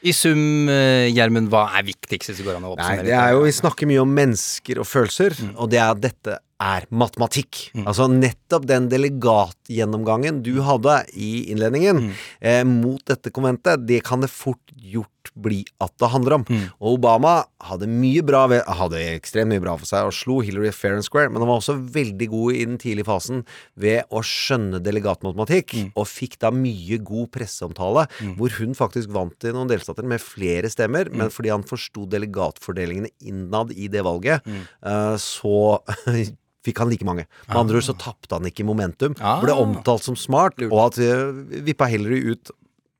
I 0.00 0.14
sum, 0.16 0.40
eh, 0.72 1.10
Gjermund, 1.12 1.50
hva 1.52 1.66
er 1.76 1.84
viktigst 1.90 2.32
hvis 2.32 2.40
det 2.40 2.46
går 2.46 2.56
an 2.56 2.68
å 2.70 2.76
Nei, 2.78 2.94
det 3.04 3.12
er 3.12 3.34
jo 3.36 3.42
Vi 3.44 3.52
snakker 3.52 3.90
mye 3.90 4.00
om 4.00 4.14
mennesker 4.16 4.80
og 4.80 4.88
følelser, 4.88 5.36
Mm. 5.40 5.52
og 5.60 5.68
det 5.72 5.78
er 5.84 6.00
dette 6.08 6.38
er 6.60 6.84
matematikk. 6.92 7.70
Altså 7.86 8.04
nettopp 8.12 8.66
den 8.68 8.88
delegatgjennomgangen 8.92 10.42
du 10.44 10.60
hadde 10.66 10.98
i 11.16 11.46
innledningen 11.52 11.96
Mm. 12.00 12.10
eh, 12.40 12.64
mot 12.64 13.02
dette 13.06 13.30
konventet, 13.32 13.86
det 13.86 14.02
kan 14.04 14.20
det 14.20 14.30
fort 14.30 14.60
gjort 14.76 15.08
bli 15.36 15.64
at 15.80 15.92
det 16.00 16.08
handler 16.10 16.32
om. 16.34 16.44
Mm. 16.44 16.62
Og 16.80 16.98
Obama 16.98 17.44
hadde 17.62 17.86
mye 17.88 18.22
bra 18.24 18.46
ved, 18.48 18.62
hadde 18.66 18.96
ekstremt 19.16 19.48
mye 19.52 19.60
bra 19.60 19.76
for 19.76 19.86
seg 19.86 20.06
og 20.08 20.12
slo 20.16 20.40
Hillary 20.40 20.70
fair 20.72 20.94
and 20.94 21.04
square, 21.04 21.28
men 21.30 21.40
han 21.42 21.48
var 21.48 21.60
også 21.60 21.76
veldig 21.92 22.28
god 22.30 22.52
i 22.54 22.64
den 22.64 22.78
tidlige 22.78 23.04
fasen 23.06 23.44
ved 23.76 24.02
å 24.10 24.22
skjønne 24.24 24.80
delegatmatematikk, 24.82 25.70
Mm. 25.80 25.92
og 25.96 26.06
fikk 26.06 26.38
da 26.38 26.50
mye 26.50 26.98
god 27.02 27.30
presseomtale, 27.30 28.06
hvor 28.36 28.50
hun 28.58 28.74
faktisk 28.74 29.08
vant 29.12 29.44
i 29.44 29.52
noen 29.52 29.68
delstater 29.68 30.02
med 30.04 30.20
flere 30.20 30.68
stemmer, 30.68 31.08
Mm. 31.08 31.16
men 31.16 31.28
fordi 31.30 31.50
han 31.50 31.62
forsto 31.62 32.06
delegatfordelingene 32.08 33.10
innad 33.22 33.72
i 33.76 33.88
det 33.88 34.02
valget, 34.02 34.42
Mm. 34.44 34.66
eh, 34.82 35.16
så 35.16 35.80
fikk 36.66 36.80
han 36.82 36.90
like 36.92 37.06
mange. 37.08 37.26
Med 37.48 37.56
andre 37.56 37.80
ord 37.80 37.86
så 37.86 37.96
tapte 37.96 38.36
han 38.36 38.48
ikke 38.48 38.66
momentum. 38.68 39.14
Ah. 39.20 39.38
Ble 39.42 39.54
omtalt 39.56 40.04
som 40.06 40.16
smart, 40.18 40.60
og 40.68 40.80
at 40.90 40.98
uh, 41.00 41.30
vippa 41.64 41.88
Hillary 41.90 42.34
ut 42.34 42.52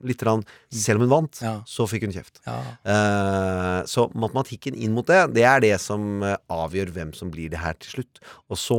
litt 0.09 0.23
rann, 0.25 0.41
selv 0.73 0.97
om 0.97 1.05
hun 1.05 1.13
vant, 1.13 1.41
Ja. 1.45 1.59
så 1.69 1.85
fikk 1.85 2.07
hun 2.07 2.15
kjeft. 2.15 2.41
Ja. 2.47 2.57
Uh, 2.89 3.81
så 3.85 4.07
matematikken 4.17 4.75
inn 4.75 4.95
mot 4.97 5.05
det, 5.07 5.35
det 5.37 5.45
er 5.45 5.61
det 5.61 5.75
som 5.83 6.23
eh, 6.25 6.39
avgjør 6.49 6.95
hvem 6.97 7.11
som 7.17 7.29
blir 7.33 7.53
det 7.53 7.61
her 7.61 7.77
til 7.77 7.99
slutt. 7.99 8.23
Og 8.49 8.57
så 8.57 8.79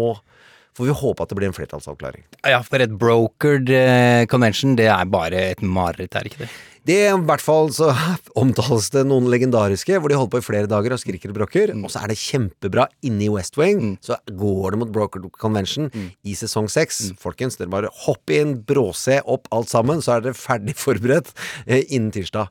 får 0.82 0.89
vi 0.89 0.98
håpe 1.04 1.24
at 1.24 1.32
det 1.32 1.38
blir 1.38 1.52
en 1.52 1.56
flertallsavklaring. 1.56 2.26
Ja, 2.50 2.60
for 2.65 2.82
et 2.82 2.98
brokered 3.00 3.70
eh, 3.70 4.26
convention, 4.32 4.76
det 4.80 4.89
er 4.91 5.08
bare 5.12 5.48
et 5.54 5.62
mareritt, 5.62 6.17
er 6.17 6.30
ikke 6.30 6.46
det? 6.46 6.52
Det 6.89 6.96
I 7.06 7.13
hvert 7.28 7.44
fall 7.44 7.70
så 7.76 7.91
omtales 8.41 8.89
det 8.94 9.04
noen 9.06 9.28
legendariske, 9.30 10.00
hvor 10.02 10.10
de 10.10 10.17
holder 10.17 10.34
på 10.34 10.41
i 10.41 10.46
flere 10.48 10.70
dager 10.70 10.96
og 10.96 11.02
skriker 11.02 11.30
og 11.30 11.38
brokker. 11.38 11.74
Og 11.78 11.94
så 11.94 12.02
er 12.02 12.12
det 12.12 12.17
kjempebra 12.17 12.88
inne 13.06 13.28
i 13.28 13.32
West 13.32 13.60
Wing. 13.62 14.00
Så 14.02 14.17
går 14.26 14.74
det 14.74 14.82
mot 14.82 14.94
Broker 14.96 15.28
Convention 15.38 15.91
i 15.94 16.34
sesong 16.38 16.72
seks. 16.72 17.12
Folkens, 17.22 17.60
dere 17.60 17.70
bare 17.74 17.94
hopp 18.08 18.34
inn, 18.34 18.58
bråse 18.65 19.20
opp 19.30 19.46
alt 19.54 19.70
sammen, 19.70 20.02
så 20.02 20.17
er 20.17 20.26
dere 20.26 20.38
ferdig 20.38 20.78
forberedt 20.86 21.36
eh, 21.67 21.86
innen 21.91 22.10
tirsdag. 22.15 22.50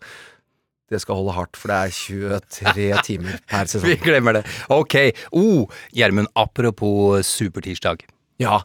Det 0.90 0.98
skal 1.02 1.20
holde 1.20 1.34
hardt, 1.36 1.58
for 1.58 1.70
det 1.70 1.76
er 1.78 1.92
23 1.94 3.02
timer 3.10 3.42
per 3.50 3.70
Vi 3.82 3.98
glemmer 4.02 4.40
det. 4.40 4.46
Ok. 4.70 4.96
Oh, 5.30 5.66
Gjermund, 5.94 6.30
apropos 6.38 7.26
supertirsdag. 7.26 8.06
Ja, 8.40 8.62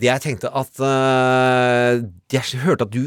det 0.00 0.08
jeg 0.10 0.22
tenkte 0.24 0.50
at 0.50 0.80
uh, 0.82 2.02
Jeg 2.34 2.64
hørte 2.64 2.88
at 2.88 2.94
du 2.94 3.04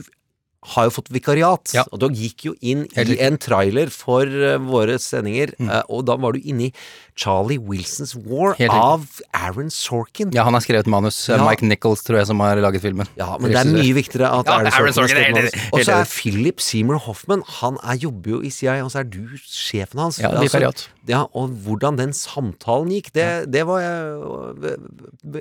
har 0.67 0.87
jo 0.87 0.91
fått 0.97 1.11
vikariat, 1.13 1.71
Ja. 1.75 1.83
og 1.93 1.99
du 2.01 2.07
gikk 2.11 2.47
jo 2.49 2.53
inn 2.65 2.85
i 2.97 3.17
en 3.23 3.37
trailer 3.39 3.91
for 3.93 4.27
uh, 4.27 4.57
våre 4.59 4.97
sendinger, 4.99 5.53
eh, 5.63 5.83
og 5.87 6.07
da 6.09 6.17
var 6.19 6.35
du 6.35 6.41
inne 6.43 6.65
i 6.67 6.73
Charlie 7.17 7.57
Wilsons 7.57 8.13
War 8.27 8.53
av 8.69 9.05
Aaron 9.33 9.71
Sorkin. 9.73 10.29
Ja, 10.35 10.43
han 10.45 10.53
har 10.53 10.61
skrevet 10.61 10.85
manus. 10.91 11.17
Ja. 11.31 11.39
Mike 11.41 11.65
Nichols, 11.65 12.03
tror 12.05 12.19
jeg, 12.19 12.27
som 12.29 12.39
har 12.45 12.59
laget 12.61 12.83
filmen. 12.83 13.09
Ja, 13.17 13.31
men 13.41 13.51
det 13.51 13.57
er 13.63 13.71
mye 13.73 13.95
viktigere 13.97 14.29
at 14.37 14.45
Ja, 14.51 14.59
Aaron 14.59 14.69
Aaron 14.71 14.93
Sorkin, 14.93 15.17
har 15.17 15.25
skrevet 15.25 15.39
manus. 15.39 15.71
Og 15.73 15.85
så 15.87 15.95
er. 15.97 16.11
Philip 16.11 16.61
Seymour 16.61 16.99
Hoffman 17.07 17.41
Han 17.59 17.79
er, 17.83 17.97
jobber 18.05 18.35
jo 18.37 18.41
i 18.45 18.51
CIA, 18.53 18.77
og 18.85 18.91
så 18.93 19.01
er 19.01 19.09
du 19.09 19.23
sjefen 19.43 19.99
hans. 20.03 20.19
Ja, 20.21 20.29
Altså, 20.29 20.45
vikariat. 20.45 20.83
ja, 21.09 21.23
og 21.33 21.49
hvordan 21.65 21.97
den 21.97 22.13
samtalen 22.13 22.91
gikk, 22.93 23.09
det, 23.17 23.27
det 23.53 23.65
var 23.65 23.81
jeg, 23.81 24.77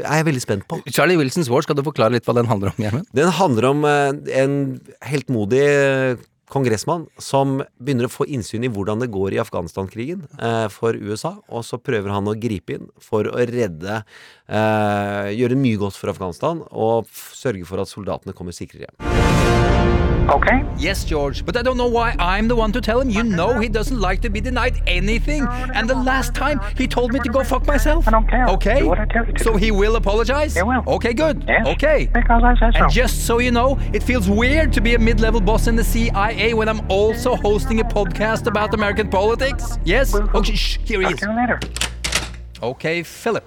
er 0.01 0.17
jeg 0.23 0.27
veldig 0.31 0.43
spent 0.45 0.67
på. 0.71 0.81
Charlie 0.91 1.19
Wilsons 1.21 1.51
War, 1.53 1.61
skal 1.67 1.77
du 1.77 1.85
forklare 1.87 2.17
litt 2.17 2.25
hva 2.29 2.35
den 2.39 2.49
handler 2.49 2.73
om, 2.73 2.81
Gjermund? 2.81 3.07
Den 3.17 3.29
handler 3.37 3.69
om 3.75 3.85
eh, 3.85 4.41
en 4.41 4.57
heltmodig 5.05 5.67
kongressmann 6.53 7.07
som 7.19 7.59
begynner 7.83 8.09
å 8.09 8.13
få 8.13 8.27
innsyn 8.31 8.67
i 8.67 8.71
hvordan 8.73 9.03
det 9.03 9.11
går 9.15 9.37
i 9.37 9.41
Afghanistan-krigen 9.43 10.27
eh, 10.39 10.67
for 10.73 10.97
USA, 10.97 11.37
og 11.51 11.67
så 11.67 11.81
prøver 11.83 12.15
han 12.15 12.31
å 12.31 12.37
gripe 12.39 12.79
inn 12.79 12.91
for 13.03 13.29
å 13.29 13.47
redde 13.51 14.01
eh, 14.01 15.33
Gjøre 15.37 15.59
mye 15.59 15.81
godt 15.81 15.99
for 15.99 16.13
Afghanistan 16.13 16.63
og 16.71 17.11
sørge 17.11 17.67
for 17.69 17.83
at 17.83 17.91
soldatene 17.91 18.37
kommer 18.37 18.57
sikrere 18.57 18.87
hjem. 18.87 19.76
Okay. 20.29 20.65
Yes, 20.77 21.05
George, 21.05 21.47
but 21.47 21.57
I 21.57 21.63
don't 21.63 21.77
know 21.77 21.87
why 21.87 22.15
I'm 22.19 22.49
the 22.49 22.57
one 22.57 22.73
to 22.73 22.81
tell 22.81 23.01
him. 23.01 23.11
You 23.11 23.23
know 23.23 23.59
he 23.61 23.69
doesn't 23.69 23.99
like 24.01 24.21
to 24.23 24.29
be 24.29 24.41
denied 24.41 24.83
anything. 24.87 25.47
And 25.75 25.89
the 25.89 25.95
last 25.95 26.35
time 26.35 26.61
he 26.77 26.89
told 26.89 27.13
me 27.13 27.21
to 27.21 27.29
go 27.29 27.45
fuck 27.45 27.67
myself. 27.67 28.09
I 28.09 28.11
don't 28.11 28.29
care. 28.29 28.47
Okay? 28.49 28.81
Do 28.81 28.89
what 28.89 28.99
I 28.99 29.05
tell 29.07 29.25
you 29.25 29.33
to 29.33 29.45
So 29.45 29.53
do. 29.53 29.57
he 29.59 29.71
will 29.71 29.95
apologize? 29.97 30.55
He 30.55 30.63
will. 30.63 30.83
Okay, 30.87 31.15
good. 31.15 31.45
Yes, 31.47 31.67
Okay. 31.69 32.11
because 32.13 32.43
I 32.45 32.57
said 32.59 32.75
so. 32.75 32.85
And 32.85 32.93
just 32.93 33.25
so 33.27 33.39
you 33.39 33.53
know, 33.53 33.79
it 33.93 34.03
feels 34.03 34.29
weird 34.29 34.73
to 34.73 34.81
be 34.81 34.95
a 34.95 34.99
mid-level 34.99 35.41
boss 35.41 35.69
in 35.69 35.77
the 35.77 35.85
CIA 35.85 36.55
when 36.55 36.69
I'm 36.69 36.81
also 36.91 37.37
hosting 37.37 37.81
a 37.81 37.85
podcast 37.85 38.47
about 38.47 38.75
American 38.75 39.09
politics. 39.09 39.79
Yes? 39.85 40.15
Okay, 40.15 40.55
shh, 40.57 40.79
here 40.85 41.01
he 41.03 41.07
is. 41.07 41.21
Talk 41.21 41.21
to 41.21 41.35
you 41.35 41.41
later. 41.41 41.61
Okay, 42.63 43.03
Philip. 43.05 43.45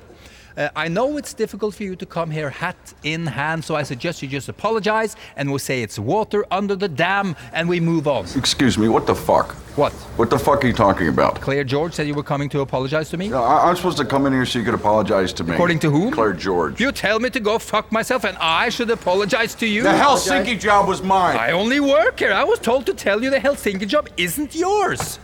Uh, 0.60 0.68
I 0.76 0.90
know 0.90 1.16
it's 1.16 1.34
difficult 1.34 1.74
for 1.74 1.84
you 1.84 1.96
to 1.96 2.06
come 2.06 2.30
here 2.30 2.50
hat 2.50 2.76
in 3.04 3.26
hand, 3.26 3.64
so 3.64 3.76
I 3.76 3.84
suggest 3.84 4.22
you 4.22 4.28
just 4.28 4.50
apologize 4.50 5.16
and 5.38 5.50
we'll 5.50 5.58
say 5.60 5.82
it's 5.82 5.98
water 5.98 6.46
under 6.52 6.76
the 6.76 6.90
dam 6.90 7.38
and 7.54 7.70
we 7.70 7.80
move 7.80 8.10
on. 8.10 8.26
Excuse 8.36 8.78
me, 8.78 8.90
what 8.90 9.08
the 9.08 9.16
fuck? 9.16 9.54
What? 9.78 9.94
What 10.18 10.30
the 10.30 10.38
fuck 10.38 10.66
are 10.66 10.68
you 10.68 10.74
talking 10.74 11.08
about? 11.08 11.40
Claire 11.40 11.64
George 11.64 11.94
said 11.94 12.08
you 12.08 12.14
were 12.14 12.24
coming 12.24 12.50
to 12.50 12.60
apologize 12.60 13.10
to 13.12 13.18
me? 13.18 13.32
I- 13.32 13.70
I'm 13.70 13.78
supposed 13.78 13.98
to 14.00 14.06
come 14.06 14.26
in 14.26 14.34
here 14.34 14.46
so 14.46 14.60
you 14.60 14.66
could 14.66 14.74
apologize 14.74 15.32
to 15.34 15.46
me. 15.46 15.54
According 15.54 15.80
to 15.80 15.90
whom? 15.92 16.12
Claire 16.12 16.34
George. 16.34 16.82
You 16.82 16.92
tell 16.92 17.22
me 17.22 17.30
to 17.30 17.40
go 17.40 17.58
fuck 17.58 17.90
myself 17.90 18.26
and 18.26 18.36
I 18.42 18.68
should 18.68 18.90
apologize 18.90 19.56
to 19.56 19.66
you? 19.66 19.84
The 19.84 19.90
Helsinki 19.90 20.60
job 20.60 20.90
was 20.90 21.02
mine. 21.02 21.38
I 21.38 21.52
only 21.52 21.80
work 21.80 22.20
here. 22.20 22.34
I 22.34 22.44
was 22.44 22.60
told 22.60 22.86
to 22.88 22.94
tell 22.94 23.24
you 23.24 23.30
the 23.30 23.40
Helsinki 23.40 23.88
job 23.88 24.10
isn't 24.18 24.54
yours. 24.54 25.20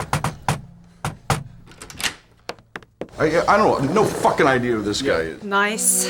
I, 3.18 3.28
I 3.48 3.58
don't 3.58 3.86
know. 3.86 4.04
No 4.04 4.04
fucking 4.04 4.46
idea 4.46 4.74
who 4.76 4.82
this 4.82 5.02
guy 5.02 5.22
is. 5.22 5.44
Nice. 5.44 6.08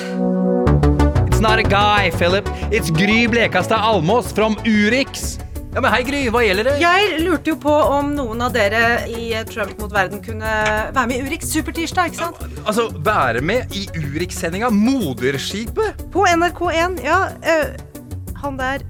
It's 1.28 1.39
not 1.39 1.60
a 1.60 1.64
guy, 1.64 2.10
Philip. 2.10 2.47
It's 2.72 2.89
Gry 2.89 3.28
Blekastad 3.28 3.78
Almås 3.78 4.34
from 4.34 4.56
Urix. 4.66 5.39
Ja, 5.76 5.82
men 5.82 5.91
hei, 5.91 6.01
Gry. 6.08 6.24
Hva 6.34 6.41
gjelder 6.41 6.70
det? 6.70 6.74
Jeg 6.82 7.20
lurte 7.22 7.51
jo 7.51 7.60
på 7.62 7.70
om 7.70 8.10
noen 8.16 8.41
av 8.41 8.56
dere 8.56 9.03
i 9.12 9.28
Trump 9.51 9.76
mot 9.78 9.93
verden 9.93 10.24
kunne 10.26 10.56
være 10.95 11.06
med 11.12 11.20
i 11.20 11.28
Urix 11.28 11.51
Supertirsdag, 11.53 12.10
ikke 12.10 12.24
sant? 12.24 12.41
Altså, 12.66 12.88
være 13.06 13.43
med 13.45 13.78
i 13.78 13.86
Urix-sendinga 13.99 14.72
Moderskipet? 14.74 16.08
På 16.16 16.26
NRK1. 16.26 17.01
Ja, 17.06 17.22
øh, 17.38 18.36
han 18.41 18.58
der 18.58 18.88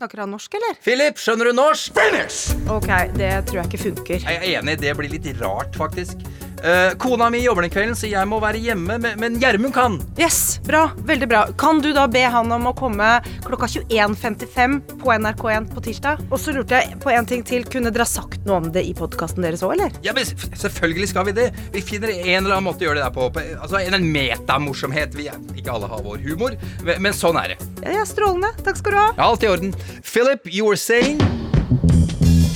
Snakker 0.00 0.22
han 0.24 0.30
norsk, 0.32 0.54
eller? 0.56 0.78
Philip, 0.80 1.18
skjønner 1.20 1.50
du 1.50 1.52
norsk? 1.52 1.92
Finish! 1.92 2.54
Ok, 2.72 2.88
det 3.20 3.34
tror 3.46 3.60
jeg 3.60 3.68
ikke 3.68 3.82
funker. 3.82 4.22
Jeg 4.24 4.38
er 4.40 4.54
enig, 4.56 4.78
det 4.80 4.94
blir 4.96 5.12
litt 5.12 5.28
rart, 5.42 5.76
faktisk. 5.76 6.24
Eh, 6.62 6.94
kona 6.98 7.30
mi 7.30 7.38
jobber 7.44 7.62
den 7.62 7.70
kvelden, 7.72 7.94
så 7.96 8.08
jeg 8.10 8.28
må 8.28 8.40
være 8.42 8.58
hjemme, 8.60 8.98
men- 9.18 9.38
Gjermund 9.40 9.72
kan. 9.72 9.98
Yes, 10.18 10.60
bra. 10.66 10.90
Veldig 10.96 11.28
bra. 11.28 11.46
Kan 11.56 11.80
du 11.80 11.92
da 11.92 12.06
be 12.06 12.20
han 12.28 12.52
om 12.52 12.66
å 12.68 12.74
komme 12.76 13.22
klokka 13.44 13.66
21.55 13.66 14.80
på 15.00 15.12
NRK1 15.16 15.70
på 15.72 15.80
tirsdag? 15.80 16.20
Og 16.30 16.38
så 16.38 16.52
lurte 16.52 16.76
jeg 16.82 16.98
på 17.00 17.10
en 17.10 17.24
ting 17.26 17.42
til. 17.42 17.64
Kunne 17.64 17.90
dere 17.90 18.04
ha 18.04 18.04
sagt 18.04 18.44
noe 18.44 18.56
om 18.60 18.70
det 18.72 18.84
i 18.84 18.92
podkasten 18.92 19.42
deres 19.42 19.62
òg, 19.62 19.72
eller? 19.78 19.90
Ja, 20.02 20.12
men 20.12 20.24
Selvfølgelig 20.24 21.08
skal 21.08 21.24
vi 21.24 21.32
det. 21.32 21.52
Vi 21.72 21.80
finner 21.80 22.08
en 22.10 22.44
eller 22.44 22.56
annen 22.58 22.64
måte 22.68 22.84
å 22.84 22.90
gjøre 22.90 23.00
det 23.00 23.06
der 23.08 23.10
på. 23.10 23.30
Altså, 23.62 23.80
En 23.80 24.12
metamorsomhet. 24.12 25.14
Vi 25.14 25.28
er, 25.28 25.36
ikke 25.56 25.72
alle 25.72 25.88
har 25.88 26.02
vår 26.04 26.18
humor, 26.28 26.56
men 26.84 27.00
men 27.02 27.12
sånn 27.12 27.36
er 27.42 27.54
det. 27.54 27.58
Ja, 27.82 27.90
ja, 28.00 28.04
Strålende. 28.04 28.52
Takk 28.62 28.76
skal 28.76 28.92
du 28.92 28.98
ha. 28.98 29.06
Ja, 29.16 29.30
Alt 29.30 29.42
i 29.42 29.48
orden. 29.48 29.74
Philip, 30.02 30.40
you 30.52 30.66
were 30.66 30.76
saying 30.76 31.18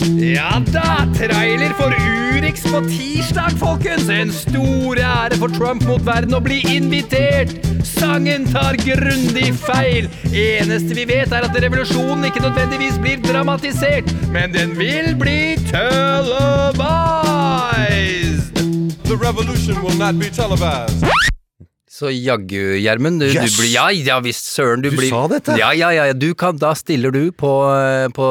Ja 0.04 0.62
da! 0.72 1.06
Trailer 1.16 1.72
for 1.78 1.94
Urix 1.96 2.62
på 2.62 2.80
tirsdag, 2.88 3.50
folkens! 3.58 4.08
En 4.08 4.32
stor 4.32 4.98
ære 5.00 5.38
for 5.40 5.48
Trump 5.48 5.84
mot 5.88 6.04
verden 6.04 6.36
å 6.36 6.40
bli 6.44 6.60
invitert! 6.68 7.54
Sangen 7.88 8.44
tar 8.52 8.76
grundig 8.84 9.54
feil. 9.64 10.08
Eneste 10.28 10.96
vi 10.96 11.06
vet, 11.08 11.32
er 11.32 11.48
at 11.48 11.56
revolusjonen 11.64 12.24
ikke 12.28 12.44
nødvendigvis 12.44 12.98
blir 13.00 13.22
dramatisert, 13.24 14.12
men 14.34 14.52
den 14.52 14.76
vil 14.76 15.14
bli 15.16 15.56
televised! 15.72 16.84
The 19.04 19.16
revolution 19.16 19.80
will 19.82 19.96
not 19.96 20.18
be 20.18 20.28
televised. 20.28 21.33
Så 21.94 22.10
jaggu, 22.10 22.74
Gjermund. 22.82 23.20
Du, 23.22 23.26
Yes. 23.30 23.54
du 23.54 23.62
blir 23.62 23.70
Ja, 23.70 23.84
ja 23.92 24.16
visst, 24.20 24.48
søren. 24.50 24.82
Du, 24.82 24.90
Du 24.90 24.96
blir 24.96 25.10
sa 25.10 25.28
dette. 25.30 25.54
Ja, 25.60 25.70
ja, 25.72 25.92
ja. 25.94 26.12
Du 26.12 26.34
kan, 26.34 26.56
da 26.58 26.72
stiller 26.74 27.12
du 27.14 27.30
på, 27.30 27.50
på 28.16 28.26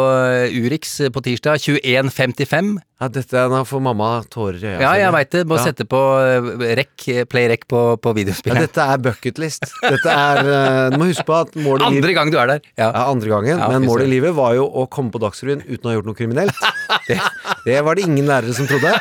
Urix 0.52 0.98
på 1.14 1.24
tirsdag 1.24 1.62
21.55. 1.64 2.74
Ja, 3.04 3.10
dette 3.12 3.36
er 3.36 3.50
nå 3.52 3.58
får 3.68 3.82
mamma 3.84 4.10
tårer 4.32 4.62
i 4.62 4.68
øya. 4.70 4.80
Ja, 4.80 4.92
jeg 5.02 5.12
veit 5.12 5.32
det. 5.36 5.42
Må 5.50 5.58
Ja. 5.58 5.64
sette 5.68 5.84
på 5.90 6.00
eh, 6.24 6.76
rekk, 6.80 7.28
play 7.28 7.50
rekk 7.52 7.66
på, 7.68 7.82
på 8.00 8.14
Ja, 8.16 8.54
dette 8.62 8.80
er 8.94 9.02
bucketlist. 9.04 9.66
Dette 9.84 10.08
er 10.14 10.40
eh, 10.40 10.90
Du 10.94 10.98
må 11.02 11.10
huske 11.10 11.26
på 11.28 11.36
at 11.36 11.52
målet 11.60 11.84
Andre 11.90 12.14
gang 12.16 12.32
du 12.32 12.38
er 12.40 12.48
der. 12.54 12.62
Ja. 12.80 12.92
Ja, 12.94 13.04
andre 13.12 13.28
gangen. 13.30 13.60
Ja, 13.60 13.68
men 13.74 13.84
målet 13.84 14.08
i 14.08 14.14
livet 14.14 14.36
var 14.38 14.56
jo 14.56 14.70
å 14.70 14.86
komme 14.88 15.12
på 15.12 15.20
Dagsrevyen 15.20 15.66
uten 15.68 15.84
å 15.84 15.92
ha 15.92 15.98
gjort 15.98 16.08
noe 16.12 16.16
kriminelt. 16.16 16.56
Det, 17.08 17.18
det 17.66 17.80
var 17.84 17.98
det 17.98 18.04
ingen 18.06 18.28
lærere 18.30 18.54
som 18.56 18.68
trodde, 18.70 18.92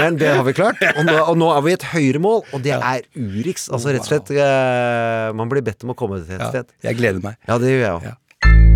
men 0.00 0.16
det 0.18 0.30
har 0.34 0.42
vi 0.46 0.54
klart. 0.56 0.80
Og 0.96 1.04
nå, 1.06 1.14
og 1.28 1.36
nå 1.38 1.50
er 1.54 1.62
vi 1.66 1.74
i 1.74 1.76
et 1.76 1.86
høyere 1.92 2.22
mål, 2.24 2.40
og 2.56 2.64
det 2.64 2.74
er 2.74 3.04
Urix. 3.14 3.68
Altså 3.70 3.94
rett 3.94 4.02
og 4.06 4.10
slett 4.10 4.32
eh, 4.34 5.30
Man 5.38 5.50
blir 5.52 5.62
bedt 5.66 5.84
om 5.86 5.92
å 5.94 5.98
komme 5.98 6.22
til 6.24 6.34
et 6.40 6.48
sted. 6.50 6.74
jeg 6.82 6.98
gleder 6.98 7.22
meg. 7.22 7.38
Ja, 7.46 7.60
det 7.62 7.74
gjør 7.76 7.84
jeg 7.84 7.94
òg. 8.00 8.73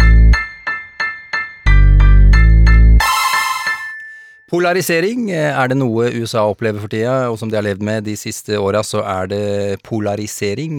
Polarisering 4.49 5.27
eh, 5.29 5.51
er 5.53 5.69
det 5.69 5.77
noe 5.77 6.07
USA 6.17 6.47
opplever 6.49 6.81
for 6.81 6.89
tida, 6.89 7.29
og 7.29 7.37
som 7.37 7.51
de 7.51 7.59
har 7.59 7.67
levd 7.67 7.83
med 7.85 8.07
de 8.07 8.15
siste 8.17 8.57
åra, 8.57 8.81
så 8.81 9.03
er 9.05 9.29
det 9.29 9.41
polarisering. 9.85 10.79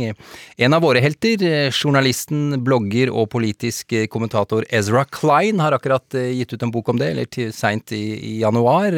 En 0.58 0.74
av 0.74 0.82
våre 0.82 1.04
helter, 1.04 1.44
eh, 1.46 1.70
journalisten, 1.70 2.58
blogger 2.66 3.12
og 3.14 3.28
politisk 3.30 3.94
eh, 3.94 4.08
kommentator 4.10 4.66
Ezra 4.74 5.04
Klein, 5.06 5.62
har 5.62 5.78
akkurat 5.78 6.18
gitt 6.18 6.56
ut 6.56 6.66
en 6.66 6.74
bok 6.74 6.90
om 6.90 6.98
det, 6.98 7.12
eller 7.14 7.52
seint 7.54 7.94
i, 7.94 8.40
januar. 8.42 8.98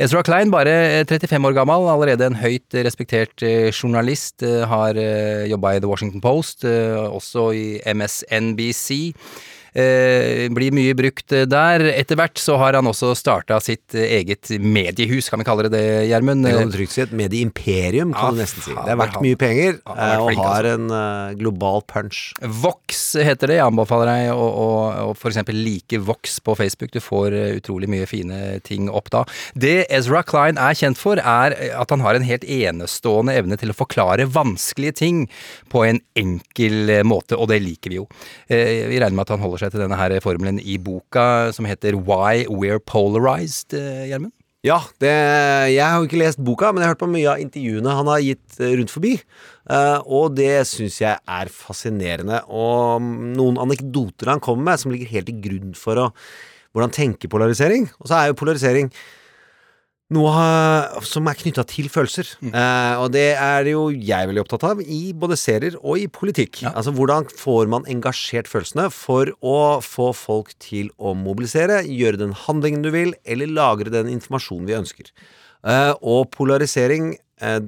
Ezra 0.00 0.22
Klein, 0.24 0.52
bare 0.54 0.72
eh, 1.02 1.04
35 1.04 1.50
år 1.50 1.58
gammel, 1.58 1.84
allerede 1.92 2.30
en 2.30 2.40
høyt 2.40 2.78
respektert 2.86 3.44
journalist, 3.68 4.40
har 4.40 4.96
jobba 5.48 5.74
i 5.76 5.82
The 5.82 5.90
Washington 5.90 6.24
Post, 6.24 6.64
også 6.64 7.50
i 7.52 7.66
MSNBC. 7.92 9.12
Eh, 9.76 10.46
blir 10.56 10.72
mye 10.72 10.94
brukt 10.96 11.32
eh, 11.36 11.44
der. 11.48 11.84
Etter 11.92 12.16
hvert 12.16 12.40
så 12.40 12.56
har 12.60 12.78
han 12.78 12.88
også 12.88 13.10
starta 13.18 13.58
sitt 13.60 13.92
eh, 13.96 14.22
eget 14.22 14.48
mediehus, 14.62 15.28
kan 15.28 15.42
vi 15.42 15.46
kalle 15.48 15.66
det 15.66 15.74
det, 15.74 15.84
Gjermund? 16.08 16.46
Det 16.46 16.54
kan 16.56 16.70
du 16.70 16.76
trygt 16.78 16.94
si. 16.94 17.02
Et 17.04 17.12
medieimperium, 17.12 18.14
kan 18.16 18.30
Ja, 18.30 18.32
du 18.32 18.40
nesten 18.40 18.64
si. 18.64 18.72
Det 18.72 18.94
er 18.94 19.00
verdt 19.02 19.18
mye 19.24 19.36
penger, 19.40 19.76
har 19.84 20.14
eh, 20.14 20.22
og 20.22 20.40
har 20.40 20.68
altså. 20.70 20.94
en 20.96 21.36
global 21.42 21.84
punch. 21.84 22.22
Vox 22.40 23.02
heter 23.20 23.52
det. 23.52 23.58
Jeg 23.60 23.66
anbefaler 23.66 24.08
deg 24.08 24.30
å, 24.32 24.46
å, 24.46 24.68
å 25.10 25.16
eksempel 25.26 25.60
like 25.60 26.00
Vox 26.06 26.38
på 26.40 26.56
Facebook. 26.56 26.94
Du 26.94 27.02
får 27.04 27.36
utrolig 27.58 27.90
mye 27.92 28.08
fine 28.08 28.40
ting 28.64 28.88
opp 28.88 29.12
da. 29.12 29.26
Det 29.52 29.90
Ezra 29.92 30.22
Klein 30.24 30.56
er 30.62 30.78
kjent 30.78 31.00
for, 31.00 31.20
er 31.20 31.56
at 31.76 31.92
han 31.92 32.04
har 32.04 32.16
en 32.16 32.24
helt 32.24 32.46
enestående 32.48 33.36
evne 33.36 33.60
til 33.60 33.74
å 33.74 33.76
forklare 33.76 34.28
vanskelige 34.32 34.96
ting 35.02 35.22
på 35.72 35.84
en 35.84 36.00
enkel 36.16 37.04
måte, 37.04 37.36
og 37.36 37.50
det 37.52 37.60
liker 37.64 37.92
vi 37.92 38.00
jo. 38.00 38.06
Vi 38.48 38.96
regner 38.96 39.16
med 39.18 39.26
at 39.26 39.34
han 39.34 39.42
holder 39.44 39.65
seg 39.65 39.65
til 39.72 39.82
denne 39.82 39.98
her 39.98 40.14
formelen 40.24 40.58
i 40.62 40.78
boka 40.82 41.52
som 41.56 41.68
heter 41.68 41.98
Why 41.98 42.46
We're 42.50 42.82
Polarized, 42.82 43.76
eh, 43.76 44.08
Gjermund? 44.10 44.34
Ja, 44.66 44.80
det, 44.98 45.12
jeg 45.70 45.84
har 45.84 46.00
jo 46.00 46.08
ikke 46.08 46.18
lest 46.18 46.40
boka, 46.42 46.72
men 46.72 46.82
jeg 46.82 46.88
har 46.88 46.96
hørt 46.96 47.02
på 47.04 47.10
mye 47.12 47.28
av 47.30 47.42
intervjuene 47.42 47.92
han 47.98 48.08
har 48.10 48.22
gitt 48.24 48.56
eh, 48.58 48.72
rundt 48.80 48.90
forbi. 48.90 49.12
Eh, 49.70 49.98
og 50.06 50.34
det 50.38 50.64
syns 50.66 50.96
jeg 51.02 51.20
er 51.20 51.52
fascinerende. 51.52 52.40
Og 52.50 53.04
noen 53.36 53.60
anekdoter 53.62 54.32
han 54.32 54.42
kommer 54.42 54.72
med, 54.72 54.82
som 54.82 54.94
ligger 54.94 55.12
helt 55.12 55.30
til 55.30 55.38
grunn 55.44 55.76
for 55.78 56.02
å, 56.02 56.08
hvordan 56.74 56.94
tenke 56.96 57.30
polarisering. 57.30 57.86
Og 58.00 58.10
så 58.10 58.18
er 58.18 58.32
jo 58.32 58.40
polarisering 58.40 58.90
noe 60.14 61.02
som 61.06 61.26
er 61.26 61.38
knytta 61.38 61.64
til 61.66 61.88
følelser. 61.90 62.28
Eh, 62.46 62.94
og 63.02 63.10
det 63.14 63.32
er 63.34 63.66
jo 63.72 63.88
jeg 63.90 64.30
veldig 64.30 64.44
opptatt 64.44 64.66
av 64.68 64.82
i 64.82 65.00
både 65.18 65.38
serier 65.40 65.78
og 65.80 65.98
i 65.98 66.06
politikk. 66.06 66.62
Altså 66.70 66.94
hvordan 66.94 67.26
får 67.34 67.72
man 67.72 67.88
engasjert 67.90 68.50
følelsene 68.50 68.86
for 68.94 69.32
å 69.42 69.56
få 69.82 70.12
folk 70.14 70.54
til 70.62 70.92
å 70.98 71.16
mobilisere, 71.18 71.82
gjøre 71.90 72.22
den 72.22 72.36
handlingen 72.46 72.86
du 72.86 72.92
vil, 72.94 73.16
eller 73.26 73.50
lagre 73.50 73.92
den 73.94 74.12
informasjonen 74.14 74.70
vi 74.70 74.78
ønsker. 74.78 75.10
Eh, 75.66 75.92
og 75.98 76.30
polarisering 76.36 77.16
eh, 77.42 77.60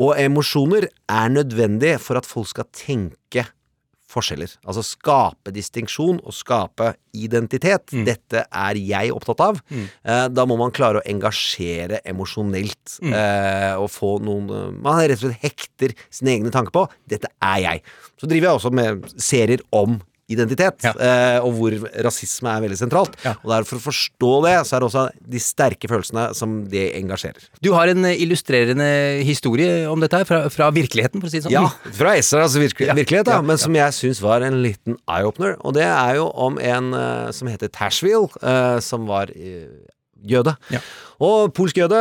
og 0.00 0.16
emosjoner 0.18 0.88
er 0.88 1.32
nødvendig 1.32 1.98
for 2.02 2.18
at 2.18 2.26
folk 2.26 2.48
skal 2.50 2.68
tenke 2.74 3.44
forskjeller. 4.10 4.52
Altså 4.66 4.82
skape 4.86 5.52
distinksjon 5.54 6.18
og 6.24 6.34
skape 6.34 6.92
identitet. 7.16 7.92
Dette 8.06 8.44
er 8.50 8.78
jeg 8.78 9.12
opptatt 9.14 9.40
av. 9.44 9.60
Eh, 9.70 10.26
da 10.28 10.44
må 10.46 10.56
man 10.58 10.74
klare 10.74 11.00
å 11.00 11.06
engasjere 11.06 12.00
emosjonelt 12.04 12.98
Mm. 13.00 13.12
eh, 13.14 13.74
og 13.78 13.88
få 13.90 14.18
noen 14.20 14.48
eh, 14.50 14.70
Man 14.82 14.98
rett 15.00 15.22
og 15.22 15.30
slett 15.30 15.42
hekter 15.44 15.94
sine 16.10 16.34
egne 16.36 16.50
tanker 16.50 16.72
på 16.74 16.88
'dette 17.08 17.28
er 17.40 17.58
jeg'. 17.62 17.82
Så 18.20 18.26
driver 18.26 18.48
jeg 18.48 18.56
også 18.58 18.72
med 18.72 19.04
serier 19.20 19.60
om 19.72 20.00
identitet, 20.30 20.84
eh, 20.90 21.38
og 21.42 21.54
hvor 21.58 21.76
rasisme 22.06 22.52
er 22.52 22.64
veldig 22.64 22.78
sentralt. 22.78 23.16
Og 23.42 23.48
der 23.52 23.66
For 23.68 23.80
å 23.80 23.84
forstå 23.84 24.32
det, 24.46 24.54
så 24.68 24.76
er 24.76 24.82
det 24.82 24.88
også 24.88 25.04
de 25.34 25.42
sterke 25.42 25.90
følelsene 25.90 26.28
som 26.38 26.56
det 26.70 26.86
engasjerer. 26.98 27.48
Du 27.64 27.72
har 27.76 27.92
en 27.92 28.06
eh, 28.08 28.18
illustrerende 28.24 28.88
historie 29.26 29.84
om 29.90 30.02
dette 30.02 30.22
her, 30.22 30.28
fra, 30.28 30.42
fra 30.52 30.70
virkeligheten, 30.74 31.20
for 31.22 31.30
å 31.30 31.32
si 31.32 31.40
det 31.40 31.48
sånn. 31.48 31.56
Ja, 31.58 31.92
fra 31.96 32.16
Esras 32.18 32.56
virke 32.60 32.88
Ja, 32.88 32.96
virkelighet, 32.98 33.28
da, 33.28 33.38
ja, 33.40 33.44
men 33.44 33.58
ja. 33.58 33.64
som 33.64 33.78
jeg 33.78 33.98
syns 33.98 34.22
var 34.24 34.46
en 34.46 34.60
liten 34.64 34.98
eye-opener. 35.04 35.56
Og 35.64 35.76
det 35.78 35.86
er 35.88 36.18
jo 36.20 36.30
om 36.48 36.58
en 36.62 36.92
eh, 36.96 37.30
som 37.36 37.50
heter 37.50 37.72
Tashville, 37.72 38.30
eh, 38.42 38.78
som 38.84 39.08
var 39.10 39.32
jøde, 39.34 40.54
jøde. 40.70 40.82
Og 41.20 41.50
polsk 41.52 41.76
jøde 41.76 41.98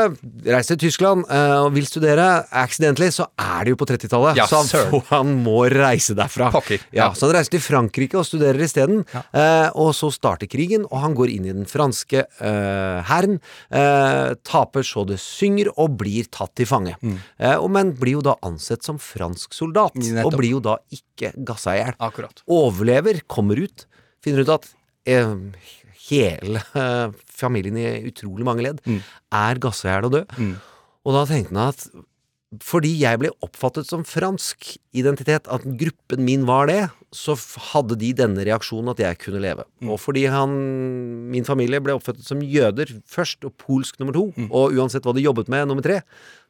reiser 0.48 0.78
til 0.78 0.88
Tyskland 0.88 1.26
eh, 1.28 1.56
og 1.60 1.74
vil 1.76 1.86
studere. 1.90 2.28
Accidentally 2.56 3.10
så 3.12 3.26
er 3.40 3.66
det 3.68 3.74
jo 3.74 3.80
på 3.82 3.88
30-tallet, 3.90 4.38
Ja, 4.40 4.46
så 4.48 4.62
han, 4.64 5.02
han 5.14 5.34
må 5.44 5.66
reise 5.74 6.16
derfra. 6.16 6.48
Pokker. 6.56 6.80
Ja, 6.96 7.00
Ja. 7.00 7.08
Så 7.18 7.28
han 7.28 7.36
reiser 7.36 7.58
til 7.58 7.64
Frankrike 7.66 8.16
og 8.20 8.26
studerer 8.28 8.60
isteden. 8.64 9.02
Eh, 9.16 9.68
og 9.76 9.92
så 9.98 10.08
starter 10.16 10.48
krigen, 10.52 10.86
og 10.88 11.02
han 11.04 11.16
går 11.18 11.34
inn 11.36 11.50
i 11.50 11.54
den 11.56 11.68
franske 11.68 12.24
eh, 12.24 13.00
hæren. 13.10 13.40
Eh, 13.72 14.34
taper 14.48 14.88
så 14.88 15.04
det 15.10 15.20
synger, 15.20 15.72
og 15.76 15.98
blir 16.00 16.28
tatt 16.32 16.54
til 16.60 16.70
fange. 16.70 16.96
Eh, 17.04 17.56
og, 17.58 17.68
men 17.76 17.92
blir 18.00 18.18
jo 18.20 18.24
da 18.30 18.38
ansett 18.48 18.88
som 18.88 19.00
fransk 19.04 19.54
soldat, 19.58 19.96
Nettopp. 20.00 20.32
og 20.32 20.40
blir 20.40 20.56
jo 20.56 20.64
da 20.64 20.78
ikke 20.96 21.34
gassa 21.48 21.76
i 21.76 21.82
hjel. 21.84 21.98
Overlever, 22.48 23.20
kommer 23.28 23.60
ut, 23.60 23.84
finner 24.24 24.46
ut 24.48 24.54
at 24.56 24.70
eh, 25.10 25.36
hele 26.10 26.62
eh, 26.74 27.10
familien 27.40 27.80
i 27.80 27.88
utrolig 28.12 28.46
mange 28.48 28.68
ledd 28.68 28.84
er 29.32 29.64
gassa 29.64 29.88
i 29.88 29.96
hjel 29.96 30.12
og 30.12 30.16
død. 30.20 30.38
Og 31.08 31.16
da 31.16 31.26
tenkte 31.30 31.56
han 31.56 31.68
at 31.72 31.90
fordi 32.66 32.96
jeg 32.98 33.20
ble 33.22 33.30
oppfattet 33.46 33.86
som 33.86 34.02
fransk 34.10 34.72
identitet, 34.98 35.46
at 35.54 35.62
gruppen 35.78 36.24
min 36.26 36.48
var 36.50 36.66
det, 36.66 36.80
så 37.14 37.36
hadde 37.68 37.94
de 38.02 38.10
denne 38.18 38.42
reaksjonen 38.42 38.90
at 38.90 39.04
jeg 39.04 39.20
kunne 39.22 39.42
leve. 39.44 39.68
Og 39.86 40.00
fordi 40.02 40.24
han, 40.34 40.56
min 41.30 41.46
familie 41.46 41.78
ble 41.86 41.94
oppfattet 41.94 42.26
som 42.26 42.42
jøder 42.42 42.90
først, 43.06 43.46
og 43.46 43.54
polsk 43.62 44.02
nummer 44.02 44.18
to, 44.18 44.32
og 44.50 44.74
uansett 44.74 45.06
hva 45.06 45.14
de 45.14 45.28
jobbet 45.28 45.46
med 45.54 45.70
nummer 45.70 45.86
tre, 45.86 46.00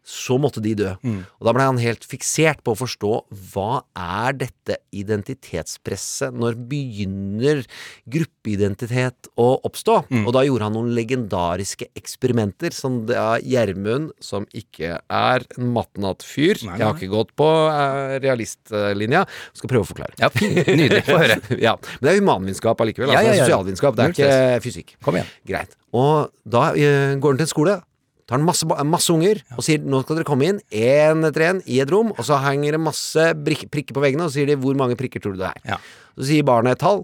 så 0.06 0.40
måtte 0.42 0.62
de 0.64 0.74
dø. 0.80 0.92
Og 1.06 1.46
da 1.46 1.54
ble 1.54 1.66
han 1.68 1.80
helt 1.82 2.06
fiksert 2.08 2.64
på 2.66 2.74
å 2.74 2.80
forstå 2.80 3.12
hva 3.52 3.84
er 3.94 4.38
dette 4.40 4.80
identitetspresset? 4.96 6.34
Når 6.34 6.58
begynner 6.70 7.62
gruppeidentitet 8.10 9.30
å 9.40 9.50
oppstå? 9.68 10.00
Og 10.24 10.32
da 10.36 10.44
gjorde 10.48 10.70
han 10.70 10.76
noen 10.78 10.94
legendariske 10.98 11.90
eksperimenter 12.00 12.74
som 12.76 13.04
det 13.10 13.18
er 13.20 13.44
Gjermund, 13.50 14.12
som 14.24 14.48
ikke 14.56 14.98
er 15.00 15.46
en 15.58 15.72
matnatt-fyr 15.76 16.64
Jeg 16.66 16.82
har 16.82 16.96
ikke 16.96 17.12
gått 17.12 17.36
på 17.40 17.48
eh, 17.70 18.16
realistlinja. 18.24 19.26
Skal 19.58 19.72
prøve 19.72 19.86
å 19.86 19.90
forklare. 19.92 20.18
Ja. 20.22 20.32
Nydelig. 20.40 21.04
Få 21.08 21.20
høre. 21.22 21.40
ja. 21.68 21.76
Men 22.00 22.08
det 22.08 22.14
er 22.16 22.22
humanvitenskap 22.24 22.82
allikevel. 22.86 23.14
Ja, 23.14 23.20
Altså, 23.20 23.36
ja, 23.36 23.38
ja. 23.38 23.46
Sosialvitenskap. 23.46 23.98
Det 23.98 24.06
er 24.06 24.16
ikke 24.16 24.64
fysikk. 24.64 24.96
Kom 25.06 25.20
igjen. 25.20 25.30
Greit. 25.50 25.76
Og 25.96 26.30
da 26.48 26.70
uh, 26.72 27.16
går 27.20 27.34
han 27.34 27.42
til 27.42 27.48
en 27.48 27.52
skole. 27.52 27.76
Tar 28.30 28.38
han 28.38 28.46
masse, 28.46 28.68
masse 28.86 29.10
unger 29.10 29.42
og 29.58 29.64
sier 29.66 29.82
nå 29.82 30.04
skal 30.06 30.20
dere 30.20 30.28
komme 30.30 30.46
inn 30.52 30.60
én 30.70 31.26
etter 31.26 31.48
én 31.50 31.64
i 31.66 31.80
et 31.82 31.90
rom. 31.90 32.12
Og 32.14 32.22
så 32.28 32.38
henger 32.46 32.78
det 32.78 32.84
masse 32.86 33.28
prikker 33.42 33.96
på 33.98 34.04
veggene, 34.06 34.28
og 34.28 34.30
så 34.30 34.38
sier 34.40 34.52
de 34.54 34.58
hvor 34.62 34.78
mange 34.78 34.98
prikker 35.00 35.24
tror 35.24 35.34
du 35.34 35.42
det 35.42 35.50
er. 35.50 35.80
Så 36.14 36.30
sier 36.30 36.46
barnet 36.46 36.78
et 36.78 36.84
tall, 36.86 37.02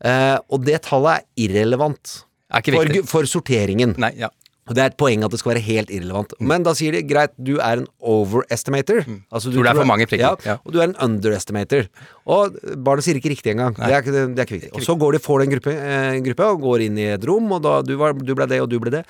eh, 0.00 0.38
og 0.48 0.64
det 0.64 0.80
tallet 0.88 1.20
er 1.20 1.48
irrelevant 1.48 2.22
Er 2.52 2.64
ikke 2.64 2.78
for, 2.80 3.10
for 3.18 3.28
sorteringen. 3.28 3.92
Nei, 4.00 4.14
ja. 4.24 4.32
Og 4.70 4.76
Det 4.78 4.82
er 4.82 4.90
et 4.92 4.96
poeng 4.96 5.24
at 5.26 5.32
det 5.34 5.40
skal 5.40 5.50
være 5.56 5.62
helt 5.66 5.90
irrelevant. 5.90 6.32
Men 6.38 6.62
da 6.62 6.70
sier 6.78 6.94
de 6.94 7.00
greit, 7.02 7.32
du 7.36 7.56
er 7.58 7.80
en 7.82 7.88
overestimator. 7.98 9.00
Altså, 9.34 9.50
du 9.50 9.56
Tror 9.58 9.66
det 9.66 9.72
er 9.72 9.78
for 9.80 9.90
mange 9.90 10.06
prikker. 10.06 10.22
Ja, 10.22 10.52
Ja. 10.52 10.56
Og 10.64 10.72
du 10.72 10.78
er 10.78 10.84
en 10.86 10.94
underestimator. 11.02 11.88
Og 12.30 12.54
barnet 12.78 13.04
sier 13.04 13.18
ikke 13.18 13.32
riktig 13.34 13.52
engang. 13.56 13.74
Det 13.74 13.90
er, 13.90 14.06
det 14.06 14.38
er 14.38 14.46
ikke 14.46 14.60
viktig. 14.60 14.70
Og 14.78 14.86
så 14.86 14.94
går 14.96 15.16
de, 15.18 15.22
får 15.24 15.42
de 15.42 15.48
en 15.48 15.54
gruppe, 15.56 15.74
eh, 15.74 16.20
gruppe 16.28 16.46
og 16.54 16.60
går 16.62 16.86
inn 16.86 16.98
i 17.02 17.08
et 17.16 17.26
rom, 17.26 17.50
og 17.52 17.62
da 17.66 17.80
du, 17.82 17.96
var, 17.98 18.14
du 18.14 18.34
ble 18.38 18.46
det, 18.46 18.60
og 18.62 18.70
du 18.70 18.78
ble 18.78 18.94
det. 19.00 19.02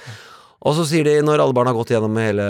Og 0.62 0.76
så 0.78 0.84
sier 0.86 1.06
de, 1.08 1.16
når 1.26 1.42
alle 1.42 1.54
barna 1.56 1.72
har 1.72 1.78
gått 1.80 1.90
gjennom 1.90 2.18
hele 2.22 2.44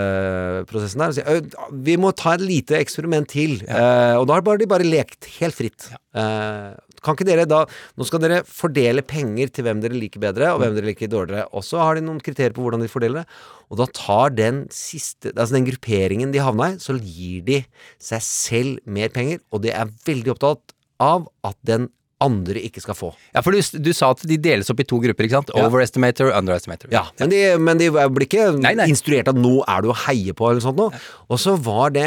prosessen 0.68 1.00
der, 1.00 1.14
sier, 1.16 1.68
vi 1.86 1.96
må 2.00 2.10
ta 2.16 2.34
et 2.36 2.44
lite 2.44 2.76
eksperiment 2.76 3.30
til. 3.32 3.58
Eh, 3.64 4.14
og 4.18 4.26
da 4.28 4.36
har 4.36 4.60
de 4.60 4.68
bare 4.68 4.84
lekt 4.84 5.30
helt 5.38 5.56
fritt. 5.56 5.88
Eh, 6.12 6.74
kan 7.02 7.16
ikke 7.16 7.26
dere 7.26 7.48
da 7.48 7.62
Nå 7.98 8.06
skal 8.06 8.20
dere 8.22 8.42
fordele 8.46 9.02
penger 9.06 9.48
til 9.54 9.66
hvem 9.66 9.80
dere 9.82 9.96
liker 9.96 10.22
bedre, 10.22 10.52
og 10.52 10.60
hvem 10.62 10.76
dere 10.76 10.90
liker 10.90 11.10
dårligere. 11.10 11.48
Og 11.56 11.64
så 11.66 11.80
har 11.80 11.96
de 11.96 12.04
noen 12.04 12.20
kriterier 12.22 12.54
på 12.56 12.66
hvordan 12.66 12.84
de 12.84 12.90
fordeler 12.92 13.22
det. 13.22 13.40
Og 13.72 13.80
da 13.80 13.88
tar 13.96 14.36
den 14.36 14.66
siste 14.74 15.32
Altså 15.32 15.56
den 15.56 15.66
grupperingen 15.70 16.34
de 16.34 16.44
havna 16.44 16.74
i, 16.74 16.78
så 16.82 16.98
gir 17.00 17.40
de 17.48 17.62
seg 18.02 18.28
selv 18.28 18.84
mer 18.84 19.12
penger, 19.14 19.40
og 19.50 19.64
de 19.64 19.72
er 19.72 19.90
veldig 20.06 20.36
opptatt 20.36 20.76
av 21.02 21.26
at 21.48 21.56
den 21.66 21.88
andre 22.22 22.62
ikke 22.68 22.82
skal 22.84 22.96
få. 22.98 23.10
Ja, 23.34 23.42
for 23.44 23.54
du, 23.54 23.60
du 23.82 23.92
sa 23.96 24.12
at 24.14 24.22
de 24.28 24.38
deles 24.40 24.70
opp 24.72 24.80
i 24.82 24.86
to 24.88 25.00
grupper, 25.02 25.26
ikke 25.26 25.40
sant? 25.40 25.52
Ja. 25.54 25.66
Overestimator 25.68 26.30
og 26.30 26.38
underestimator. 26.40 26.92
Ja, 26.94 27.04
men 27.20 27.32
de, 27.32 27.40
men 27.60 27.80
de 27.80 27.90
blir 27.92 28.28
ikke 28.28 28.48
instruert 28.86 29.30
at 29.32 29.38
nå 29.38 29.58
er 29.66 29.84
du 29.84 29.90
å 29.92 29.98
heie 30.06 30.34
på, 30.36 30.48
eller 30.50 30.64
sånt 30.64 30.78
noe. 30.80 31.02
Og 31.32 31.40
så 31.42 31.56
var 31.60 31.92
det 31.94 32.06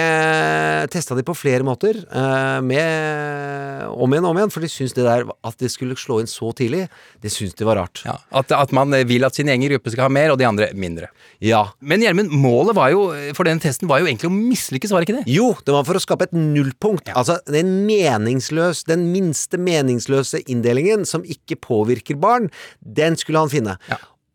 Testa 0.94 1.18
de 1.18 1.24
på 1.26 1.36
flere 1.38 1.66
måter, 1.66 1.98
eh, 2.06 2.60
med 2.66 3.90
om 3.96 4.14
igjen 4.14 4.26
og 4.28 4.34
om 4.34 4.40
igjen, 4.42 4.54
for 4.54 4.66
de 4.66 4.70
syntes 4.72 4.96
det 4.98 5.06
der 5.06 5.26
at 5.26 5.58
det 5.62 5.72
skulle 5.74 5.98
slå 6.00 6.20
inn 6.22 6.30
så 6.30 6.52
tidlig, 6.56 6.86
det 7.24 7.32
syntes 7.34 7.58
de 7.60 7.68
var 7.68 7.80
rart. 7.82 8.04
Ja, 8.06 8.18
at, 8.40 8.52
at 8.56 8.74
man 8.76 8.94
vil 9.10 9.26
at 9.28 9.38
sin 9.38 9.50
egen 9.52 9.66
gruppe 9.70 9.94
skal 9.94 10.08
ha 10.08 10.12
mer, 10.14 10.34
og 10.34 10.40
de 10.42 10.48
andre 10.48 10.70
mindre. 10.78 11.10
Ja. 11.44 11.64
Men 11.82 12.04
Gjermund, 12.04 12.32
målet 12.32 12.78
var 12.78 12.92
jo, 12.94 13.08
for 13.38 13.48
den 13.48 13.62
testen 13.64 13.90
var 13.92 14.02
jo 14.02 14.10
egentlig 14.10 14.30
å 14.30 14.36
mislykkes, 14.36 14.94
var 14.94 15.04
det 15.04 15.10
ikke 15.10 15.20
det? 15.24 15.36
Jo, 15.36 15.52
det 15.66 15.76
var 15.76 15.88
for 15.88 15.98
å 15.98 16.04
skape 16.04 16.30
et 16.30 16.36
nullpunkt. 16.38 17.12
Altså 17.16 17.40
den 17.50 17.74
meningsløs, 17.88 18.86
den 18.90 19.10
minste 19.14 19.60
meningsløse 19.62 20.05
inndelingen 20.46 21.06
som 21.06 21.24
ikke 21.24 21.58
påvirker 21.62 22.20
barn, 22.20 22.50
den 22.80 23.18
skulle 23.20 23.46
han 23.46 23.54
finne. 23.54 23.78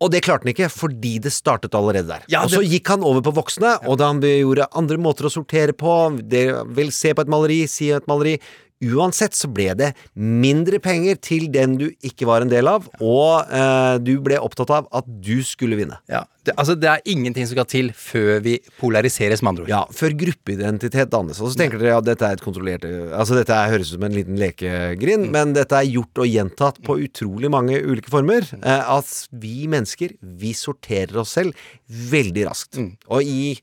Og 0.01 0.09
det 0.15 0.23
klarte 0.25 0.47
han 0.47 0.55
ikke, 0.55 0.71
fordi 0.73 1.19
det 1.21 1.33
startet 1.35 1.77
allerede 1.77 2.09
der. 2.09 2.25
Ja, 2.33 2.45
og 2.47 2.53
så 2.55 2.63
gikk 2.65 2.89
han 2.89 3.05
over 3.05 3.21
på 3.25 3.35
voksne, 3.37 3.77
og 3.85 3.99
da 4.01 4.09
han 4.09 4.23
gjorde 4.25 4.71
andre 4.77 4.97
måter 4.97 5.29
å 5.29 5.33
sortere 5.33 5.77
på, 5.77 5.97
det, 6.25 6.47
vil 6.77 6.93
se 6.95 7.13
på 7.13 7.27
et 7.27 7.33
maleri, 7.33 7.61
si 7.69 7.91
et 7.93 8.09
maleri 8.09 8.39
Uansett 8.81 9.37
så 9.37 9.51
ble 9.53 9.75
det 9.77 9.91
mindre 10.17 10.79
penger 10.81 11.19
til 11.21 11.51
den 11.53 11.77
du 11.77 11.91
ikke 12.07 12.29
var 12.29 12.41
en 12.41 12.53
del 12.53 12.69
av, 12.71 12.87
og 13.05 13.51
eh, 13.53 13.97
du 14.01 14.15
ble 14.25 14.39
opptatt 14.41 14.73
av 14.73 14.87
at 14.97 15.09
du 15.21 15.43
skulle 15.45 15.77
vinne. 15.77 15.99
Ja, 16.09 16.23
det, 16.49 16.55
altså 16.57 16.73
det 16.81 16.89
er 16.89 17.11
ingenting 17.13 17.45
som 17.45 17.59
skal 17.59 17.69
til 17.69 17.91
før 17.93 18.41
vi 18.45 18.55
polariseres, 18.81 19.43
med 19.45 19.53
andre 19.53 19.67
ord. 19.67 19.73
Ja, 19.73 19.83
før 19.93 20.17
gruppeidentitet 20.23 21.13
dannes. 21.13 21.43
Og 21.45 21.53
så 21.53 21.61
tenker 21.61 21.83
dere 21.83 21.99
at 22.01 22.09
dette 22.09 22.25
er 22.25 22.39
et 22.39 22.45
kontrollert 22.45 22.87
Altså 22.89 23.37
dette 23.37 23.53
er, 23.53 23.75
høres 23.75 23.91
ut 23.91 23.99
som 23.99 24.09
en 24.09 24.17
liten 24.17 24.41
lekegrind, 24.41 25.29
men 25.35 25.53
dette 25.57 25.77
er 25.77 25.91
gjort 25.91 26.25
og 26.25 26.31
gjentatt 26.31 26.81
på 26.87 26.97
utrolig 27.05 27.53
mange 27.53 27.83
ulike 27.85 28.13
former. 28.13 28.49
Eh, 28.63 28.91
at 28.97 29.13
vi 29.45 29.69
mennesker, 29.71 30.17
vi 30.41 30.57
sorterer 30.57 31.21
oss 31.21 31.37
selv 31.37 31.69
veldig 32.11 32.49
raskt. 32.49 32.81
Og 33.13 33.21
i 33.29 33.59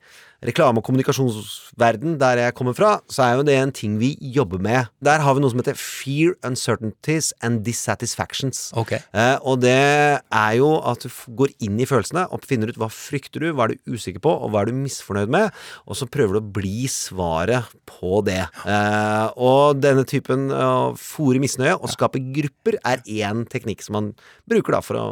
reklame- 0.46 0.78
og 0.78 0.86
kommunikasjonsverden, 0.86 2.18
der 2.20 2.38
jeg 2.44 2.56
kommer 2.56 2.76
fra, 2.78 3.00
så 3.10 3.24
er 3.24 3.38
jo 3.38 3.46
det 3.48 3.56
en 3.58 3.72
ting 3.72 3.98
vi 4.00 4.16
jobber 4.22 4.60
med. 4.62 4.92
Der 5.04 5.24
har 5.24 5.34
vi 5.34 5.42
noe 5.42 5.50
som 5.50 5.62
heter 5.62 5.78
fear, 5.78 6.36
uncertainties 6.46 7.34
and 7.42 7.64
dissatisfactions. 7.66 8.72
Okay. 8.78 9.00
Eh, 9.14 9.38
og 9.42 9.62
det 9.62 9.74
er 9.74 10.54
jo 10.60 10.70
at 10.86 11.02
du 11.02 11.10
går 11.40 11.56
inn 11.66 11.80
i 11.82 11.90
følelsene 11.90 12.28
og 12.30 12.46
finner 12.46 12.70
ut 12.70 12.78
hva 12.78 12.90
frykter 12.94 13.42
du, 13.42 13.52
hva 13.54 13.68
er 13.68 13.76
du 13.76 13.98
usikker 13.98 14.22
på, 14.24 14.30
og 14.32 14.54
hva 14.54 14.62
er 14.62 14.70
du 14.70 14.78
misfornøyd 14.78 15.34
med, 15.34 15.50
og 15.88 15.98
så 15.98 16.10
prøver 16.10 16.38
du 16.38 16.44
å 16.44 16.54
bli 16.60 16.86
svaret 16.92 17.74
på 17.90 18.22
det. 18.28 18.44
Eh, 18.68 19.28
og 19.42 19.82
denne 19.82 20.06
typen 20.08 20.52
å 20.54 20.94
fòre 21.02 21.42
misnøye 21.42 21.78
og 21.78 21.92
skape 21.94 22.22
grupper 22.36 22.78
er 22.86 23.02
én 23.08 23.46
teknikk 23.50 23.82
som 23.86 23.98
man 23.98 24.12
bruker 24.50 24.78
da 24.78 24.86
for 24.86 25.02
å 25.02 25.06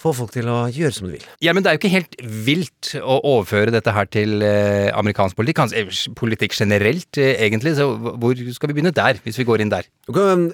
få 0.00 0.12
folk 0.12 0.32
til 0.34 0.48
å 0.52 0.66
gjøre 0.68 0.92
som 0.92 1.06
de 1.08 1.14
vil. 1.14 1.24
Ja, 1.44 1.54
men 1.56 1.64
det 1.64 1.70
er 1.70 1.76
jo 1.76 1.80
ikke 1.80 1.92
helt 1.94 2.16
vilt 2.46 2.90
å 3.00 3.16
overføre 3.32 3.72
dette 3.72 3.94
her 3.96 4.08
til 4.12 4.42
eh, 4.44 4.90
amerikansk 4.92 5.38
politikk, 5.38 5.62
kanskje 5.62 5.84
eh, 5.86 6.00
politikk 6.18 6.56
generelt, 6.58 7.08
eh, 7.16 7.40
egentlig. 7.46 7.72
Så 7.78 7.88
hvor 7.96 8.36
skal 8.36 8.70
vi 8.70 8.76
begynne 8.76 8.92
der, 8.96 9.20
hvis 9.24 9.40
vi 9.40 9.46
går 9.48 9.64
inn 9.64 9.72
der? 9.72 9.88
Ok, 10.06 10.20
men 10.20 10.44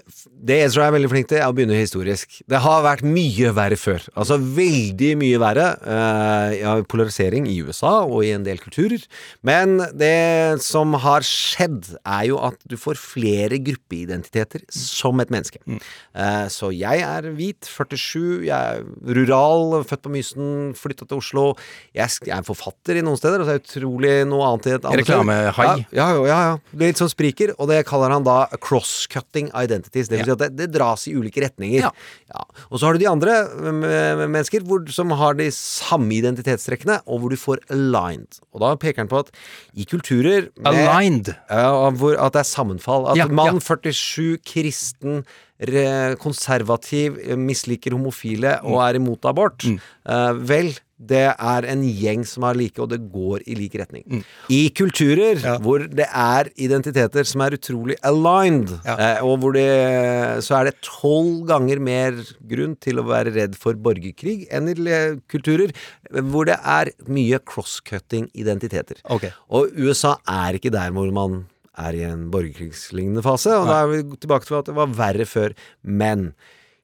Det 0.43 0.61
Ezra 0.65 0.87
er 0.87 0.95
veldig 0.95 1.11
flink 1.11 1.31
til, 1.31 1.41
er 1.43 1.51
å 1.51 1.57
begynne 1.57 1.81
historisk. 1.81 2.39
Det 2.51 2.61
har 2.63 2.85
vært 2.87 3.03
mye 3.07 3.51
verre 3.57 3.79
før. 3.79 4.07
Altså 4.15 4.39
veldig 4.39 5.11
mye 5.21 5.43
verre. 5.43 5.67
Eh, 5.83 6.57
ja, 6.63 6.77
polarisering 6.87 7.51
i 7.51 7.59
USA 7.67 7.97
og 8.07 8.23
i 8.27 8.33
en 8.37 8.47
del 8.47 8.63
kulturer. 8.63 9.03
Men 9.43 9.81
det 9.99 10.63
som 10.63 10.95
har 11.03 11.27
skjedd, 11.27 11.97
er 12.07 12.29
jo 12.31 12.39
at 12.47 12.59
du 12.71 12.79
får 12.79 13.01
flere 13.01 13.59
gruppeidentiteter 13.59 14.63
som 14.71 15.19
et 15.23 15.35
menneske. 15.35 15.59
Eh, 15.67 16.47
så 16.53 16.71
jeg 16.75 17.03
er 17.03 17.27
hvit, 17.35 17.67
47, 17.67 18.47
jeg 18.47 18.55
er 18.55 18.87
rural, 19.19 19.32
født 19.89 20.03
på 20.05 20.13
Mysen, 20.13 20.51
flytta 20.79 21.07
til 21.09 21.21
Oslo. 21.21 21.45
Jeg, 21.97 22.13
jeg 22.27 22.35
er 22.37 22.47
forfatter 22.47 22.99
i 23.01 23.05
noen 23.05 23.19
steder, 23.21 23.43
og 23.43 23.49
så 23.49 23.55
er 23.55 23.59
jeg 23.61 23.65
utrolig 23.67 24.15
noe 24.29 24.47
annet 24.49 24.69
i 24.69 24.75
et 24.77 24.85
annet. 24.89 25.03
Reklamehai. 25.03 25.67
Ja, 25.67 25.77
ja, 25.93 26.09
ja, 26.13 26.27
ja, 26.29 26.41
ja. 26.51 26.59
Det 26.73 26.87
er 26.87 26.93
litt 26.93 27.03
sånn 27.03 27.13
spriker, 27.13 27.55
og 27.59 27.71
det 27.73 27.81
kaller 27.89 28.15
han 28.15 28.27
da 28.27 28.39
cross-cutting 28.63 29.51
identities. 29.59 30.11
Det 30.13 30.21
vil 30.21 30.31
si 30.31 30.35
at 30.37 30.45
det, 30.45 30.51
det 30.61 30.71
dras 30.75 31.07
i 31.11 31.15
ulike 31.17 31.45
retninger. 31.45 31.89
Ja. 31.89 32.45
Og 32.71 32.79
så 32.81 32.89
har 32.89 32.97
du 32.97 33.03
de 33.03 33.11
andre 33.11 33.39
mennesker 34.27 34.65
hvor, 34.67 34.85
som 34.93 35.13
har 35.19 35.37
de 35.39 35.49
samme 35.55 36.15
identitetstrekkene, 36.19 37.01
og 37.07 37.23
hvor 37.23 37.33
du 37.33 37.39
får 37.41 37.63
aligned. 37.73 38.41
Og 38.53 38.63
da 38.65 38.75
peker 38.81 39.05
han 39.05 39.11
på 39.11 39.23
at 39.25 39.33
i 39.75 39.87
kulturer 39.89 40.51
med, 40.57 40.83
Aligned? 40.83 41.33
Ja, 41.51 41.91
hvor, 41.97 42.17
at 42.19 42.35
det 42.37 42.43
er 42.45 42.49
sammenfall. 42.49 43.09
At 43.13 43.21
Ja, 43.21 43.29
mann 43.29 43.59
ja. 43.59 43.65
47, 43.65 44.39
kristen, 44.47 45.23
konservativ, 46.19 47.19
eh, 47.23 47.37
misliker 47.37 47.93
homofile 47.93 48.61
og 48.65 48.81
er 48.83 48.97
imot 48.99 49.25
abort. 49.25 49.65
Eh, 49.65 50.33
vel, 50.35 50.73
det 51.03 51.35
er 51.35 51.67
en 51.67 51.83
gjeng 51.83 52.23
som 52.27 52.45
er 52.47 52.55
like, 52.55 52.79
og 52.79 52.89
det 52.91 53.01
går 53.11 53.43
i 53.47 53.57
lik 53.59 53.75
retning. 53.75 54.25
I 54.51 54.71
kulturer 54.71 55.41
hvor 55.63 55.83
det 55.91 56.07
er 56.07 56.51
identiteter 56.57 57.27
som 57.27 57.43
er 57.43 57.57
utrolig 57.59 57.97
aligned, 58.07 58.71
eh, 58.87 59.19
og 59.23 59.39
hvor 59.43 59.53
det 59.53 60.43
så 60.47 60.61
er 60.61 60.71
det 60.71 60.81
tolv 60.83 61.47
ganger 61.51 61.83
mer 61.83 62.19
grunn 62.49 62.77
til 62.77 63.03
å 63.03 63.07
være 63.07 63.35
redd 63.35 63.59
for 63.59 63.75
borgerkrig 63.75 64.47
enn 64.51 64.71
i 64.71 64.77
kulturer 65.31 65.75
hvor 66.11 66.47
det 66.47 66.59
er 66.59 66.93
mye 67.07 67.39
cross-cutting 67.39 68.31
identiteter. 68.35 69.03
Okay. 69.11 69.35
Og 69.51 69.75
USA 69.75 70.17
er 70.29 70.59
ikke 70.59 70.71
der 70.71 70.95
hvor 70.95 71.11
man 71.15 71.45
er 71.81 71.97
i 71.97 72.03
en 72.05 72.27
borgerkrigslignende 72.33 73.23
fase, 73.25 73.55
og 73.57 73.69
da 73.71 73.83
er 73.85 73.93
vi 73.95 74.03
tilbake 74.21 74.49
til 74.49 74.59
at 74.61 74.69
det 74.69 74.77
var 74.77 74.93
verre 74.99 75.25
før. 75.29 75.55
Men 75.83 76.33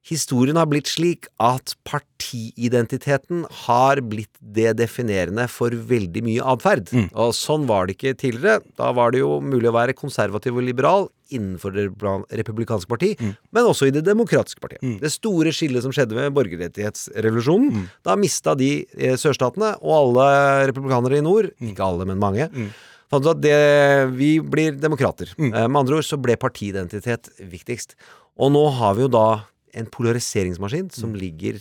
historien 0.09 0.57
har 0.57 0.65
blitt 0.71 0.89
slik 0.89 1.27
at 1.43 1.75
partiidentiteten 1.85 3.43
har 3.67 4.01
blitt 4.09 4.33
det 4.41 4.71
definerende 4.79 5.45
for 5.53 5.69
veldig 5.69 6.23
mye 6.25 6.47
atferd. 6.55 6.89
Og 7.13 7.35
sånn 7.37 7.67
var 7.69 7.87
det 7.91 7.99
ikke 7.99 8.15
tidligere. 8.17 8.63
Da 8.81 8.89
var 8.97 9.13
det 9.13 9.21
jo 9.21 9.35
mulig 9.45 9.69
å 9.69 9.77
være 9.77 9.93
konservativ 9.99 10.57
og 10.57 10.65
liberal 10.65 11.11
innenfor 11.29 11.75
det 11.77 11.91
republikanske 12.41 12.89
parti, 12.89 13.11
men 13.53 13.67
også 13.69 13.91
i 13.91 13.93
det 13.93 14.01
demokratiske 14.07 14.63
partiet. 14.65 14.81
Det 15.03 15.11
store 15.13 15.53
skillet 15.53 15.85
som 15.85 15.93
skjedde 15.93 16.17
med 16.17 16.33
borgerrettighetsrevolusjonen, 16.33 17.83
da 18.09 18.17
mista 18.17 18.55
de 18.57 18.87
eh, 18.97 19.19
sørstatene 19.21 19.75
og 19.83 19.93
alle 19.99 20.29
republikanere 20.73 21.21
i 21.21 21.27
nord, 21.27 21.51
ikke 21.61 21.85
alle, 21.85 22.09
men 22.09 22.17
mange, 22.23 22.49
fant 23.11 23.25
ut 23.25 23.33
at 23.33 23.43
det, 23.43 23.57
vi 24.19 24.37
blir 24.41 24.77
demokrater. 24.79 25.31
Eh, 25.39 25.67
Med 25.69 25.81
andre 25.83 26.01
ord 26.01 26.07
så 26.09 26.19
ble 26.21 26.37
partiidentitet 26.41 27.31
viktigst. 27.41 27.97
Og 28.39 28.53
nå 28.55 28.65
har 28.79 28.95
vi 28.99 29.07
jo 29.07 29.13
da 29.13 29.27
en 29.77 29.89
polariseringsmaskin 29.91 30.91
som 30.95 31.15
ligger 31.17 31.59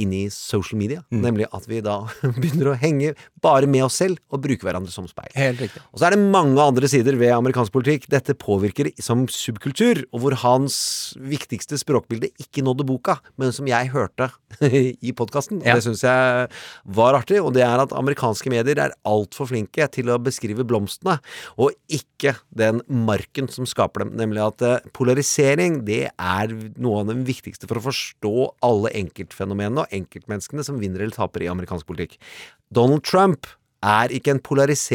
inni 0.00 0.26
social 0.32 0.78
media. 0.80 1.02
Nemlig 1.14 1.48
at 1.56 1.66
vi 1.68 1.80
da 1.84 1.98
begynner 2.40 2.72
å 2.72 2.76
henge 2.80 3.14
bare 3.42 3.68
med 3.70 3.86
oss 3.86 3.98
selv 4.00 4.20
og 4.32 4.42
bruke 4.44 4.66
hverandre 4.66 4.92
som 4.92 5.06
speil. 5.08 5.30
Helt 5.36 5.62
riktig. 5.62 5.82
Og 5.92 6.00
så 6.00 6.08
er 6.08 6.16
det 6.16 6.22
mange 6.22 6.60
andre 6.62 6.90
sider 6.90 7.18
ved 7.20 7.32
amerikansk 7.34 7.74
politikk 7.74 8.08
dette 8.12 8.36
påvirker 8.38 8.90
som 9.02 9.26
subkultur, 9.32 10.02
og 10.12 10.22
hvor 10.22 10.36
hans 10.42 10.78
viktigste 11.16 11.78
språkbilde 11.80 12.30
ikke 12.42 12.64
nådde 12.66 12.86
boka, 12.88 13.18
men 13.40 13.54
som 13.56 13.68
jeg 13.70 13.90
hørte 13.94 14.30
i 15.08 15.14
podkasten. 15.16 15.62
Ja. 15.64 15.76
det 15.76 15.86
syns 15.86 16.04
jeg 16.06 16.50
var 16.96 17.18
artig, 17.18 17.40
og 17.42 17.54
det 17.56 17.64
er 17.66 17.82
at 17.82 17.94
amerikanske 17.96 18.52
medier 18.52 18.80
er 18.82 18.96
altfor 19.08 19.50
flinke 19.50 19.88
til 19.92 20.12
å 20.12 20.20
beskrive 20.22 20.66
blomstene, 20.66 21.18
og 21.56 21.74
ikke 21.92 22.36
den 22.56 22.82
marken 22.86 23.50
som 23.52 23.68
skaper 23.68 24.04
dem. 24.04 24.14
Nemlig 24.20 24.42
at 24.44 24.64
eh, 24.66 24.90
polarisering, 24.96 25.80
det 25.86 26.06
er 26.12 26.54
noe 26.82 27.02
av 27.02 27.10
det 27.10 27.18
viktigste 27.28 27.68
for 27.68 27.80
å 27.80 27.86
forstå 27.88 28.34
alle 28.66 28.92
enkeltfenomenene 29.02 29.85
enkeltmenneskene 29.94 30.64
som 30.66 30.80
vinner 30.82 31.04
eller 31.04 31.16
taper 31.16 31.44
i 31.44 31.50
amerikansk 31.52 31.86
politikk. 31.88 32.18
Donald 32.74 33.04
Trump 33.06 33.48
er, 33.86 34.10
en, 34.10 34.40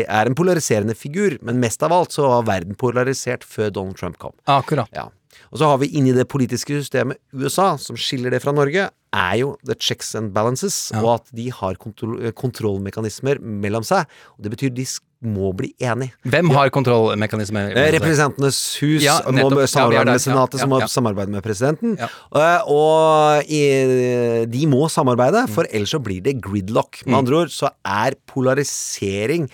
er 0.04 0.30
en 0.30 0.38
polariserende 0.38 0.96
figur, 0.98 1.38
men 1.46 1.62
mest 1.64 1.84
av 1.86 1.94
alt 1.96 2.16
så 2.16 2.28
var 2.28 2.48
verden 2.50 2.78
polarisert 2.80 3.46
før 3.48 3.72
Donald 3.72 4.00
Trump 4.00 4.20
kom. 4.22 4.36
Akkurat. 4.52 4.92
Ja. 4.96 5.10
Og 5.52 5.60
så 5.60 5.68
har 5.68 5.80
vi 5.82 5.92
inni 5.98 6.14
det 6.16 6.28
politiske 6.32 6.76
systemet 6.80 7.20
USA, 7.32 7.76
som 7.80 8.00
skiller 8.00 8.34
det 8.34 8.42
fra 8.44 8.54
Norge, 8.56 8.90
er 9.12 9.36
jo 9.40 9.54
the 9.68 9.76
checks 9.76 10.14
and 10.16 10.32
balances, 10.36 10.92
og 10.96 11.18
at 11.18 11.32
de 11.36 11.50
har 11.52 11.80
kontroll 11.80 12.32
kontrollmekanismer 12.38 13.40
mellom 13.40 13.86
seg. 13.88 14.08
Og 14.38 14.46
det 14.46 14.54
betyr 14.56 14.76
de 14.76 14.88
må 15.22 15.52
bli 15.54 15.70
enige. 15.80 16.16
Hvem 16.26 16.50
har 16.56 16.70
kontrollmekanismer? 16.74 17.76
Eh, 17.78 17.92
Representantenes 17.94 18.58
hus 18.82 19.04
Ja, 19.06 19.20
må 19.28 19.36
nettopp. 19.38 19.68
Samarbeide 19.70 20.16
med 20.16 20.24
Senatet, 20.24 20.60
som 20.64 20.70
må 20.74 20.80
samarbeide 20.90 21.30
med 21.36 21.44
presidenten. 21.46 21.94
Eh, 22.02 22.62
og 22.68 23.44
i, 23.46 24.46
de 24.50 24.64
må 24.72 24.88
samarbeide, 24.90 25.48
for 25.54 25.70
ellers 25.70 25.94
så 25.94 26.02
blir 26.02 26.24
det 26.26 26.40
gridlock. 26.42 27.04
Med 27.06 27.14
Mm. 27.14 27.20
andre 27.20 27.36
ord 27.44 27.50
så 27.54 27.70
er 27.86 28.16
polarisering 28.26 29.50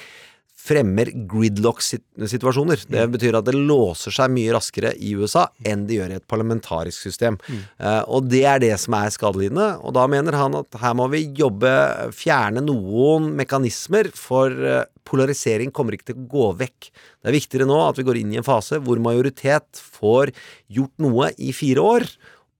fremmer 0.68 1.10
gridlock-situasjoner. 1.32 2.84
Det 2.90 3.04
Mm. 3.06 3.12
betyr 3.14 3.38
at 3.38 3.46
det 3.46 3.56
låser 3.56 4.12
seg 4.12 4.32
mye 4.32 4.54
raskere 4.54 4.94
i 5.00 5.14
USA 5.16 5.48
enn 5.64 5.86
det 5.88 5.98
gjør 5.98 6.12
i 6.12 6.18
et 6.20 6.28
parlamentarisk 6.28 7.00
system. 7.08 7.38
Mm. 7.48 7.64
Uh, 7.80 8.04
og 8.08 8.28
det 8.30 8.44
er 8.46 8.60
det 8.60 8.74
som 8.80 8.94
er 8.94 9.10
skadelidende. 9.10 9.80
Og 9.84 9.94
da 9.94 10.08
mener 10.08 10.34
han 10.36 10.56
at 10.56 10.68
her 10.82 10.94
må 10.94 11.10
vi 11.10 11.26
jobbe, 11.38 12.12
fjerne 12.14 12.62
noen 12.66 13.32
mekanismer, 13.38 14.12
for 14.14 14.52
eh, 14.52 14.86
polarisering 15.08 15.72
kommer 15.72 15.96
ikke 15.96 16.12
til 16.12 16.18
å 16.20 16.28
gå 16.28 16.48
vekk. 16.60 16.90
Det 17.24 17.30
er 17.32 17.36
viktigere 17.38 17.68
nå 17.68 17.78
at 17.90 17.98
vi 17.98 18.04
går 18.04 18.20
inn 18.22 18.34
i 18.34 18.38
en 18.42 18.48
fase 18.48 18.80
hvor 18.84 19.00
majoritet 19.00 19.80
får 20.00 20.34
gjort 20.70 20.94
noe 21.00 21.32
i 21.40 21.54
fire 21.56 21.80
år. 21.84 22.08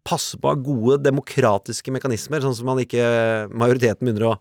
Passe 0.08 0.40
på 0.40 0.48
å 0.48 0.54
ha 0.54 0.60
gode 0.60 1.02
demokratiske 1.04 1.94
mekanismer, 1.94 2.44
sånn 2.44 2.56
som 2.56 2.70
man 2.70 2.80
ikke 2.84 3.04
majoriteten 3.52 4.08
begynner 4.08 4.32
å 4.32 4.36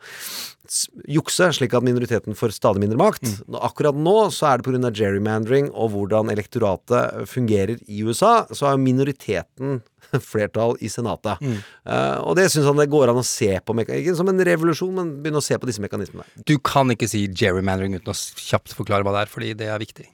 jukse, 1.11 1.49
slik 1.55 1.75
at 1.77 1.85
minoriteten 1.87 2.37
får 2.39 2.55
stadig 2.57 2.83
mindre 2.83 2.99
makt. 3.01 3.27
Mm. 3.27 3.59
Akkurat 3.67 3.99
nå 3.99 4.17
så 4.35 4.51
er 4.51 4.61
det 4.61 4.67
pga. 4.67 4.91
gerrymandering 4.91 5.71
og 5.73 5.93
hvordan 5.95 6.31
elektoratet 6.33 7.29
fungerer 7.31 7.79
i 7.87 8.03
USA, 8.03 8.47
så 8.51 8.71
har 8.71 8.81
minoriteten 8.83 9.81
flertall 10.31 10.77
i 10.81 10.91
Senatet. 10.93 11.43
Eh, 11.43 12.19
og 12.23 12.37
det 12.39 12.49
syns 12.53 12.69
han 12.69 12.81
det 12.81 12.91
går 12.93 13.13
an 13.13 13.23
å 13.23 13.27
se 13.27 13.53
på, 13.61 13.79
ikke 13.83 14.17
som 14.19 14.31
en 14.33 14.45
revolusjon, 14.51 14.95
men 14.95 15.15
begynne 15.23 15.43
å 15.43 15.47
se 15.47 15.59
på 15.59 15.71
disse 15.71 15.83
mekanismene. 15.85 16.27
Du 16.47 16.57
kan 16.59 16.91
ikke 16.95 17.11
si 17.11 17.27
gerrymandering 17.31 17.99
uten 17.99 18.15
å 18.15 18.17
kjapt 18.17 18.77
forklare 18.77 19.07
hva 19.07 19.17
det 19.17 19.27
er, 19.27 19.33
fordi 19.33 19.55
det 19.59 19.73
er 19.73 19.83
viktig. 19.83 20.11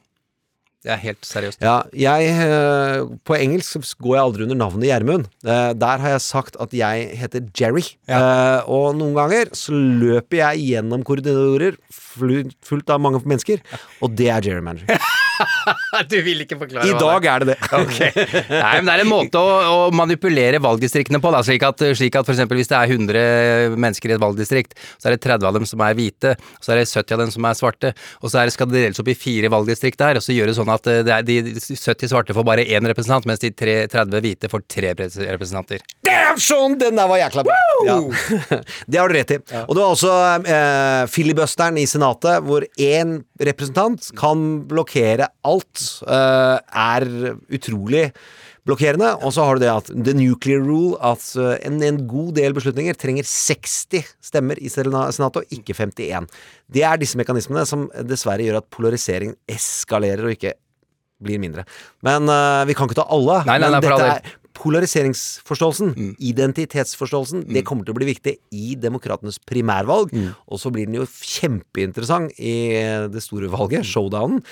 Det 0.83 0.91
er 0.91 0.99
helt 0.99 1.27
seriøst. 1.27 1.63
Ja, 1.63 1.77
jeg 1.95 2.33
eh, 2.43 3.05
På 3.23 3.37
engelsk 3.39 3.87
går 4.03 4.17
jeg 4.17 4.25
aldri 4.25 4.47
under 4.49 4.59
navnet 4.59 4.89
Gjermund. 4.89 5.29
Eh, 5.47 5.71
der 5.79 6.03
har 6.03 6.15
jeg 6.17 6.25
sagt 6.27 6.59
at 6.63 6.75
jeg 6.75 7.09
heter 7.21 7.47
Jerry. 7.59 7.85
Ja. 8.11 8.63
og 8.67 8.97
noen 8.99 9.15
ganger 9.17 9.53
så 9.57 9.75
løper 9.77 10.41
jeg 10.41 10.67
gjennom 10.73 11.05
korridorer 11.07 11.79
fullt 11.93 12.91
av 12.91 13.01
mange 13.03 13.23
mennesker, 13.25 13.63
og 14.03 14.17
det 14.19 14.29
er 14.35 14.45
gerrymandering. 14.45 14.99
du 16.13 16.19
vil 16.25 16.45
ikke 16.45 16.59
forklare 16.61 16.89
I 16.89 16.97
dag 16.99 17.23
det 17.23 17.33
er 17.33 17.45
det 17.45 17.51
det. 17.53 17.59
okay. 17.83 18.11
Nei, 18.51 18.73
men 18.81 18.89
det 18.89 18.95
er 18.95 19.05
en 19.05 19.11
måte 19.11 19.41
å, 19.41 19.55
å 19.73 19.79
manipulere 19.95 20.61
valgdistriktene 20.63 21.21
på, 21.23 21.33
da, 21.35 21.43
slik 21.47 21.65
at, 21.67 21.85
slik 21.99 22.19
at 22.19 22.29
for 22.29 22.35
eksempel 22.35 22.61
hvis 22.61 22.71
det 22.73 22.79
er 22.79 22.95
100 22.97 23.77
mennesker 23.81 24.13
i 24.13 24.17
et 24.17 24.23
valgdistrikt, 24.23 24.77
så 24.99 25.11
er 25.11 25.17
det 25.17 25.23
30 25.25 25.49
av 25.49 25.59
dem 25.59 25.69
som 25.69 25.85
er 25.85 25.97
hvite, 25.99 26.35
så 26.63 26.75
er 26.75 26.83
det 26.83 26.89
70 26.91 27.17
av 27.17 27.25
dem 27.25 27.35
som 27.35 27.49
er 27.49 27.59
svarte, 27.59 27.93
og 28.21 28.33
så 28.33 28.43
er 28.43 28.49
det, 28.49 28.57
skal 28.57 28.71
det 28.71 28.81
deles 28.81 29.03
opp 29.03 29.11
i 29.13 29.19
fire 29.19 29.53
valgdistrikt 29.53 30.01
der, 30.03 30.21
og 30.21 30.25
så 30.25 30.37
gjøre 30.37 30.57
sånn 30.57 30.73
at 30.73 30.89
eh, 30.91 31.03
det 31.07 31.17
er 31.17 31.27
de 31.27 31.39
70 31.53 32.13
svarte 32.13 32.37
får 32.37 32.49
bare 32.49 32.67
én 32.67 32.89
representant, 32.91 33.29
mens 33.29 33.43
de 33.43 33.53
tre, 33.57 33.83
30 33.93 34.25
hvite 34.25 34.51
får 34.53 34.67
tre 34.71 34.95
representanter. 34.97 35.85
Damn, 36.07 36.41
Sean! 36.41 36.79
Den 36.81 36.99
der 36.99 37.11
var 37.11 37.21
jækla 37.21 37.47
bra! 37.47 37.59
Ja. 37.87 37.99
Det 38.93 38.99
har 38.99 39.09
du 39.09 39.17
rett 39.17 39.35
i. 39.35 39.39
Og 39.67 39.75
det 39.75 39.83
var 39.83 39.93
også 39.93 40.13
eh, 40.39 41.05
filibusteren 41.11 41.79
i 41.81 41.87
Senatet, 41.89 42.43
hvor 42.47 42.65
én 42.81 43.19
representant 43.43 44.11
kan 44.19 44.63
blokkere 44.69 45.29
alt, 45.49 45.83
eh, 46.07 46.59
er 46.83 47.07
utrolig 47.53 48.11
blokkerende. 48.69 49.13
Og 49.23 49.35
så 49.35 49.47
har 49.47 49.59
du 49.59 49.65
det 49.65 49.71
at 49.73 49.91
the 49.91 50.15
nuclear 50.17 50.63
rule, 50.63 50.97
at 51.03 51.25
eh, 51.37 51.57
en, 51.67 51.81
en 51.83 52.03
god 52.11 52.35
del 52.39 52.57
beslutninger 52.57 52.99
trenger 52.99 53.29
60 53.29 54.13
stemmer 54.23 54.61
i 54.63 54.71
Senatet, 54.73 55.41
og 55.43 55.55
ikke 55.55 55.77
51. 55.79 56.29
Det 56.73 56.85
er 56.87 57.01
disse 57.01 57.19
mekanismene 57.21 57.65
som 57.69 57.89
dessverre 58.09 58.47
gjør 58.47 58.61
at 58.63 58.71
polarisering 58.75 59.35
eskalerer 59.51 60.29
og 60.29 60.37
ikke 60.37 60.55
blir 61.23 61.39
mindre. 61.43 61.67
Men 62.03 62.27
uh, 62.27 62.63
vi 62.67 62.75
kan 62.75 62.89
ikke 62.89 62.99
ta 62.99 63.07
alle. 63.15 63.43
Nei, 63.47 63.59
nei, 63.63 63.69
nei, 63.71 63.79
all 63.79 63.85
dette 63.85 64.09
er 64.11 64.39
polariseringsforståelsen, 64.59 65.93
identitetsforståelsen, 66.21 67.47
det 67.49 67.65
kommer 67.69 67.87
til 67.87 67.95
å 67.95 67.99
bli 67.99 68.09
viktig 68.11 68.35
i 68.55 68.75
demokratenes 68.81 69.41
primærvalg. 69.49 70.13
Og 70.47 70.61
så 70.61 70.73
blir 70.75 70.89
den 70.89 71.01
jo 71.01 71.09
kjempeinteressant 71.09 72.37
i 72.39 72.55
det 73.13 73.25
store 73.25 73.51
valget, 73.53 73.87
showdownen. 73.89 74.43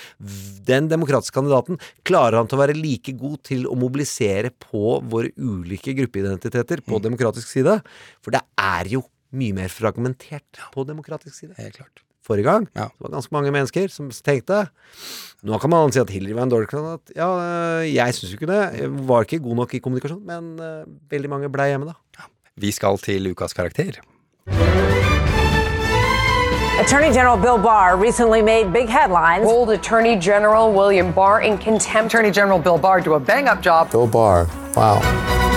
Den 0.67 0.89
demokratiske 0.91 1.37
kandidaten, 1.37 1.79
klarer 2.07 2.41
han 2.41 2.51
til 2.51 2.59
å 2.59 2.63
være 2.63 2.77
like 2.77 3.15
god 3.19 3.41
til 3.47 3.65
å 3.69 3.77
mobilisere 3.79 4.53
på 4.67 4.99
våre 5.11 5.33
ulike 5.37 5.95
gruppeidentiteter 5.97 6.83
på 6.85 7.01
demokratisk 7.03 7.49
side? 7.53 7.79
For 8.21 8.35
det 8.35 8.43
er 8.59 8.93
jo 8.97 9.05
mye 9.37 9.55
mer 9.55 9.71
fragmentert 9.71 10.63
på 10.73 10.87
demokratisk 10.87 11.37
side. 11.37 11.57
Helt 11.59 11.77
klart. 11.79 12.03
Forrige 12.25 12.45
gang 12.45 12.67
det 12.75 12.89
var 13.01 13.13
ganske 13.15 13.33
mange 13.33 13.51
mennesker 13.53 13.89
som 13.89 14.11
tenkte 14.13 14.67
Nå 15.41 15.57
kan 15.57 15.71
man 15.73 15.93
si 15.93 15.99
at 16.01 16.11
Hillary 16.13 16.35
var 16.37 16.45
en 16.45 16.51
dårlig 16.53 16.69
kandidat. 16.69 17.15
Ja, 17.15 17.29
øh, 17.81 17.95
jeg 17.95 18.13
syns 18.13 18.29
jo 18.29 18.37
ikke 18.37 18.51
det. 18.51 18.61
Jeg 18.77 18.91
var 19.09 19.25
ikke 19.25 19.39
god 19.41 19.55
nok 19.55 19.73
i 19.73 19.79
kommunikasjon, 19.81 20.21
men 20.21 20.51
uh, 20.61 20.85
veldig 21.09 21.31
mange 21.33 21.49
blei 21.49 21.71
hjemme, 21.71 21.89
da. 21.89 22.27
Vi 22.61 22.69
skal 22.71 23.01
til 23.01 23.31
ukas 23.31 23.57
karakter. 23.57 23.97
Attorney 26.81 27.11
General 27.13 27.37
Bill 27.37 27.57
Barr 27.57 27.95
recently 27.95 28.41
made 28.41 28.73
big 28.73 28.89
headlines. 28.89 29.45
Hold 29.45 29.69
Attorney 29.69 30.15
General 30.15 30.71
William 30.71 31.11
Barr 31.13 31.41
in 31.41 31.57
contempt. 31.57 32.13
Attorney 32.13 32.31
General 32.31 32.59
Bill 32.59 32.77
Barr 32.77 33.01
do 33.01 33.13
a 33.13 33.19
bang 33.19 33.47
up 33.47 33.61
job. 33.61 33.91
Bill 33.91 34.07
Barr. 34.07 34.47
Wow. 34.75 35.50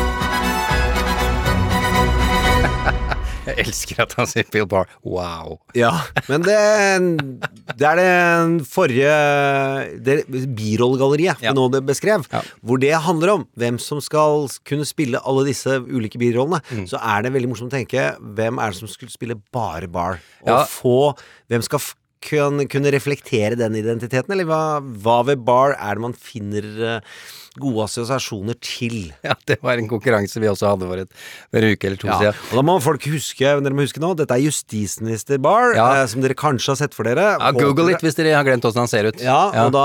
Jeg 3.44 3.60
elsker 3.66 4.00
at 4.04 4.14
han 4.18 4.28
sier 4.30 4.46
Bill 4.52 4.66
Barr. 4.70 4.88
Wow. 5.04 5.58
Ja, 5.76 5.92
men 6.30 6.44
det, 6.46 6.56
det 7.76 7.88
er 7.90 8.00
det 8.00 8.66
forrige 8.70 9.14
det 10.06 10.16
Birollegalleriet 10.56 11.42
vi 11.42 11.52
nå 11.56 11.66
det 11.72 11.82
beskrev, 11.88 12.24
hvor 12.64 12.80
det 12.82 12.94
handler 13.04 13.34
om 13.38 13.46
hvem 13.60 13.80
som 13.82 14.00
skal 14.04 14.48
kunne 14.66 14.86
spille 14.88 15.20
alle 15.24 15.44
disse 15.48 15.76
ulike 15.84 16.20
birollene. 16.20 16.62
Mm. 16.72 16.86
Så 16.90 17.00
er 17.00 17.26
det 17.26 17.34
veldig 17.36 17.52
morsomt 17.52 17.72
å 17.72 17.76
tenke 17.76 18.12
hvem 18.20 18.60
er 18.62 18.72
det 18.72 18.80
som 18.80 18.90
skulle 18.90 19.12
spille 19.14 19.38
bare 19.54 19.90
Bar? 19.94 20.20
Og 20.46 20.54
Ja. 20.54 20.64
få 20.64 20.96
Hvem 21.50 21.62
skal 21.62 21.80
kunne, 22.24 22.90
reflektere 22.94 23.56
den 23.58 23.76
identiteten, 23.76 24.32
eller 24.32 24.48
hva, 24.48 24.80
hva 24.80 25.18
ved 25.28 25.42
Bar 25.44 25.74
er 25.76 25.98
det 25.98 26.04
man 26.06 26.16
finner 26.16 26.64
eh, 26.96 27.00
gode 27.60 27.84
assosiasjoner 27.86 28.56
til? 28.60 29.12
Ja, 29.24 29.34
det 29.48 29.58
var 29.64 29.78
en 29.80 29.88
konkurranse 29.90 30.40
vi 30.42 30.48
også 30.50 30.68
hadde 30.72 30.88
for, 30.90 31.00
et, 31.04 31.12
en 31.54 31.66
uke 31.70 31.86
eller 31.88 32.00
to 32.02 32.08
Ja, 32.10 32.18
siden. 32.20 32.40
og 32.50 32.58
da 32.58 32.64
må 32.66 32.74
folk 32.82 33.06
huske 33.12 33.52
Dere 33.64 33.74
må 33.76 33.84
huske 33.86 34.00
nå, 34.02 34.12
dette 34.18 34.34
er 34.36 34.42
justisminister 34.44 35.38
Barr, 35.42 35.74
Ja. 35.76 35.86
eh, 36.02 36.06
som 36.10 36.20
dere 36.24 36.34
kanskje 36.38 36.72
har 36.74 36.76
sett 36.82 36.94
for 36.96 37.04
dere. 37.08 37.36
Ja, 37.38 37.50
Google 37.56 37.86
litt 37.92 38.02
hvis 38.04 38.16
dere 38.18 38.34
har 38.36 38.44
glemt 38.46 38.64
åssen 38.66 38.82
han 38.84 38.90
ser 38.90 39.08
ut. 39.10 39.20
Ja, 39.22 39.50
og 39.64 39.72
da 39.76 39.84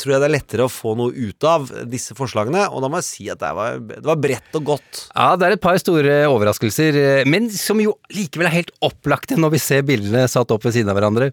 tror 0.00 0.14
jeg 0.16 0.22
det 0.24 0.28
er 0.30 0.34
lettere 0.38 0.66
å 0.66 0.72
få 0.72 0.94
noe 0.98 1.12
ut 1.12 1.44
av 1.44 1.68
disse 1.90 2.14
forslagene. 2.18 2.66
Og 2.72 2.80
da 2.84 2.88
må 2.92 3.00
jeg 3.02 3.08
si 3.10 3.28
at 3.32 3.40
det 3.42 3.50
var, 3.56 3.78
det 3.80 4.04
var 4.06 4.16
bredt 4.20 4.56
og 4.58 4.64
godt. 4.72 5.02
Ja, 5.14 5.34
det 5.36 5.46
er 5.48 5.56
et 5.58 5.62
par 5.64 5.76
store 5.82 6.16
overraskelser, 6.30 6.96
eh, 7.20 7.24
men 7.28 7.50
som 7.52 7.80
jo 7.82 7.96
likevel 8.14 8.48
er 8.48 8.56
helt 8.60 8.72
opplagte 8.86 9.36
når 9.38 9.54
vi 9.56 9.62
ser 9.62 9.82
bildene 9.86 10.24
satt 10.30 10.50
opp 10.54 10.64
ved 10.64 10.72
siden 10.78 10.88
av 10.92 10.96
hverandre. 10.98 11.30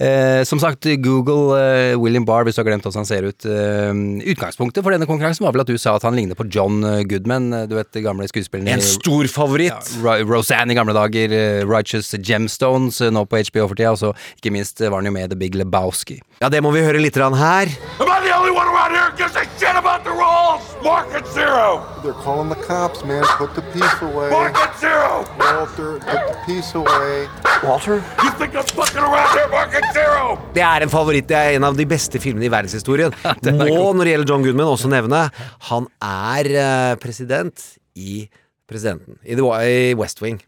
Eh, 0.00 0.42
som 0.48 0.58
sagt, 0.62 0.86
Google 1.04 1.58
eh, 1.60 1.94
William 2.00 2.24
Barr, 2.24 2.44
hvis 2.48 2.56
du 2.56 2.62
har 2.62 2.70
glemt 2.70 2.82
hvordan 2.86 3.02
han 3.04 3.10
ser 3.12 3.28
ut. 3.28 3.44
Eh, 3.44 3.92
utgangspunktet 4.32 4.82
for 4.82 4.90
denne 4.94 5.04
konkurransen 5.06 5.24
var 5.46 5.52
vel 5.52 5.60
at 5.60 5.66
du 5.66 5.76
sa 5.78 5.94
at 5.96 6.02
han 6.06 6.14
ligner 6.16 6.34
på 6.38 6.46
John 6.52 6.82
eh, 6.84 7.02
Goodman, 7.08 7.52
eh, 7.52 7.66
du 7.66 7.74
vet 7.78 7.90
gamle 8.04 8.26
skuespilleren 8.30 8.68
En 8.76 8.80
stor 8.84 9.24
favoritt. 9.32 9.72
Ja, 9.72 10.02
Ro- 10.04 10.26
Roseanne 10.36 10.70
i 10.72 10.76
gamle 10.78 10.94
dager, 10.96 11.32
eh, 11.32 11.64
Righteous 11.66 12.12
Gemstones 12.22 13.00
nå 13.10 13.24
på 13.26 13.40
HBO 13.50 13.66
for 13.68 13.74
tida, 13.74 13.90
og 13.92 13.98
så 13.98 14.12
ikke 14.38 14.52
minst 14.54 14.78
var 14.80 14.98
han 15.00 15.06
jo 15.10 15.12
med 15.16 15.24
i 15.24 15.28
The 15.34 15.40
Big 15.40 15.54
Lebowski. 15.58 16.20
Ja, 16.40 16.48
det 16.52 16.62
må 16.62 16.70
vi 16.74 16.84
høre 16.86 17.00
litt 17.02 17.16
her. 17.16 17.66
Am 17.98 18.08
I 18.12 18.20
the 18.22 18.32
only 18.36 18.50
one 18.52 18.68
around 18.68 18.85
gives 19.26 19.36
a 19.36 19.58
shit 19.58 19.76
about 19.76 20.04
the 20.04 20.10
rules? 20.10 20.62
Market 20.82 21.26
zero! 21.26 21.82
They're 22.02 22.12
calling 22.12 22.48
the 22.48 22.60
cops, 22.66 23.04
man. 23.04 23.24
Put 23.38 23.54
the 23.54 23.62
piece 23.74 24.02
away. 24.02 24.30
Market 24.30 24.72
zero! 24.78 25.26
Walter, 25.38 25.98
put 25.98 26.22
the 26.30 26.38
piece 26.46 26.74
away. 26.74 27.28
Walter? 27.64 27.96
You 28.22 28.30
think 28.38 28.54
I'm 28.54 28.64
fucking 28.64 29.02
around 29.02 29.30
here? 29.36 29.48
Market 29.50 29.84
zero! 29.92 30.38
Det 30.54 30.62
er 30.62 30.86
en 30.86 30.92
favoritt. 30.92 31.28
Det 31.28 31.36
er 31.36 31.56
en 31.58 31.64
av 31.64 31.76
de 31.76 31.86
beste 31.86 32.20
filmene 32.22 32.46
i 32.46 32.52
verdenshistorien. 32.52 33.14
er 33.24 33.52
Må, 33.56 33.92
når 33.92 34.04
det 34.04 34.12
gjelder 34.14 34.32
John 34.32 34.46
Goodman, 34.46 34.74
også 34.74 34.90
nevne 34.92 35.26
han 35.70 35.88
er 36.02 36.52
eh, 36.52 36.92
president 37.02 37.64
i 37.96 38.26
Presidenten. 38.66 39.18
I, 39.22 39.34
The, 39.38 39.46
i 39.62 39.94
West 39.98 40.22
Wing. 40.22 40.40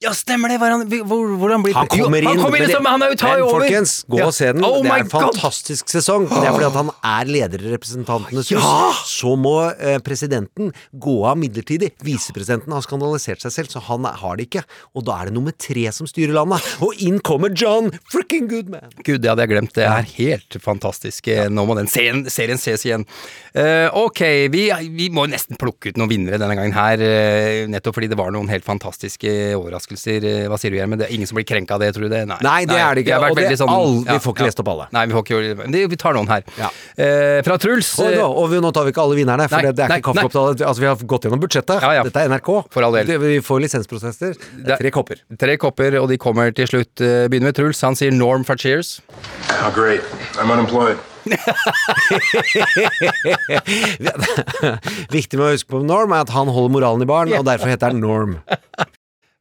Ja, 0.00 0.14
stemmer 0.16 0.48
det! 0.48 0.56
Var 0.62 0.70
han, 0.72 0.82
hvor, 1.04 1.26
hvordan 1.36 1.60
blir 1.60 1.74
Han 1.76 1.88
kommer 1.92 2.22
jo, 2.24 2.24
inn, 2.24 2.28
han 2.30 2.38
kommer 2.40 2.56
inn 2.56 2.64
men, 2.64 2.72
som, 2.72 2.86
han 2.88 3.02
er 3.04 3.10
jo 3.12 3.16
tar 3.20 3.34
men 3.34 3.42
over! 3.44 3.52
folkens, 3.66 3.90
gå 4.08 4.16
Ja. 4.16 4.28
og 4.30 4.32
se 4.32 4.46
den. 4.56 4.62
Oh 4.64 4.78
det 4.80 4.88
er 4.94 5.02
en 5.02 5.10
God! 5.12 5.26
fantastisk 5.36 5.90
sesong. 5.92 6.22
Det 6.30 6.38
er 6.40 6.54
fordi 6.54 6.68
at 6.70 6.78
han 6.78 6.88
er 7.04 7.28
leder 7.28 7.64
i 7.66 7.72
Representantenes 7.74 8.48
hus. 8.48 8.54
Ja! 8.64 8.78
Så 9.04 9.34
må 9.36 9.52
eh, 9.76 9.98
presidenten 10.00 10.70
gå 10.96 11.16
av 11.28 11.36
midlertidig. 11.36 11.90
Visepresidenten 12.00 12.72
har 12.72 12.80
skandalisert 12.86 13.44
seg 13.44 13.52
selv, 13.58 13.68
så 13.74 13.82
han 13.90 14.08
er- 14.08 14.16
har 14.22 14.38
det 14.40 14.46
ikke. 14.48 14.62
Og 14.96 15.04
da 15.04 15.18
er 15.20 15.28
det 15.28 15.34
nummer 15.36 15.52
tre 15.52 15.84
som 15.92 16.08
styrer 16.08 16.32
landet. 16.32 16.64
Og 16.80 16.96
inn 17.04 17.20
kommer 17.20 17.52
John 17.52 17.92
fricking 18.08 18.48
Goodman. 18.48 18.88
Gud, 19.04 19.20
det 19.20 19.28
hadde 19.34 19.44
jeg 19.44 19.52
glemt. 19.52 19.76
Det 19.76 19.84
er 19.84 20.08
helt 20.16 20.56
fantastisk. 20.64 21.28
Eh, 21.28 21.50
Nå 21.52 21.66
må 21.68 21.76
den 21.76 21.92
serien, 21.92 22.24
serien 22.32 22.56
ses 22.56 22.86
igjen. 22.88 23.04
Uh, 23.52 23.90
ok, 24.06 24.24
vi, 24.48 24.64
vi 24.96 25.10
må 25.12 25.26
nesten 25.28 25.58
plukke 25.60 25.90
ut 25.92 25.96
noen 26.00 26.08
vinnere 26.08 26.38
denne 26.40 26.56
gangen 26.56 26.72
her, 26.72 27.04
uh, 27.04 27.68
nettopp 27.68 27.96
fordi 28.00 28.08
det 28.08 28.16
var 28.16 28.30
noen 28.32 28.48
helt 28.48 28.64
fantastiske 28.64 29.28
overraskelser. 29.60 29.88
Eh, 29.90 30.46
Hva 30.50 30.58
sier 30.60 30.70
du, 30.70 30.76
Gjermund? 30.78 30.98
Det 31.02 31.08
er 31.08 31.14
ingen 31.14 31.26
som 31.26 31.36
blir 31.36 31.44
krenka 31.48 31.74
av 31.74 31.80
det, 31.80 31.92
tror 31.96 32.06
du 32.06 32.08
det? 32.12 32.22
Nei, 32.28 32.64
det 32.64 32.76
er 32.78 32.94
det 32.94 33.04
ikke, 33.04 33.18
har 33.20 33.30
og 33.30 33.36
det- 33.36 33.58
sånn- 33.58 33.68
all- 33.70 34.04
vi 34.06 34.18
får 34.22 34.34
ikke 34.36 34.46
lest 34.46 34.60
opp 34.60 34.68
alle. 34.68 34.86
Nei, 34.92 35.06
vi 35.06 35.12
får 35.14 35.24
ikke 35.24 35.70
det, 35.72 35.88
Vi 35.90 35.96
tar 35.96 36.12
noen 36.14 36.28
her. 36.28 36.42
Eh, 36.96 37.42
fra 37.42 37.56
Truls. 37.58 37.98
Og, 37.98 38.12
da, 38.14 38.26
og 38.26 38.50
vi, 38.50 38.60
nå 38.60 38.72
tar 38.72 38.84
vi 38.84 38.92
ikke 38.92 39.02
alle 39.02 39.16
vinnerne, 39.16 39.48
for 39.48 39.56
Nei, 39.56 39.62
det, 39.70 39.76
det 39.76 39.84
er 39.84 39.88
nei, 39.88 39.98
ikke 39.98 40.14
kaffekopp. 40.14 40.60
Altså, 40.60 40.78
vi 40.80 40.86
har 40.86 40.96
gått 40.96 41.22
gjennom 41.26 41.40
budsjettet. 41.40 41.80
Dette 42.04 42.16
er 42.24 42.28
NRK. 42.28 42.50
For 42.70 42.82
all 42.86 42.92
del. 42.92 43.06
Det, 43.06 43.18
vi 43.20 43.38
får 43.40 43.60
lisensprosesser. 43.66 44.34
Tre 44.78 44.90
kopper. 44.90 45.16
Tre 45.38 45.56
kopper, 45.56 45.98
og 46.00 46.08
de 46.08 46.16
kommer 46.18 46.52
til 46.54 46.66
slutt. 46.70 47.00
Eh, 47.00 47.26
Begynner 47.28 47.50
med 47.50 47.56
Truls. 47.56 47.80
Han 47.82 47.94
sier 47.96 48.12
Norm 48.12 48.44
fra 48.44 48.54
Cheers. 48.56 49.00
Oh, 49.62 49.70
great. 49.74 50.02
I'm 50.38 50.50
unemployed. 50.50 50.98
Viktig 55.10 55.36
med 55.38 55.44
å 55.46 55.50
huske 55.54 55.68
på 55.72 55.82
Norm 55.84 56.12
er 56.16 56.24
at 56.24 56.32
han 56.34 56.48
holder 56.52 56.72
moralen 56.74 57.04
i 57.04 57.08
baren, 57.10 57.34
og 57.38 57.44
derfor 57.48 57.68
heter 57.72 57.92
han 57.92 58.00
Norm. 58.02 58.38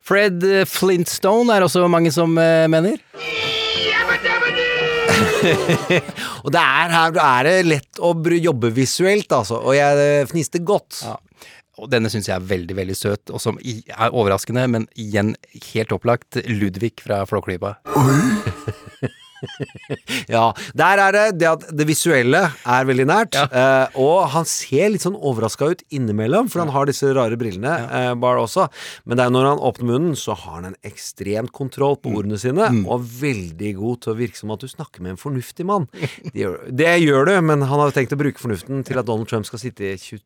Fred 0.09 0.41
eh, 0.43 0.65
Flintstone 0.65 1.53
er 1.53 1.65
også 1.67 1.85
mange 1.91 2.09
som 2.13 2.33
eh, 2.41 2.65
mener. 2.71 2.97
og 6.43 6.49
det 6.51 6.61
er 6.61 6.93
her 6.95 7.19
er 7.23 7.47
det 7.47 7.57
lett 7.67 8.01
å 8.01 8.11
jobbe 8.17 8.71
visuelt, 8.75 9.29
altså. 9.31 9.59
Og 9.61 9.77
jeg 9.77 10.01
eh, 10.01 10.25
fniste 10.29 10.63
godt. 10.65 11.03
Og 11.79 11.87
denne 11.93 12.09
syns 12.11 12.27
jeg 12.27 12.35
er 12.35 12.49
veldig, 12.49 12.75
veldig 12.75 12.97
søt, 12.97 13.29
og 13.31 13.39
som 13.39 13.61
er 13.61 14.09
overraskende, 14.09 14.65
men 14.67 14.89
igjen 14.99 15.35
helt 15.69 15.93
opplagt. 15.95 16.41
Ludvig 16.49 16.97
fra 17.05 17.21
Flåklypa. 17.29 17.77
Ja, 20.29 20.49
der 20.77 21.01
er 21.01 21.15
det 21.15 21.23
det 21.39 21.47
at 21.49 21.63
det 21.75 21.85
visuelle 21.89 22.41
er 22.49 22.87
veldig 22.87 23.05
nært, 23.09 23.37
eh, 23.37 23.97
og 23.99 24.29
han 24.33 24.47
ser 24.49 24.91
litt 24.93 25.03
sånn 25.05 25.17
overraska 25.17 25.69
ut 25.71 25.83
innimellom, 25.95 26.49
for 26.51 26.63
han 26.63 26.73
har 26.73 26.89
disse 26.89 27.09
rare 27.15 27.37
brillene, 27.39 27.73
eh, 27.87 28.11
Bar 28.19 28.41
også. 28.41 28.67
Men 29.05 29.19
det 29.19 29.25
er 29.25 29.33
når 29.33 29.47
han 29.51 29.63
åpner 29.69 29.89
munnen, 29.89 30.17
så 30.19 30.35
har 30.37 30.59
han 30.59 30.69
en 30.71 30.77
ekstremt 30.87 31.53
kontroll 31.55 31.97
på 32.01 32.13
ordene 32.19 32.39
sine, 32.41 32.69
og 32.89 33.07
veldig 33.21 33.73
god 33.79 34.03
til 34.05 34.13
å 34.13 34.19
virke 34.19 34.39
som 34.39 34.53
at 34.55 34.65
du 34.65 34.69
snakker 34.71 35.05
med 35.05 35.15
en 35.15 35.21
fornuftig 35.21 35.65
mann. 35.69 35.87
Det 35.93 36.35
gjør, 36.43 36.59
det 36.83 36.93
gjør 37.05 37.31
du, 37.31 37.35
men 37.51 37.65
han 37.69 37.83
har 37.85 37.95
tenkt 37.95 38.15
å 38.15 38.19
bruke 38.19 38.41
fornuften 38.41 38.83
til 38.87 39.01
at 39.01 39.09
Donald 39.09 39.29
Trump 39.31 39.47
skal 39.49 39.63
sitte 39.63 39.93
i 39.93 39.97
20 39.97 40.21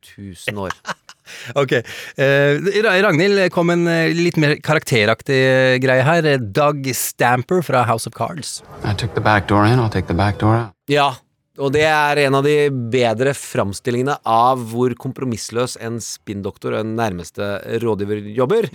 000 0.49 0.67
år. 0.67 0.75
Ok. 1.61 1.71
Eh, 2.17 2.81
Ragnhild 3.03 3.47
kom 3.53 3.73
en 3.73 3.87
eh, 3.87 4.13
litt 4.15 4.37
mer 4.41 4.55
karakteraktig 4.63 5.39
eh, 5.39 5.75
greie 5.83 6.05
her. 6.05 6.29
Doug 6.37 6.89
Stamper 6.95 7.63
fra 7.65 7.83
House 7.87 8.09
of 8.09 8.15
Cards. 8.17 8.61
I 8.83 8.95
took 8.95 9.13
the 9.15 9.23
back 9.23 9.47
door 9.47 9.65
in, 9.65 9.79
I'll 9.79 9.91
take 9.91 10.07
the 10.07 10.17
back 10.17 10.39
door 10.41 10.55
out. 10.57 10.73
Ja, 10.91 11.13
og 11.61 11.73
det 11.75 11.85
er 11.85 12.23
en 12.25 12.35
av 12.39 12.45
de 12.47 12.67
bedre 12.93 13.35
framstillingene 13.37 14.17
av 14.25 14.61
hvor 14.71 14.95
kompromissløs 14.97 15.77
en 15.85 15.99
spinndoktor 16.01 16.73
og 16.73 16.81
en 16.81 16.95
nærmeste 16.97 17.55
rådgiver 17.83 18.23
jobber. 18.33 18.69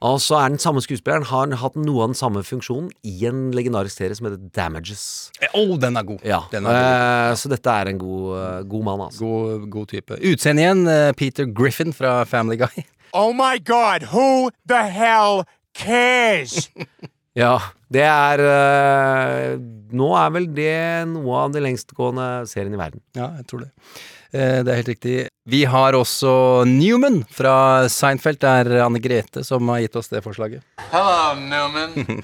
Og 0.00 0.16
så 0.24 0.38
er 0.40 0.48
den 0.54 0.60
samme 0.62 0.80
skuespilleren 0.80 1.26
har 1.28 1.50
hatt 1.60 1.74
noe 1.76 2.06
av 2.06 2.12
den 2.14 2.16
samme 2.16 2.40
funksjonen 2.46 2.86
i 3.04 3.26
en 3.28 3.50
legendarisk 3.52 3.98
serie 4.00 4.16
som 4.16 4.30
heter 4.30 4.40
Damages. 4.56 5.02
Å, 5.44 5.50
oh, 5.60 5.74
den 5.80 5.98
er 6.00 6.06
god. 6.08 6.22
Ja, 6.24 6.38
Den 6.52 6.64
er 6.64 6.72
god. 6.72 6.86
Uh, 7.34 7.34
Så 7.42 7.50
dette 7.52 7.74
er 7.82 7.90
en 7.92 8.00
god, 8.00 8.22
uh, 8.32 8.62
god 8.70 8.86
mann, 8.88 9.02
altså. 9.10 9.20
God, 9.26 9.66
god 9.74 9.90
type. 9.92 10.16
Utseende 10.32 10.64
igjen. 10.64 10.82
uh, 10.88 11.10
Peter 11.20 11.44
Griffin 11.44 11.92
fra 11.96 12.22
Family 12.24 12.56
Guy. 12.62 12.86
Oh 13.12 13.32
my 13.34 13.58
God, 13.58 14.04
who 14.14 14.50
the 14.70 14.84
hell 14.86 15.42
cares? 15.74 16.70
Ja, 17.38 17.56
det 17.94 18.02
er 18.06 18.40
eh, 18.42 19.52
Nå 19.94 20.08
er 20.18 20.32
vel 20.34 20.48
det 20.54 20.72
noe 21.10 21.44
av 21.44 21.52
de 21.54 21.62
lengstgående 21.62 22.24
serien 22.50 22.74
i 22.74 22.80
verden. 22.80 23.02
Ja, 23.14 23.28
jeg 23.38 23.46
tror 23.50 23.62
det. 23.64 23.70
Eh, 24.32 24.62
Det 24.62 24.70
er 24.70 24.78
helt 24.80 24.92
riktig. 24.94 25.14
Vi 25.50 25.64
har 25.66 25.96
også 25.98 26.64
Newman 26.68 27.24
fra 27.34 27.88
Seinfeld. 27.90 28.38
Det 28.38 28.50
er 28.50 28.84
Anne 28.84 29.00
Grete 29.02 29.42
som 29.46 29.66
har 29.72 29.80
gitt 29.82 29.96
oss 29.98 30.10
det 30.12 30.22
forslaget. 30.22 30.62
Hello, 30.92 31.34
Newman. 31.40 32.22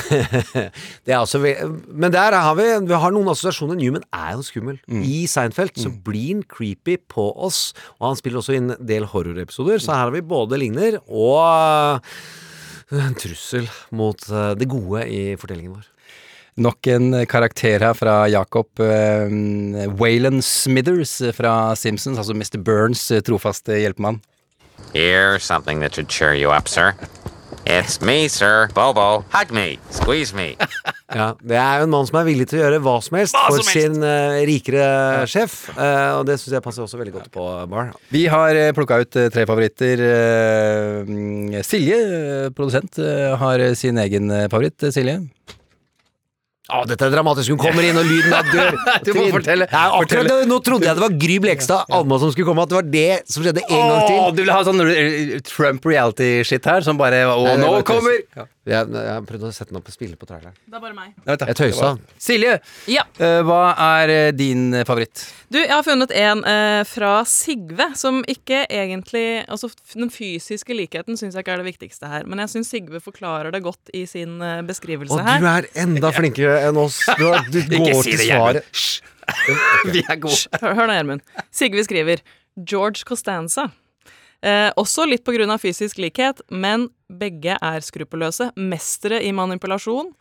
det 1.06 1.14
er 1.14 1.20
også 1.20 1.38
Men 1.86 2.10
der 2.10 2.34
har 2.34 2.56
vi, 2.58 2.66
vi 2.88 2.98
har 3.04 3.14
noen 3.14 3.30
assosiasjoner. 3.30 3.78
Newman 3.78 4.06
er 4.10 4.34
jo 4.34 4.42
skummel. 4.46 4.80
Mm. 4.90 5.04
I 5.06 5.22
Seinfeld 5.30 5.78
så 5.78 5.92
blir 5.92 6.34
han 6.34 6.42
creepy 6.50 6.96
på 7.10 7.28
oss, 7.36 7.70
og 8.00 8.10
han 8.10 8.18
spiller 8.18 8.42
også 8.42 8.56
inn 8.58 8.74
en 8.74 8.86
del 8.90 9.06
horrorepisoder, 9.12 9.78
så 9.78 9.94
her 9.94 10.08
har 10.08 10.14
vi 10.16 10.24
både 10.26 10.58
ligner 10.58 10.98
og 11.06 12.02
en 12.90 13.14
trussel 13.14 13.68
mot 13.94 14.18
eh, 14.32 14.52
det 14.58 14.66
gode 14.70 15.06
i 15.06 15.22
fortellingen 15.38 15.76
vår. 15.76 15.86
Nok 16.60 16.86
en 16.92 17.14
karakter 17.30 17.80
her 17.80 17.94
fra 17.96 18.14
Jacob 18.28 18.82
eh, 18.84 19.30
Waylon 19.96 20.42
Smithers 20.44 21.14
fra 21.36 21.74
Simpsons, 21.78 22.18
altså 22.20 22.34
Mr. 22.36 22.58
Burns 22.60 23.06
eh, 23.14 23.22
trofaste 23.24 23.78
hjelpemann. 23.80 24.20
Here's 24.92 25.44
something 25.44 25.80
that 25.80 25.94
should 25.94 26.08
cheer 26.12 26.34
you 26.34 26.50
up, 26.52 26.68
sir. 26.68 26.92
It's 27.64 28.00
me, 28.04 28.26
sir. 28.28 28.68
Bobo. 28.74 29.22
Hug 29.32 29.50
me. 29.52 29.78
Squeeze 29.90 30.34
me. 30.36 30.56
Ja, 31.10 31.32
Det 31.42 31.56
er 31.58 31.80
jo 31.80 31.86
en 31.88 31.90
mann 31.90 32.06
som 32.06 32.20
er 32.20 32.26
villig 32.28 32.44
til 32.46 32.60
å 32.60 32.62
gjøre 32.62 32.76
hva 32.84 32.92
som 33.02 33.16
helst 33.18 33.34
Hva 33.34 33.48
for 33.48 33.58
helst! 33.58 33.72
sin 33.74 33.96
uh, 33.98 34.36
rikere 34.46 34.84
sjef, 35.26 35.56
Uh, 35.74 36.20
og 36.20 36.28
det 36.28 36.36
syns 36.38 36.54
jeg 36.54 36.62
passer 36.62 36.84
også 36.84 37.00
veldig 37.00 37.14
godt 37.16 37.32
på 37.34 37.46
Bar. 37.72 37.90
Vi 38.14 38.22
har 38.30 38.60
plukka 38.76 39.00
ut 39.02 39.18
tre 39.34 39.42
favoritter. 39.48 40.04
Mm, 41.10 41.56
Silje, 41.66 41.98
produsent, 42.54 43.00
har 43.42 43.64
sin 43.74 43.98
egen 44.04 44.30
favoritt. 44.52 44.86
Silje? 44.94 45.16
Å, 46.70 46.84
dette 46.86 47.02
er 47.08 47.10
dramatisk. 47.10 47.50
Hun 47.50 47.58
kommer 47.58 47.82
inn, 47.82 47.96
og 47.98 48.04
lyden 48.06 48.34
er 48.36 48.46
dør. 48.52 48.76
Du 49.06 49.10
må 49.16 49.24
fortelle. 49.32 49.66
Ja, 49.72 49.86
akkurat 49.96 50.28
Fortelle. 50.28 50.36
Nå 50.46 50.58
trodde 50.66 50.86
jeg 50.86 50.98
det 50.98 51.02
var 51.02 51.16
Gry 51.24 51.38
Blekstad, 51.42 51.88
Alma, 51.96 52.18
som 52.22 52.30
skulle 52.34 52.46
komme. 52.46 52.62
At 52.66 52.70
det 52.70 52.78
var 52.78 52.90
det 52.92 53.32
som 53.32 53.42
skjedde 53.46 53.64
en 53.64 53.80
gang 53.90 54.04
til. 54.06 54.18
Åh, 54.20 54.28
du 54.36 54.42
vil 54.44 54.52
ha 54.54 54.60
sånn 54.68 54.84
eh, 54.84 55.32
Trump 55.48 55.88
reality-shit 55.90 56.68
her, 56.70 56.84
som 56.86 57.00
bare 57.00 57.24
Å, 57.26 57.34
Nei, 57.48 57.56
det 57.56 57.64
nå 57.64 57.72
var 57.74 57.82
tøys. 57.82 57.90
kommer! 57.90 58.20
Ja. 58.38 58.46
Jeg, 58.68 58.90
jeg 58.92 59.22
prøvde 59.24 59.48
å 59.48 59.52
sette 59.56 59.70
den 59.72 59.78
opp 59.80 59.86
og 59.88 59.94
spille 59.94 60.18
på 60.20 60.26
traileren. 60.28 60.52
Det 60.68 60.76
er 60.76 60.82
bare 60.82 60.92
meg. 60.92 61.14
Jeg 61.26 61.54
tøysa. 61.56 61.94
Silje, 62.20 62.58
Ja. 62.92 63.06
eh, 63.18 63.38
hva 63.48 63.60
er 63.80 64.12
eh, 64.12 64.32
din 64.36 64.66
eh, 64.76 64.84
favoritt? 64.84 65.22
Du, 65.48 65.56
jeg 65.58 65.70
har 65.72 65.82
funnet 65.86 66.12
en 66.12 66.42
eh, 66.44 66.82
fra 66.84 67.14
Sigve, 67.26 67.86
som 67.96 68.20
ikke 68.28 68.66
egentlig 68.68 69.24
Altså, 69.48 69.70
f- 69.72 69.96
den 69.96 70.12
fysiske 70.12 70.76
likheten 70.76 71.16
syns 71.16 71.34
jeg 71.34 71.42
ikke 71.46 71.54
er 71.56 71.62
det 71.64 71.70
viktigste 71.72 72.10
her, 72.12 72.28
men 72.28 72.38
jeg 72.44 72.52
syns 72.52 72.68
Sigve 72.70 73.00
forklarer 73.00 73.50
det 73.56 73.62
godt 73.64 73.90
i 73.96 74.04
sin 74.06 74.36
eh, 74.44 74.60
beskrivelse 74.68 75.16
Og 75.16 75.24
her. 75.24 75.40
du 75.40 75.48
er 75.54 75.70
enda 75.86 76.12
flinkere 76.20 76.60
enn 76.68 76.76
oss. 76.84 77.00
Du, 77.16 77.26
har- 77.32 77.48
du 77.48 77.58
Ikke 77.64 77.80
går 77.80 78.04
si 78.04 78.12
til 78.12 78.20
det, 78.26 78.28
Gjermund. 78.28 78.62
svaret. 78.76 79.90
Vi 79.96 80.04
er 80.04 80.20
gode. 80.20 80.60
Hør, 80.60 80.74
hør 80.76 80.86
nå, 80.92 81.00
Gjermund. 81.00 81.24
Sigve 81.50 81.88
skriver 81.88 82.20
George 82.60 83.08
Costanza. 83.08 83.70
Eh, 84.44 84.68
også 84.80 85.08
litt 85.08 85.24
på 85.24 85.32
grunn 85.36 85.50
av 85.52 85.60
fysisk 85.64 85.98
likhet, 86.00 86.44
men 86.52 86.90
begge 87.20 87.56
er 87.56 87.84
skruppelløse. 87.84 88.50
Mestere 88.56 89.20
i 89.26 89.32
manipulasjon. 89.36 90.12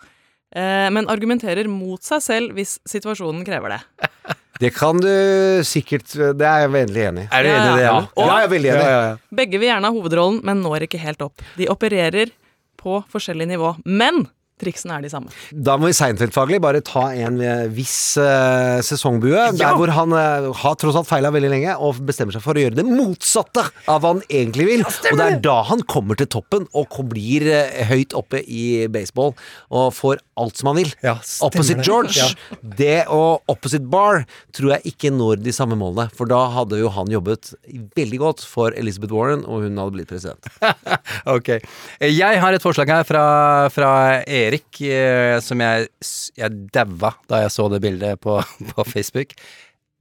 Eh, 0.50 0.88
men 0.94 1.10
argumenterer 1.12 1.70
mot 1.70 2.02
seg 2.02 2.24
selv 2.26 2.58
hvis 2.58 2.78
situasjonen 2.90 3.46
krever 3.48 3.78
det. 3.78 3.82
Det 4.60 4.74
kan 4.76 4.98
du 5.00 5.08
sikkert 5.64 6.12
Det 6.12 6.44
er 6.44 6.66
jeg 6.66 6.72
veldig 6.74 7.04
enig 7.08 7.22
i. 7.24 7.28
Er 7.32 7.46
du 7.46 7.48
enig 7.48 7.70
i 7.70 7.76
det, 7.78 7.84
ja. 7.86 7.94
Ja, 8.04 8.26
jeg 8.26 8.44
er 8.44 8.50
veldig 8.52 8.72
enig. 8.74 8.82
Ja, 8.84 8.90
ja, 8.92 9.04
ja. 9.06 9.36
Begge 9.40 9.62
vil 9.62 9.70
gjerne 9.70 9.88
ha 9.88 9.96
hovedrollen, 9.96 10.42
men 10.44 10.60
når 10.66 10.84
ikke 10.84 11.00
helt 11.00 11.24
opp. 11.24 11.44
De 11.56 11.70
opererer 11.72 12.34
på 12.80 12.98
forskjellig 13.14 13.48
nivå. 13.54 13.70
Men 13.88 14.26
triksene 14.60 14.98
er 14.98 15.06
de 15.06 15.12
samme. 15.12 15.32
Da 15.52 15.78
må 15.80 15.90
vi 15.90 15.96
Seinfeld-faglig 15.98 16.60
bare 16.64 16.82
ta 16.86 17.08
en 17.16 17.40
viss 17.76 18.18
uh, 18.20 18.80
sesongbue, 18.86 19.48
der 19.60 19.78
hvor 19.80 19.92
han 19.96 20.14
uh, 20.16 20.50
har 20.62 20.78
tross 20.80 20.98
alt 21.00 21.10
feila 21.10 21.32
veldig 21.34 21.52
lenge, 21.54 21.76
og 21.80 22.02
bestemmer 22.08 22.36
seg 22.36 22.44
for 22.46 22.60
å 22.60 22.64
gjøre 22.66 22.78
det 22.80 22.86
motsatte 22.88 23.66
av 23.90 24.02
hva 24.04 24.14
han 24.16 24.24
egentlig 24.30 24.68
vil. 24.70 24.84
og 24.86 25.18
det 25.20 25.28
er 25.30 25.40
da 25.46 25.58
han 25.70 25.84
kommer 25.90 26.20
til 26.20 26.30
toppen 26.32 26.68
og 26.78 26.92
blir 27.10 27.46
uh, 27.48 27.84
høyt 27.90 28.14
oppe 28.18 28.42
i 28.46 28.86
baseball 28.92 29.32
og 29.72 29.94
får 29.96 30.20
alt 30.40 30.60
som 30.60 30.70
han 30.72 30.80
vil. 30.82 30.92
Ja, 31.04 31.18
opposite 31.46 31.80
det. 31.82 31.88
George, 31.88 32.16
Ja. 32.20 32.58
det 32.80 32.98
og 33.12 33.44
opposite 33.52 33.88
Bar 33.90 34.24
tror 34.56 34.74
jeg 34.76 34.94
ikke 34.94 35.12
når 35.16 35.42
de 35.44 35.54
samme 35.56 35.78
målene, 35.80 36.10
for 36.16 36.30
da 36.30 36.42
hadde 36.54 36.80
jo 36.82 36.92
han 36.96 37.10
jobbet 37.12 37.54
veldig 37.98 38.20
godt 38.22 38.44
for 38.48 38.76
Elizabeth 38.78 39.16
Warren, 39.16 39.44
og 39.48 39.64
hun 39.66 39.80
hadde 39.80 39.96
blitt 39.98 40.12
president. 40.12 40.44
Ok. 41.30 41.50
Eh, 42.00 42.10
Jeg 42.12 42.40
har 42.42 42.56
et 42.56 42.64
forslag 42.64 42.90
her 42.92 43.04
fra, 43.08 43.24
fra 43.74 43.90
Erik, 44.50 44.82
eh, 44.82 45.38
som 45.46 45.62
jeg, 45.62 45.90
jeg 46.40 46.62
daua 46.74 47.14
da 47.30 47.44
jeg 47.46 47.54
så 47.54 47.68
det 47.74 47.82
bildet 47.84 48.22
på, 48.24 48.40
på 48.74 48.86
Facebook. 48.88 49.36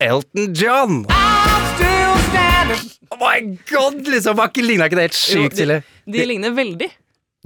Elton 0.00 0.54
John! 0.54 1.02
Oh 3.08 3.18
my 3.20 3.58
god, 3.70 4.02
liksom! 4.06 4.40
Ligna 4.62 4.86
ikke 4.88 4.98
det 4.98 5.08
helt 5.08 5.18
sykt 5.18 5.56
til? 5.58 5.72
De, 5.78 6.12
De 6.12 6.26
ligner 6.28 6.54
veldig. 6.54 6.88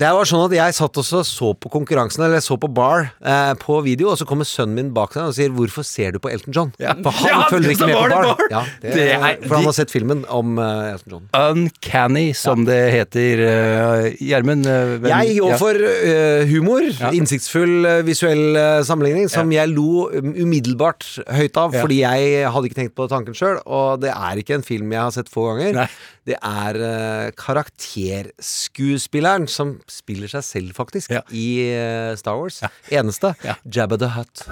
Det 0.00 0.08
var 0.08 0.24
sånn 0.24 0.46
at 0.46 0.52
Jeg 0.56 0.72
satt 0.72 0.96
også 1.02 1.18
og 1.20 1.26
så 1.28 1.50
på 1.60 1.68
konkurransen, 1.70 2.22
eller 2.24 2.40
så 2.40 2.56
på 2.58 2.64
bar, 2.72 3.10
eh, 3.20 3.52
på 3.60 3.74
video, 3.84 4.08
og 4.08 4.16
så 4.16 4.24
kommer 4.26 4.44
sønnen 4.48 4.72
min 4.78 4.88
bak 4.96 5.12
seg 5.12 5.22
og 5.28 5.34
sier 5.36 5.50
'Hvorfor 5.52 5.84
ser 5.84 6.10
du 6.12 6.18
på 6.18 6.30
Elton 6.32 6.52
John?' 6.56 6.72
For 7.04 7.10
han 7.12 7.28
Ja, 7.28 7.42
følger 7.50 7.70
ikke 7.76 7.86
med 7.86 7.96
på 7.96 8.08
bar. 8.08 8.22
Bar. 8.24 8.36
Ja, 8.50 8.64
det, 8.80 8.94
Det 8.94 9.12
er- 9.12 9.36
for 9.46 9.54
han 9.56 9.64
har 9.64 9.72
sett 9.72 9.90
filmen 9.90 10.24
om 10.30 10.58
uh, 10.58 10.92
Elton 10.94 11.10
John. 11.12 11.28
Uncanny, 11.34 12.32
som 12.34 12.64
det 12.64 12.90
heter. 12.90 13.38
eh, 13.38 14.12
Gjermund? 14.16 14.64
Uh, 14.66 14.98
Jeg 15.06 15.36
går 15.38 15.50
ja. 15.50 15.56
for 15.58 15.74
uh, 15.76 16.44
humor, 16.48 16.80
innsiktsfull 17.12 18.02
visuell 18.02 18.56
sammenligning, 18.84 19.28
som 19.28 19.50
jeg 19.52 19.68
lo 19.68 20.08
um, 20.08 20.32
umiddelbart 20.34 21.04
høyt 21.28 21.56
av, 21.58 21.74
Ja. 21.74 21.82
fordi 21.82 21.98
jeg 22.00 22.46
hadde 22.50 22.64
ikke 22.64 22.74
tenkt 22.80 22.94
på 22.96 23.08
tanken 23.10 23.34
sjøl, 23.34 23.60
og 23.66 24.00
det 24.00 24.08
er 24.10 24.36
ikke 24.40 24.54
en 24.54 24.62
film 24.62 24.90
jeg 24.90 25.00
har 25.00 25.10
sett 25.10 25.28
få 25.28 25.44
ganger. 25.52 25.72
Nei. 25.74 25.88
Det 26.24 26.36
er 26.42 27.30
karakterskuespilleren 27.36 29.48
som 29.48 29.80
spiller 29.90 30.28
seg 30.30 30.44
selv, 30.46 30.72
faktisk, 30.76 31.10
Ja. 31.10 31.22
i 31.30 31.46
eh, 31.72 32.14
Star 32.16 32.36
Wars. 32.38 32.60
Eneste. 32.90 33.34
Ja. 33.44 33.54
Jabba 33.66 33.96
the 33.98 34.08
Hutt. 34.14 34.44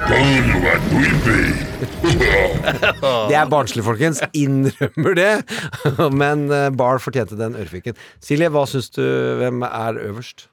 Det 3.30 3.36
er 3.38 3.48
barnslig, 3.50 3.84
folkens. 3.86 4.20
Innrømmer 4.36 5.14
det. 5.16 5.30
Men 6.22 6.48
Barr 6.50 6.90
Bar 6.90 6.98
fortjente 7.02 7.36
den 7.38 7.54
ørefiken. 7.56 7.94
Silje, 8.24 8.48
hva 8.52 8.64
syns 8.68 8.90
du 8.96 9.02
hvem 9.40 9.62
er 9.66 9.98
øverst? 10.10 10.48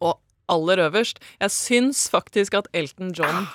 Og 0.00 0.18
aller 0.48 0.78
øverst 0.86 1.18
Jeg 1.40 1.50
syns 1.50 2.08
faktisk 2.10 2.54
at 2.54 2.68
Elton 2.74 3.12
John 3.18 3.46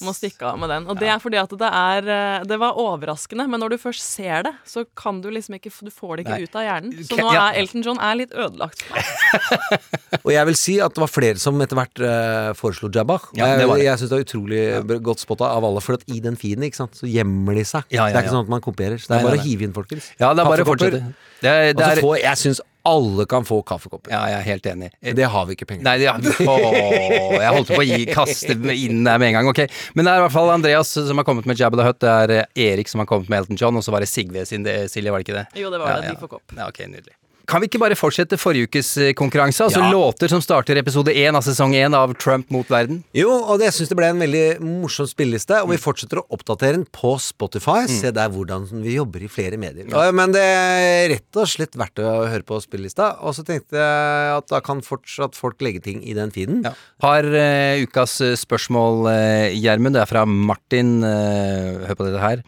må 0.00 0.14
stikke 0.16 0.48
av 0.48 0.58
med 0.60 0.72
den. 0.72 0.86
Og 0.90 0.98
det 1.00 1.10
er 1.12 1.20
fordi 1.22 1.38
at 1.40 1.52
det 1.60 1.68
er 1.68 2.10
eh, 2.14 2.44
Det 2.48 2.58
var 2.60 2.78
overraskende, 2.80 3.46
men 3.50 3.60
når 3.62 3.74
du 3.74 3.78
først 3.82 4.04
ser 4.04 4.46
det, 4.48 4.52
så 4.68 4.84
kan 4.98 5.20
du 5.22 5.28
liksom 5.32 5.58
ikke 5.58 5.72
Du 5.82 5.90
får 5.92 6.16
det 6.16 6.26
ikke 6.26 6.38
Nei. 6.38 6.48
ut 6.48 6.56
av 6.58 6.66
hjernen. 6.66 6.94
Så 7.08 7.18
nå 7.20 7.28
er 7.32 7.58
Elton 7.60 7.84
John 7.84 8.00
er 8.02 8.18
litt 8.22 8.32
ødelagt. 8.32 8.84
Og 10.24 10.32
jeg 10.32 10.48
vil 10.48 10.58
si 10.58 10.78
at 10.84 10.94
det 10.94 11.02
var 11.02 11.10
flere 11.10 11.40
som 11.42 11.60
etter 11.64 11.78
hvert 11.78 12.02
uh, 12.04 12.52
foreslo 12.58 12.90
Jabba. 12.92 13.18
Ja, 13.36 13.52
det 13.56 13.66
det. 13.66 13.68
jeg 13.80 13.88
jeg 13.88 14.00
syns 14.00 14.12
det 14.12 14.18
er 14.18 14.26
utrolig 14.26 14.62
godt 15.04 15.22
spotta 15.22 15.48
av 15.56 15.66
alle, 15.66 15.82
for 15.84 15.98
at 15.98 16.04
i 16.12 16.20
den 16.24 16.36
feeden 16.40 16.66
ikke 16.66 16.82
sant, 16.82 16.98
så 16.98 17.08
gjemmer 17.10 17.58
de 17.58 17.64
seg. 17.66 17.86
Ja, 17.90 18.06
ja, 18.06 18.12
Det 18.12 18.20
er 18.20 18.26
ikke 18.26 18.36
sånn 18.36 18.46
at 18.46 18.52
man 18.52 18.64
kopierer. 18.64 19.00
Så 19.00 19.10
det 19.10 19.16
Nei, 19.16 19.22
er 19.22 19.28
bare 19.30 19.40
å 19.40 19.46
hive 19.46 19.66
inn, 19.66 19.74
folkens. 19.76 20.10
Ja, 20.18 20.32
det 20.32 20.44
er 20.44 20.52
bare 20.52 20.66
å 20.66 20.68
fortsette. 20.68 21.02
Det 21.42 21.50
er, 21.50 21.72
det 21.74 21.82
Og 21.82 21.96
så 21.98 22.04
få, 22.04 22.12
jeg 22.22 22.38
syns 22.38 22.62
alle 22.88 23.26
kan 23.30 23.44
få 23.46 23.60
kaffekopper. 23.66 24.10
ja, 24.10 24.20
jeg 24.32 24.38
er 24.40 24.46
helt 24.48 24.66
enig. 24.66 24.90
Det 25.16 25.28
har 25.30 25.46
vi 25.46 25.54
ikke 25.56 25.66
penger 25.70 25.84
Nei, 25.86 25.96
det, 26.02 26.08
åh, 26.46 27.36
jeg 27.38 27.52
holdt 27.56 27.70
på 27.72 27.80
å 27.82 27.86
gi, 27.86 28.06
kaste 28.10 28.56
inn 28.74 29.04
der 29.06 29.18
med 29.22 29.28
en 29.32 29.38
gang. 29.40 29.50
Ok, 29.52 29.62
Men 29.94 30.04
det 30.08 30.12
er 30.14 30.22
i 30.22 30.24
hvert 30.26 30.34
fall 30.34 30.50
Andreas 30.54 30.90
som 30.96 31.20
har 31.20 31.26
kommet 31.28 31.46
med 31.46 31.58
Jabba 31.60 31.78
the 31.80 31.86
Hutt. 31.88 32.00
Det 32.02 32.10
er 32.12 32.34
eh, 32.40 32.46
Erik 32.72 32.88
som 32.90 33.02
har 33.04 33.06
kommet 33.10 33.30
med 33.32 33.42
Elton 33.44 33.60
John, 33.60 33.76
og 33.78 33.84
så 33.86 33.94
var 33.94 34.02
det 34.04 34.10
Sigve 34.10 34.44
sin 34.48 34.66
det, 34.66 34.76
Silje, 34.92 35.12
var 35.14 35.22
det 35.22 35.28
ikke 35.28 35.38
det? 35.40 35.46
Jo, 35.62 35.70
det 35.70 35.78
var 35.82 35.94
Ja, 35.94 36.00
det. 36.00 36.10
ja. 36.12 36.16
De 36.16 36.24
får 36.26 36.32
kopp. 36.38 36.56
Ja, 36.58 36.68
ok, 36.68 36.82
nydelig. 36.90 37.14
Kan 37.48 37.62
vi 37.62 37.68
ikke 37.68 37.80
bare 37.82 37.96
fortsette 37.98 38.38
forrige 38.40 38.68
ukes 38.70 38.90
eh, 39.02 39.12
konkurranse? 39.18 39.64
Altså 39.66 39.82
Ja. 39.82 39.90
låter 39.92 40.28
som 40.28 40.40
starter 40.40 40.78
episode 40.78 41.12
én 41.14 41.34
av 41.34 41.42
sesong 41.42 41.74
én 41.74 41.94
av 41.94 42.14
Trump 42.14 42.50
mot 42.50 42.66
verden? 42.68 43.02
Jo, 43.14 43.30
og 43.30 43.58
det- 43.58 43.72
jeg 43.72 43.74
syns 43.74 43.88
det 43.88 43.96
ble 43.96 44.06
en 44.06 44.18
veldig 44.20 44.60
morsom 44.60 45.06
spilleliste, 45.06 45.62
og 45.62 45.70
vi 45.70 45.76
fortsetter 45.76 46.22
å 46.22 46.26
oppdatere 46.30 46.72
den 46.78 46.86
på 46.86 47.18
Spotify. 47.20 47.86
Se 47.88 48.10
der 48.10 48.28
hvordan 48.28 48.68
vi 48.82 48.96
jobber 48.96 49.22
i 49.22 49.28
flere 49.28 49.58
medier. 49.58 49.86
Ja. 49.88 50.10
Men 50.12 50.32
det 50.32 50.40
er 50.42 51.08
rett 51.10 51.36
og 51.36 51.46
slett 51.46 51.72
verdt 51.76 51.98
å 51.98 52.28
høre 52.28 52.42
på 52.42 52.60
spillelista. 52.62 53.16
Og 53.22 53.34
så 53.34 53.44
tenkte 53.44 53.72
jeg 53.76 54.36
at 54.36 54.46
da 54.48 54.60
kan 54.60 54.80
fortsatt 54.80 55.34
folk 55.34 55.58
legge 55.60 55.82
ting 55.82 56.02
i 56.06 56.14
den 56.14 56.30
feeden. 56.30 56.62
Ja. 56.64 56.72
Har 57.00 57.24
uh, 57.24 57.82
ukas 57.82 58.18
spørsmål, 58.18 58.62
spørsmål, 58.62 59.06
uh, 59.08 59.50
Gjermund. 59.56 59.94
Det 59.94 60.02
er 60.02 60.06
fra 60.10 60.24
Martin. 60.26 61.02
Uh, 61.02 61.86
hør 61.86 61.98
på 61.98 62.06
dette 62.08 62.22
her. 62.22 62.42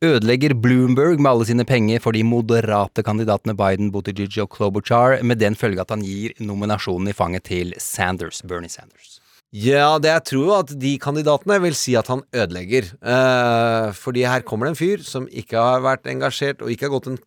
Ødelegger 0.00 0.54
Bloomberg 0.56 1.18
med 1.20 1.28
alle 1.28 1.44
sine 1.44 1.64
penger 1.68 2.00
for 2.00 2.16
de 2.16 2.22
moderate 2.24 3.02
kandidatene 3.04 3.52
Biden, 3.52 3.90
Buttigieg 3.92 4.38
og 4.40 4.48
Klobuchar, 4.54 5.18
med 5.20 5.36
den 5.42 5.52
følge 5.52 5.82
at 5.82 5.92
han 5.92 6.00
gir 6.00 6.32
nominasjonen 6.40 7.10
i 7.12 7.12
fanget 7.12 7.44
til 7.50 7.74
Sanders, 7.76 8.40
Bernie 8.48 8.72
Sanders. 8.72 9.18
Ja, 9.52 9.98
det 10.00 10.08
jeg 10.08 10.24
tror 10.30 10.62
at 10.62 10.72
de 10.80 10.94
kandidatene 11.02 11.58
vil 11.66 11.76
si 11.76 11.98
at 12.00 12.08
han 12.08 12.22
ødelegger. 12.32 12.88
Eh, 12.96 13.90
fordi 13.92 14.24
her 14.24 14.40
kommer 14.40 14.70
det 14.70 14.72
en 14.72 14.80
fyr 14.80 15.04
som 15.04 15.28
ikke 15.28 15.60
har 15.60 15.84
vært 15.84 16.08
engasjert 16.08 16.64
og 16.64 16.72
ikke 16.72 16.88
har 16.88 16.94
gått 16.94 17.10
den 17.10 17.20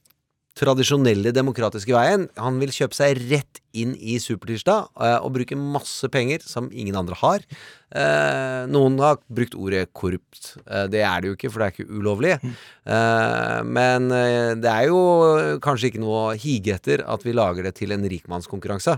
tradisjonelle 0.58 1.34
demokratiske 1.34 1.94
veien. 1.96 2.28
Han 2.38 2.60
vil 2.62 2.74
kjøpe 2.74 2.98
seg 2.98 3.18
rett 3.32 3.60
inn 3.74 3.96
i 3.98 4.20
Supertirsdag 4.22 4.92
eh, 5.02 5.16
og 5.26 5.34
bruke 5.34 5.58
masse 5.58 6.06
penger 6.14 6.44
som 6.46 6.68
ingen 6.70 6.98
andre 7.00 7.18
har. 7.24 7.46
Eh, 7.94 8.70
noen 8.70 9.00
har 9.02 9.18
brukt 9.34 9.58
ordet 9.58 9.88
korrupt. 9.98 10.54
Eh, 10.68 10.86
det 10.94 11.02
er 11.02 11.24
det 11.24 11.32
jo 11.32 11.38
ikke, 11.40 11.50
for 11.50 11.64
det 11.64 11.68
er 11.68 11.74
ikke 11.74 11.98
ulovlig. 11.98 12.36
Men 12.84 14.10
det 14.60 14.70
er 14.70 14.90
jo 14.92 15.02
kanskje 15.64 15.90
ikke 15.90 16.02
noe 16.04 16.22
å 16.22 16.38
hige 16.38 16.76
etter 16.76 17.02
at 17.10 17.24
vi 17.26 17.34
lager 17.34 17.66
det 17.66 17.78
til 17.80 17.96
en 17.96 18.04
rikmannskonkurranse. 18.14 18.98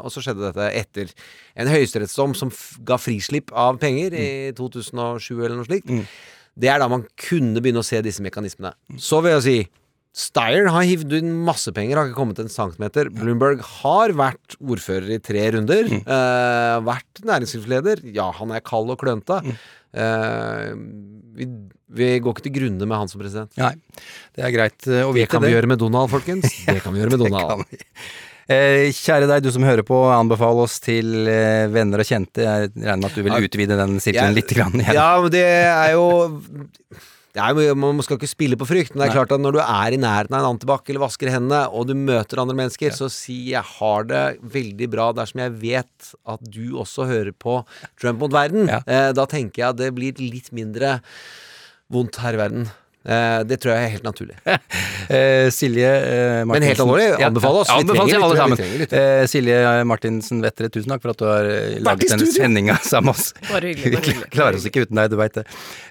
Og 0.00 0.08
så 0.10 0.24
skjedde 0.24 0.48
dette 0.48 0.70
etter 0.80 1.12
en 1.60 1.70
høyesterettsdom 1.70 2.34
som 2.38 2.50
ga 2.88 2.96
frislipp 2.98 3.52
av 3.52 3.76
penger 3.82 4.16
i 4.16 4.28
2007 4.56 5.34
eller 5.36 5.58
noe 5.58 5.68
slikt. 5.68 5.92
Det 6.56 6.72
er 6.72 6.80
da 6.80 6.88
man 6.88 7.04
kunne 7.20 7.60
begynne 7.60 7.84
å 7.84 7.86
se 7.86 8.00
disse 8.02 8.24
mekanismene. 8.24 8.72
Så 8.96 9.20
vil 9.20 9.36
jeg 9.36 9.44
si 9.44 9.58
Steyer 10.16 10.70
har 10.72 10.86
hivd 10.88 11.12
inn 11.18 11.32
masse 11.44 11.68
penger, 11.76 11.98
har 11.98 12.08
ikke 12.08 12.16
kommet 12.16 12.38
en 12.40 12.48
centimeter. 12.48 13.10
Bloomberg 13.12 13.60
har 13.82 14.14
vært 14.16 14.56
ordfører 14.64 15.10
i 15.12 15.20
tre 15.20 15.42
runder. 15.52 15.90
eh, 15.92 16.76
vært 16.86 17.20
næringslivsleder. 17.28 18.00
Ja, 18.16 18.30
han 18.38 18.54
er 18.56 18.64
kald 18.64 18.94
og 18.94 19.02
klønete. 19.02 19.42
Uh, 19.96 20.72
vi, 21.36 21.46
vi 21.96 22.08
går 22.20 22.34
ikke 22.34 22.44
til 22.44 22.52
grunne 22.52 22.88
med 22.88 22.98
han 22.98 23.08
som 23.08 23.20
president. 23.20 23.52
Nei, 23.60 23.74
det 24.36 24.44
er 24.44 24.52
greit 24.52 24.76
å 24.84 24.88
vite 24.92 25.04
Det 25.04 25.20
vite 25.20 25.32
kan 25.32 25.44
vi 25.44 25.52
gjøre 25.52 25.70
med 25.72 25.80
Donald, 25.80 26.10
folkens. 26.12 26.48
Det 26.68 26.80
kan 26.84 26.96
vi 26.96 27.00
gjøre 27.00 27.12
med 27.14 27.22
Det 27.22 27.30
Donald. 27.30 27.64
kan. 27.68 27.84
Eh, 28.46 28.92
kjære 28.94 29.26
deg, 29.26 29.42
du 29.42 29.50
som 29.50 29.64
hører 29.66 29.82
på, 29.82 29.96
anbefal 30.14 30.60
oss 30.62 30.76
til 30.84 31.26
eh, 31.26 31.66
venner 31.72 32.04
og 32.04 32.06
kjente. 32.06 32.44
Jeg 32.44 32.72
regner 32.76 33.00
med 33.02 33.08
at 33.08 33.16
du 33.18 33.24
vil 33.26 33.48
utvide 33.48 33.78
den 33.80 33.96
sirkelen 33.98 34.32
ja, 34.32 34.36
litt 34.36 34.52
igjen. 34.54 34.84
Ja, 34.94 35.08
men 35.20 35.32
det 35.34 35.44
er 35.44 35.94
jo 35.96 36.06
det 36.94 37.15
er, 37.42 37.74
Man 37.76 38.02
skal 38.04 38.18
ikke 38.18 38.30
spille 38.30 38.56
på 38.58 38.68
frykt, 38.68 38.94
men 38.94 39.02
det 39.02 39.08
er 39.08 39.12
Nei. 39.12 39.18
klart 39.18 39.34
at 39.36 39.42
når 39.42 39.56
du 39.56 39.60
er 39.62 39.96
i 39.96 40.00
nærheten 40.00 40.36
av 40.36 40.44
en 40.44 40.54
antibac 40.54 40.88
eller 40.88 41.04
vasker 41.04 41.30
hendene, 41.32 41.66
og 41.68 41.88
du 41.88 41.94
møter 41.94 42.40
andre 42.42 42.56
mennesker, 42.56 42.94
så 42.96 43.10
si 43.12 43.50
'jeg 43.52 43.62
har 43.62 44.04
det 44.04 44.38
veldig 44.40 44.88
bra' 44.88 45.14
dersom 45.14 45.40
jeg 45.44 45.52
vet 45.60 46.14
at 46.26 46.40
du 46.50 46.76
også 46.78 47.06
hører 47.06 47.32
på 47.32 47.64
Trump 48.00 48.20
mot 48.20 48.32
verden. 48.32 48.68
Eh, 48.68 49.12
da 49.12 49.26
tenker 49.26 49.62
jeg 49.62 49.68
at 49.68 49.76
det 49.76 49.94
blir 49.94 50.12
litt 50.18 50.52
mindre 50.52 51.00
vondt 51.90 52.16
her 52.16 52.34
i 52.34 52.36
verden. 52.36 52.70
Eh, 53.06 53.40
det 53.46 53.60
tror 53.62 53.70
jeg 53.76 53.86
er 53.86 53.92
helt 53.96 54.06
naturlig. 54.08 54.36
Eh, 55.06 55.46
Silje 55.54 55.86
eh, 55.86 56.40
Martinsen 56.42 56.48
Men 56.50 56.64
helt 56.66 56.80
alvorlig, 56.82 57.04
anbefale 57.22 57.60
oss. 57.60 57.68
Ja, 57.70 57.76
Vi 57.78 57.94
trenger 57.94 58.24
alle 58.26 58.36
sammen. 58.40 58.56
vi 58.58 58.62
trenger 58.64 58.80
lyttere. 58.80 59.02
Eh, 59.20 59.26
Silje 59.30 59.58
Martinsen 59.86 60.40
Vettere, 60.42 60.70
tusen 60.74 60.90
takk 60.90 61.04
for 61.04 61.12
at 61.12 61.20
du 61.20 61.26
har 61.28 61.46
eh, 61.46 61.76
laget 61.86 62.10
denne 62.10 62.26
sendinga 62.26 62.74
sammen 62.90 63.12
med 63.12 63.20
oss. 63.20 63.28
Bare 63.46 63.70
hyggelig, 63.70 63.84
Vi 63.86 63.94
bare 63.94 64.08
hyggelig. 64.08 64.30
klarer 64.34 64.58
oss 64.58 64.66
ikke 64.66 64.82
uten 64.82 64.98
deg, 64.98 65.12
du 65.12 65.16
veit 65.20 65.38
det. 65.38 65.44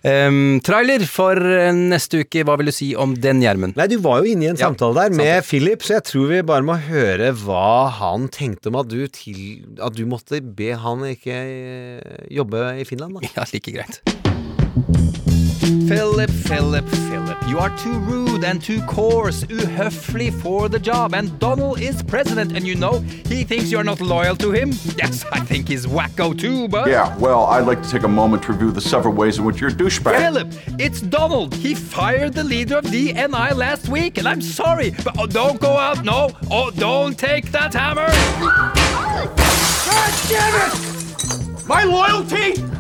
Um, 0.04 0.42
trailer 0.68 1.08
for 1.08 1.40
eh, 1.40 1.72
neste 1.78 2.26
uke, 2.26 2.44
hva 2.50 2.58
vil 2.60 2.74
du 2.74 2.76
si 2.76 2.90
om 3.00 3.16
den, 3.24 3.40
Gjermund? 3.46 3.80
Nei, 3.80 3.88
du 3.94 3.96
var 4.04 4.20
jo 4.20 4.36
inne 4.36 4.50
i 4.50 4.52
en 4.52 4.60
samtale 4.60 5.06
der 5.08 5.16
med 5.16 5.48
Philip, 5.48 5.88
så 5.88 5.96
jeg 6.02 6.08
tror 6.12 6.28
vi 6.36 6.44
bare 6.52 6.68
må 6.68 6.76
høre 6.90 7.32
hva 7.46 7.88
han 8.02 8.28
tenkte 8.36 8.68
om 8.74 8.82
at 8.84 8.92
du, 8.92 9.00
til, 9.16 9.40
at 9.80 9.96
du 9.96 10.04
måtte 10.12 10.44
be 10.44 10.74
han 10.84 11.08
ikke 11.16 11.40
eh, 11.40 12.22
jobbe 12.36 12.68
i 12.84 12.90
Finland, 12.92 13.16
da. 13.22 13.32
Ja, 13.40 13.48
like 13.56 13.72
greit. 13.80 14.02
Philip, 15.66 16.30
Philip, 16.30 16.88
Philip, 16.88 17.38
you 17.48 17.58
are 17.58 17.76
too 17.78 17.98
rude 18.02 18.44
and 18.44 18.62
too 18.62 18.82
coarse, 18.84 19.44
uhøflig 19.46 20.32
for 20.40 20.70
the 20.70 20.78
job, 20.78 21.16
and 21.16 21.40
Donald 21.40 21.80
is 21.82 22.04
president, 22.04 22.56
and 22.56 22.68
you 22.68 22.76
know, 22.76 23.00
he 23.28 23.44
thinks 23.44 23.72
you're 23.72 23.84
not 23.84 24.00
loyal 24.00 24.36
to 24.36 24.52
him. 24.52 24.72
Yes, 24.98 25.26
I 25.32 25.40
think 25.40 25.68
he's 25.68 25.88
wacko 25.88 26.38
too, 26.38 26.68
but... 26.68 26.88
Yeah, 26.88 27.18
well, 27.18 27.46
I'd 27.46 27.66
like 27.66 27.82
to 27.82 27.90
take 27.90 28.04
a 28.04 28.08
moment 28.08 28.44
to 28.44 28.54
review 28.54 28.72
the 28.72 28.80
several 28.80 29.14
ways 29.16 29.40
in 29.40 29.44
which 29.46 29.60
you're 29.60 29.72
a 29.72 29.74
douchebag. 29.74 30.18
Philip, 30.18 30.54
it's 30.80 31.02
Donald. 31.02 31.56
He 31.56 31.74
fired 31.74 32.34
the 32.34 32.44
leader 32.44 32.78
of 32.78 32.86
DNI 32.86 33.56
last 33.56 33.90
week, 33.90 34.20
and 34.20 34.28
I'm 34.28 34.42
sorry, 34.42 34.92
but 35.04 35.16
oh, 35.18 35.26
don't 35.26 35.60
go 35.60 35.78
out. 35.78 36.06
No, 36.06 36.30
oh, 36.52 36.70
don't 36.70 37.18
take 37.18 37.52
that 37.52 37.74
hammer. 37.74 38.08
God 39.90 40.14
damn 40.30 40.56
it! 40.62 41.68
My 41.68 41.84
loyalty? 41.84 42.75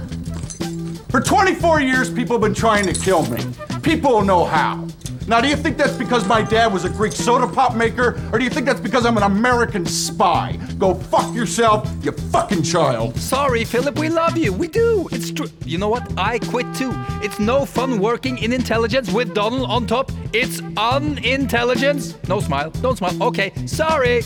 For 1.15 1.21
24 1.21 1.79
years, 1.79 2.11
people 2.11 2.33
have 2.33 2.41
been 2.41 2.53
trying 2.53 2.85
to 2.87 2.93
kill 2.93 3.25
me. 3.27 3.39
People 3.81 4.21
know 4.21 4.43
how. 4.43 4.85
Now, 5.29 5.39
do 5.39 5.47
you 5.47 5.55
think 5.55 5.77
that's 5.77 5.95
because 5.95 6.27
my 6.27 6.41
dad 6.41 6.73
was 6.73 6.83
a 6.83 6.89
Greek 6.89 7.13
soda 7.13 7.47
pop 7.47 7.73
maker, 7.73 8.21
or 8.33 8.37
do 8.37 8.43
you 8.43 8.49
think 8.49 8.65
that's 8.65 8.81
because 8.81 9.05
I'm 9.05 9.15
an 9.15 9.23
American 9.23 9.85
spy? 9.85 10.59
Go 10.77 10.93
fuck 10.93 11.33
yourself, 11.33 11.89
you 12.03 12.11
fucking 12.11 12.63
child. 12.63 13.15
Sorry, 13.15 13.63
Philip, 13.63 13.97
we 13.97 14.09
love 14.09 14.35
you. 14.35 14.51
We 14.51 14.67
do. 14.67 15.07
It's 15.13 15.31
true. 15.31 15.47
You 15.63 15.77
know 15.77 15.87
what? 15.87 16.11
I 16.17 16.39
quit 16.39 16.65
too. 16.75 16.91
It's 17.23 17.39
no 17.39 17.65
fun 17.65 18.01
working 18.01 18.37
in 18.39 18.51
intelligence 18.51 19.09
with 19.13 19.33
Donald 19.33 19.69
on 19.69 19.87
top. 19.87 20.11
It's 20.33 20.61
unintelligence. 20.75 22.17
No 22.27 22.41
smile. 22.41 22.71
Don't 22.81 22.97
smile. 22.97 23.23
Okay, 23.23 23.53
sorry. 23.65 24.21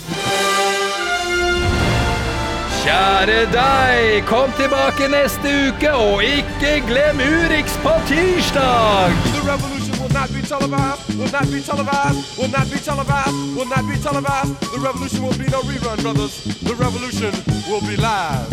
Kjære 2.89 3.41
deg, 3.53 4.23
kom 4.25 4.49
tilbake 4.57 5.05
neste 5.13 5.49
uke, 5.67 5.89
og 5.93 6.23
ikke 6.25 6.71
glem 6.87 7.19
Urix 7.21 7.75
på 7.83 7.91
tirsdag! 8.09 9.13
The 9.29 9.43
revolution 9.45 9.93
will 10.01 10.09
not 10.09 10.33
be 10.33 10.41
televised, 10.41 11.03
will 11.19 11.29
not 11.29 11.45
be 11.53 11.59
televised, 11.61 12.17
will 12.39 12.49
not 12.49 12.65
be 12.73 12.79
televised, 12.87 13.37
will 13.53 13.69
not 13.69 13.85
be 13.85 13.95
televised. 14.07 14.53
The 14.73 14.81
revolution 14.87 15.21
will 15.21 15.37
be 15.37 15.47
no 15.53 15.61
rerun, 15.69 16.01
brothers. 16.01 16.33
The 16.65 16.73
revolution 16.81 17.31
will 17.69 17.83
be 17.85 17.95
live. 18.07 18.49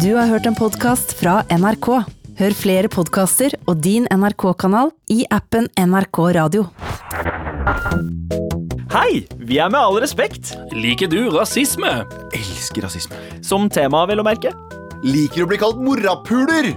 Du 0.00 0.14
har 0.16 0.26
hørt 0.32 0.46
en 0.46 0.56
podkast 0.56 1.12
fra 1.20 1.42
NRK. 1.52 1.90
Hør 2.40 2.56
flere 2.56 2.88
podkaster 2.88 3.52
og 3.66 3.84
din 3.84 4.08
NRK-kanal 4.08 4.96
i 5.12 5.26
appen 5.28 5.68
NRK 5.76 6.24
Radio. 6.40 6.70
Hei, 8.92 9.22
vi 9.40 9.56
er 9.56 9.70
Med 9.72 9.80
all 9.80 9.94
respekt. 10.02 10.50
Liker 10.76 11.08
du 11.08 11.30
rasisme? 11.32 11.88
Elsker 12.36 12.84
rasisme. 12.84 13.16
Som 13.40 13.70
tema, 13.72 14.02
vel 14.04 14.20
å 14.20 14.24
merke. 14.26 14.50
Liker 15.00 15.40
du 15.40 15.44
å 15.46 15.48
bli 15.48 15.58
kalt 15.62 15.78
morapuler? 15.80 16.68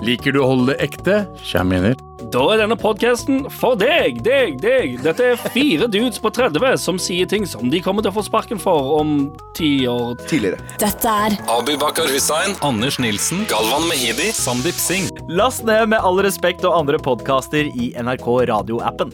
Liker 0.00 0.32
du 0.32 0.38
å 0.40 0.46
holde 0.48 0.72
det 0.72 0.86
ekte? 0.86 1.18
Kjærminer. 1.44 1.98
Da 2.32 2.46
er 2.54 2.62
denne 2.62 2.78
podkasten 2.80 3.42
for 3.52 3.76
deg, 3.76 4.22
deg, 4.24 4.56
deg. 4.64 4.96
Dette 5.04 5.34
er 5.34 5.44
fire 5.52 5.84
dudes 5.92 6.16
på 6.24 6.32
30 6.32 6.80
som 6.80 6.96
sier 6.96 7.28
ting 7.28 7.44
som 7.44 7.68
de 7.68 7.82
kommer 7.84 8.06
til 8.06 8.14
å 8.14 8.16
få 8.16 8.24
sparken 8.24 8.62
for 8.62 8.94
om 8.96 9.28
ti 9.52 9.84
år 9.84 10.16
tidligere. 10.24 10.64
Dette 10.80 11.12
er 11.26 11.36
Abibakar 11.52 12.08
Hussein, 12.08 12.56
Anders 12.64 12.96
Nilsen, 12.96 13.44
Galvan 13.52 13.84
Mehidi, 13.90 14.32
Sandeep 14.32 14.80
Singh. 14.80 15.12
Last 15.28 15.68
ned 15.68 15.92
Med 15.92 16.00
all 16.00 16.24
respekt 16.24 16.64
og 16.64 16.86
andre 16.86 16.96
podkaster 17.04 17.68
i 17.68 17.92
NRK 18.00 18.30
radioappen. 18.48 19.12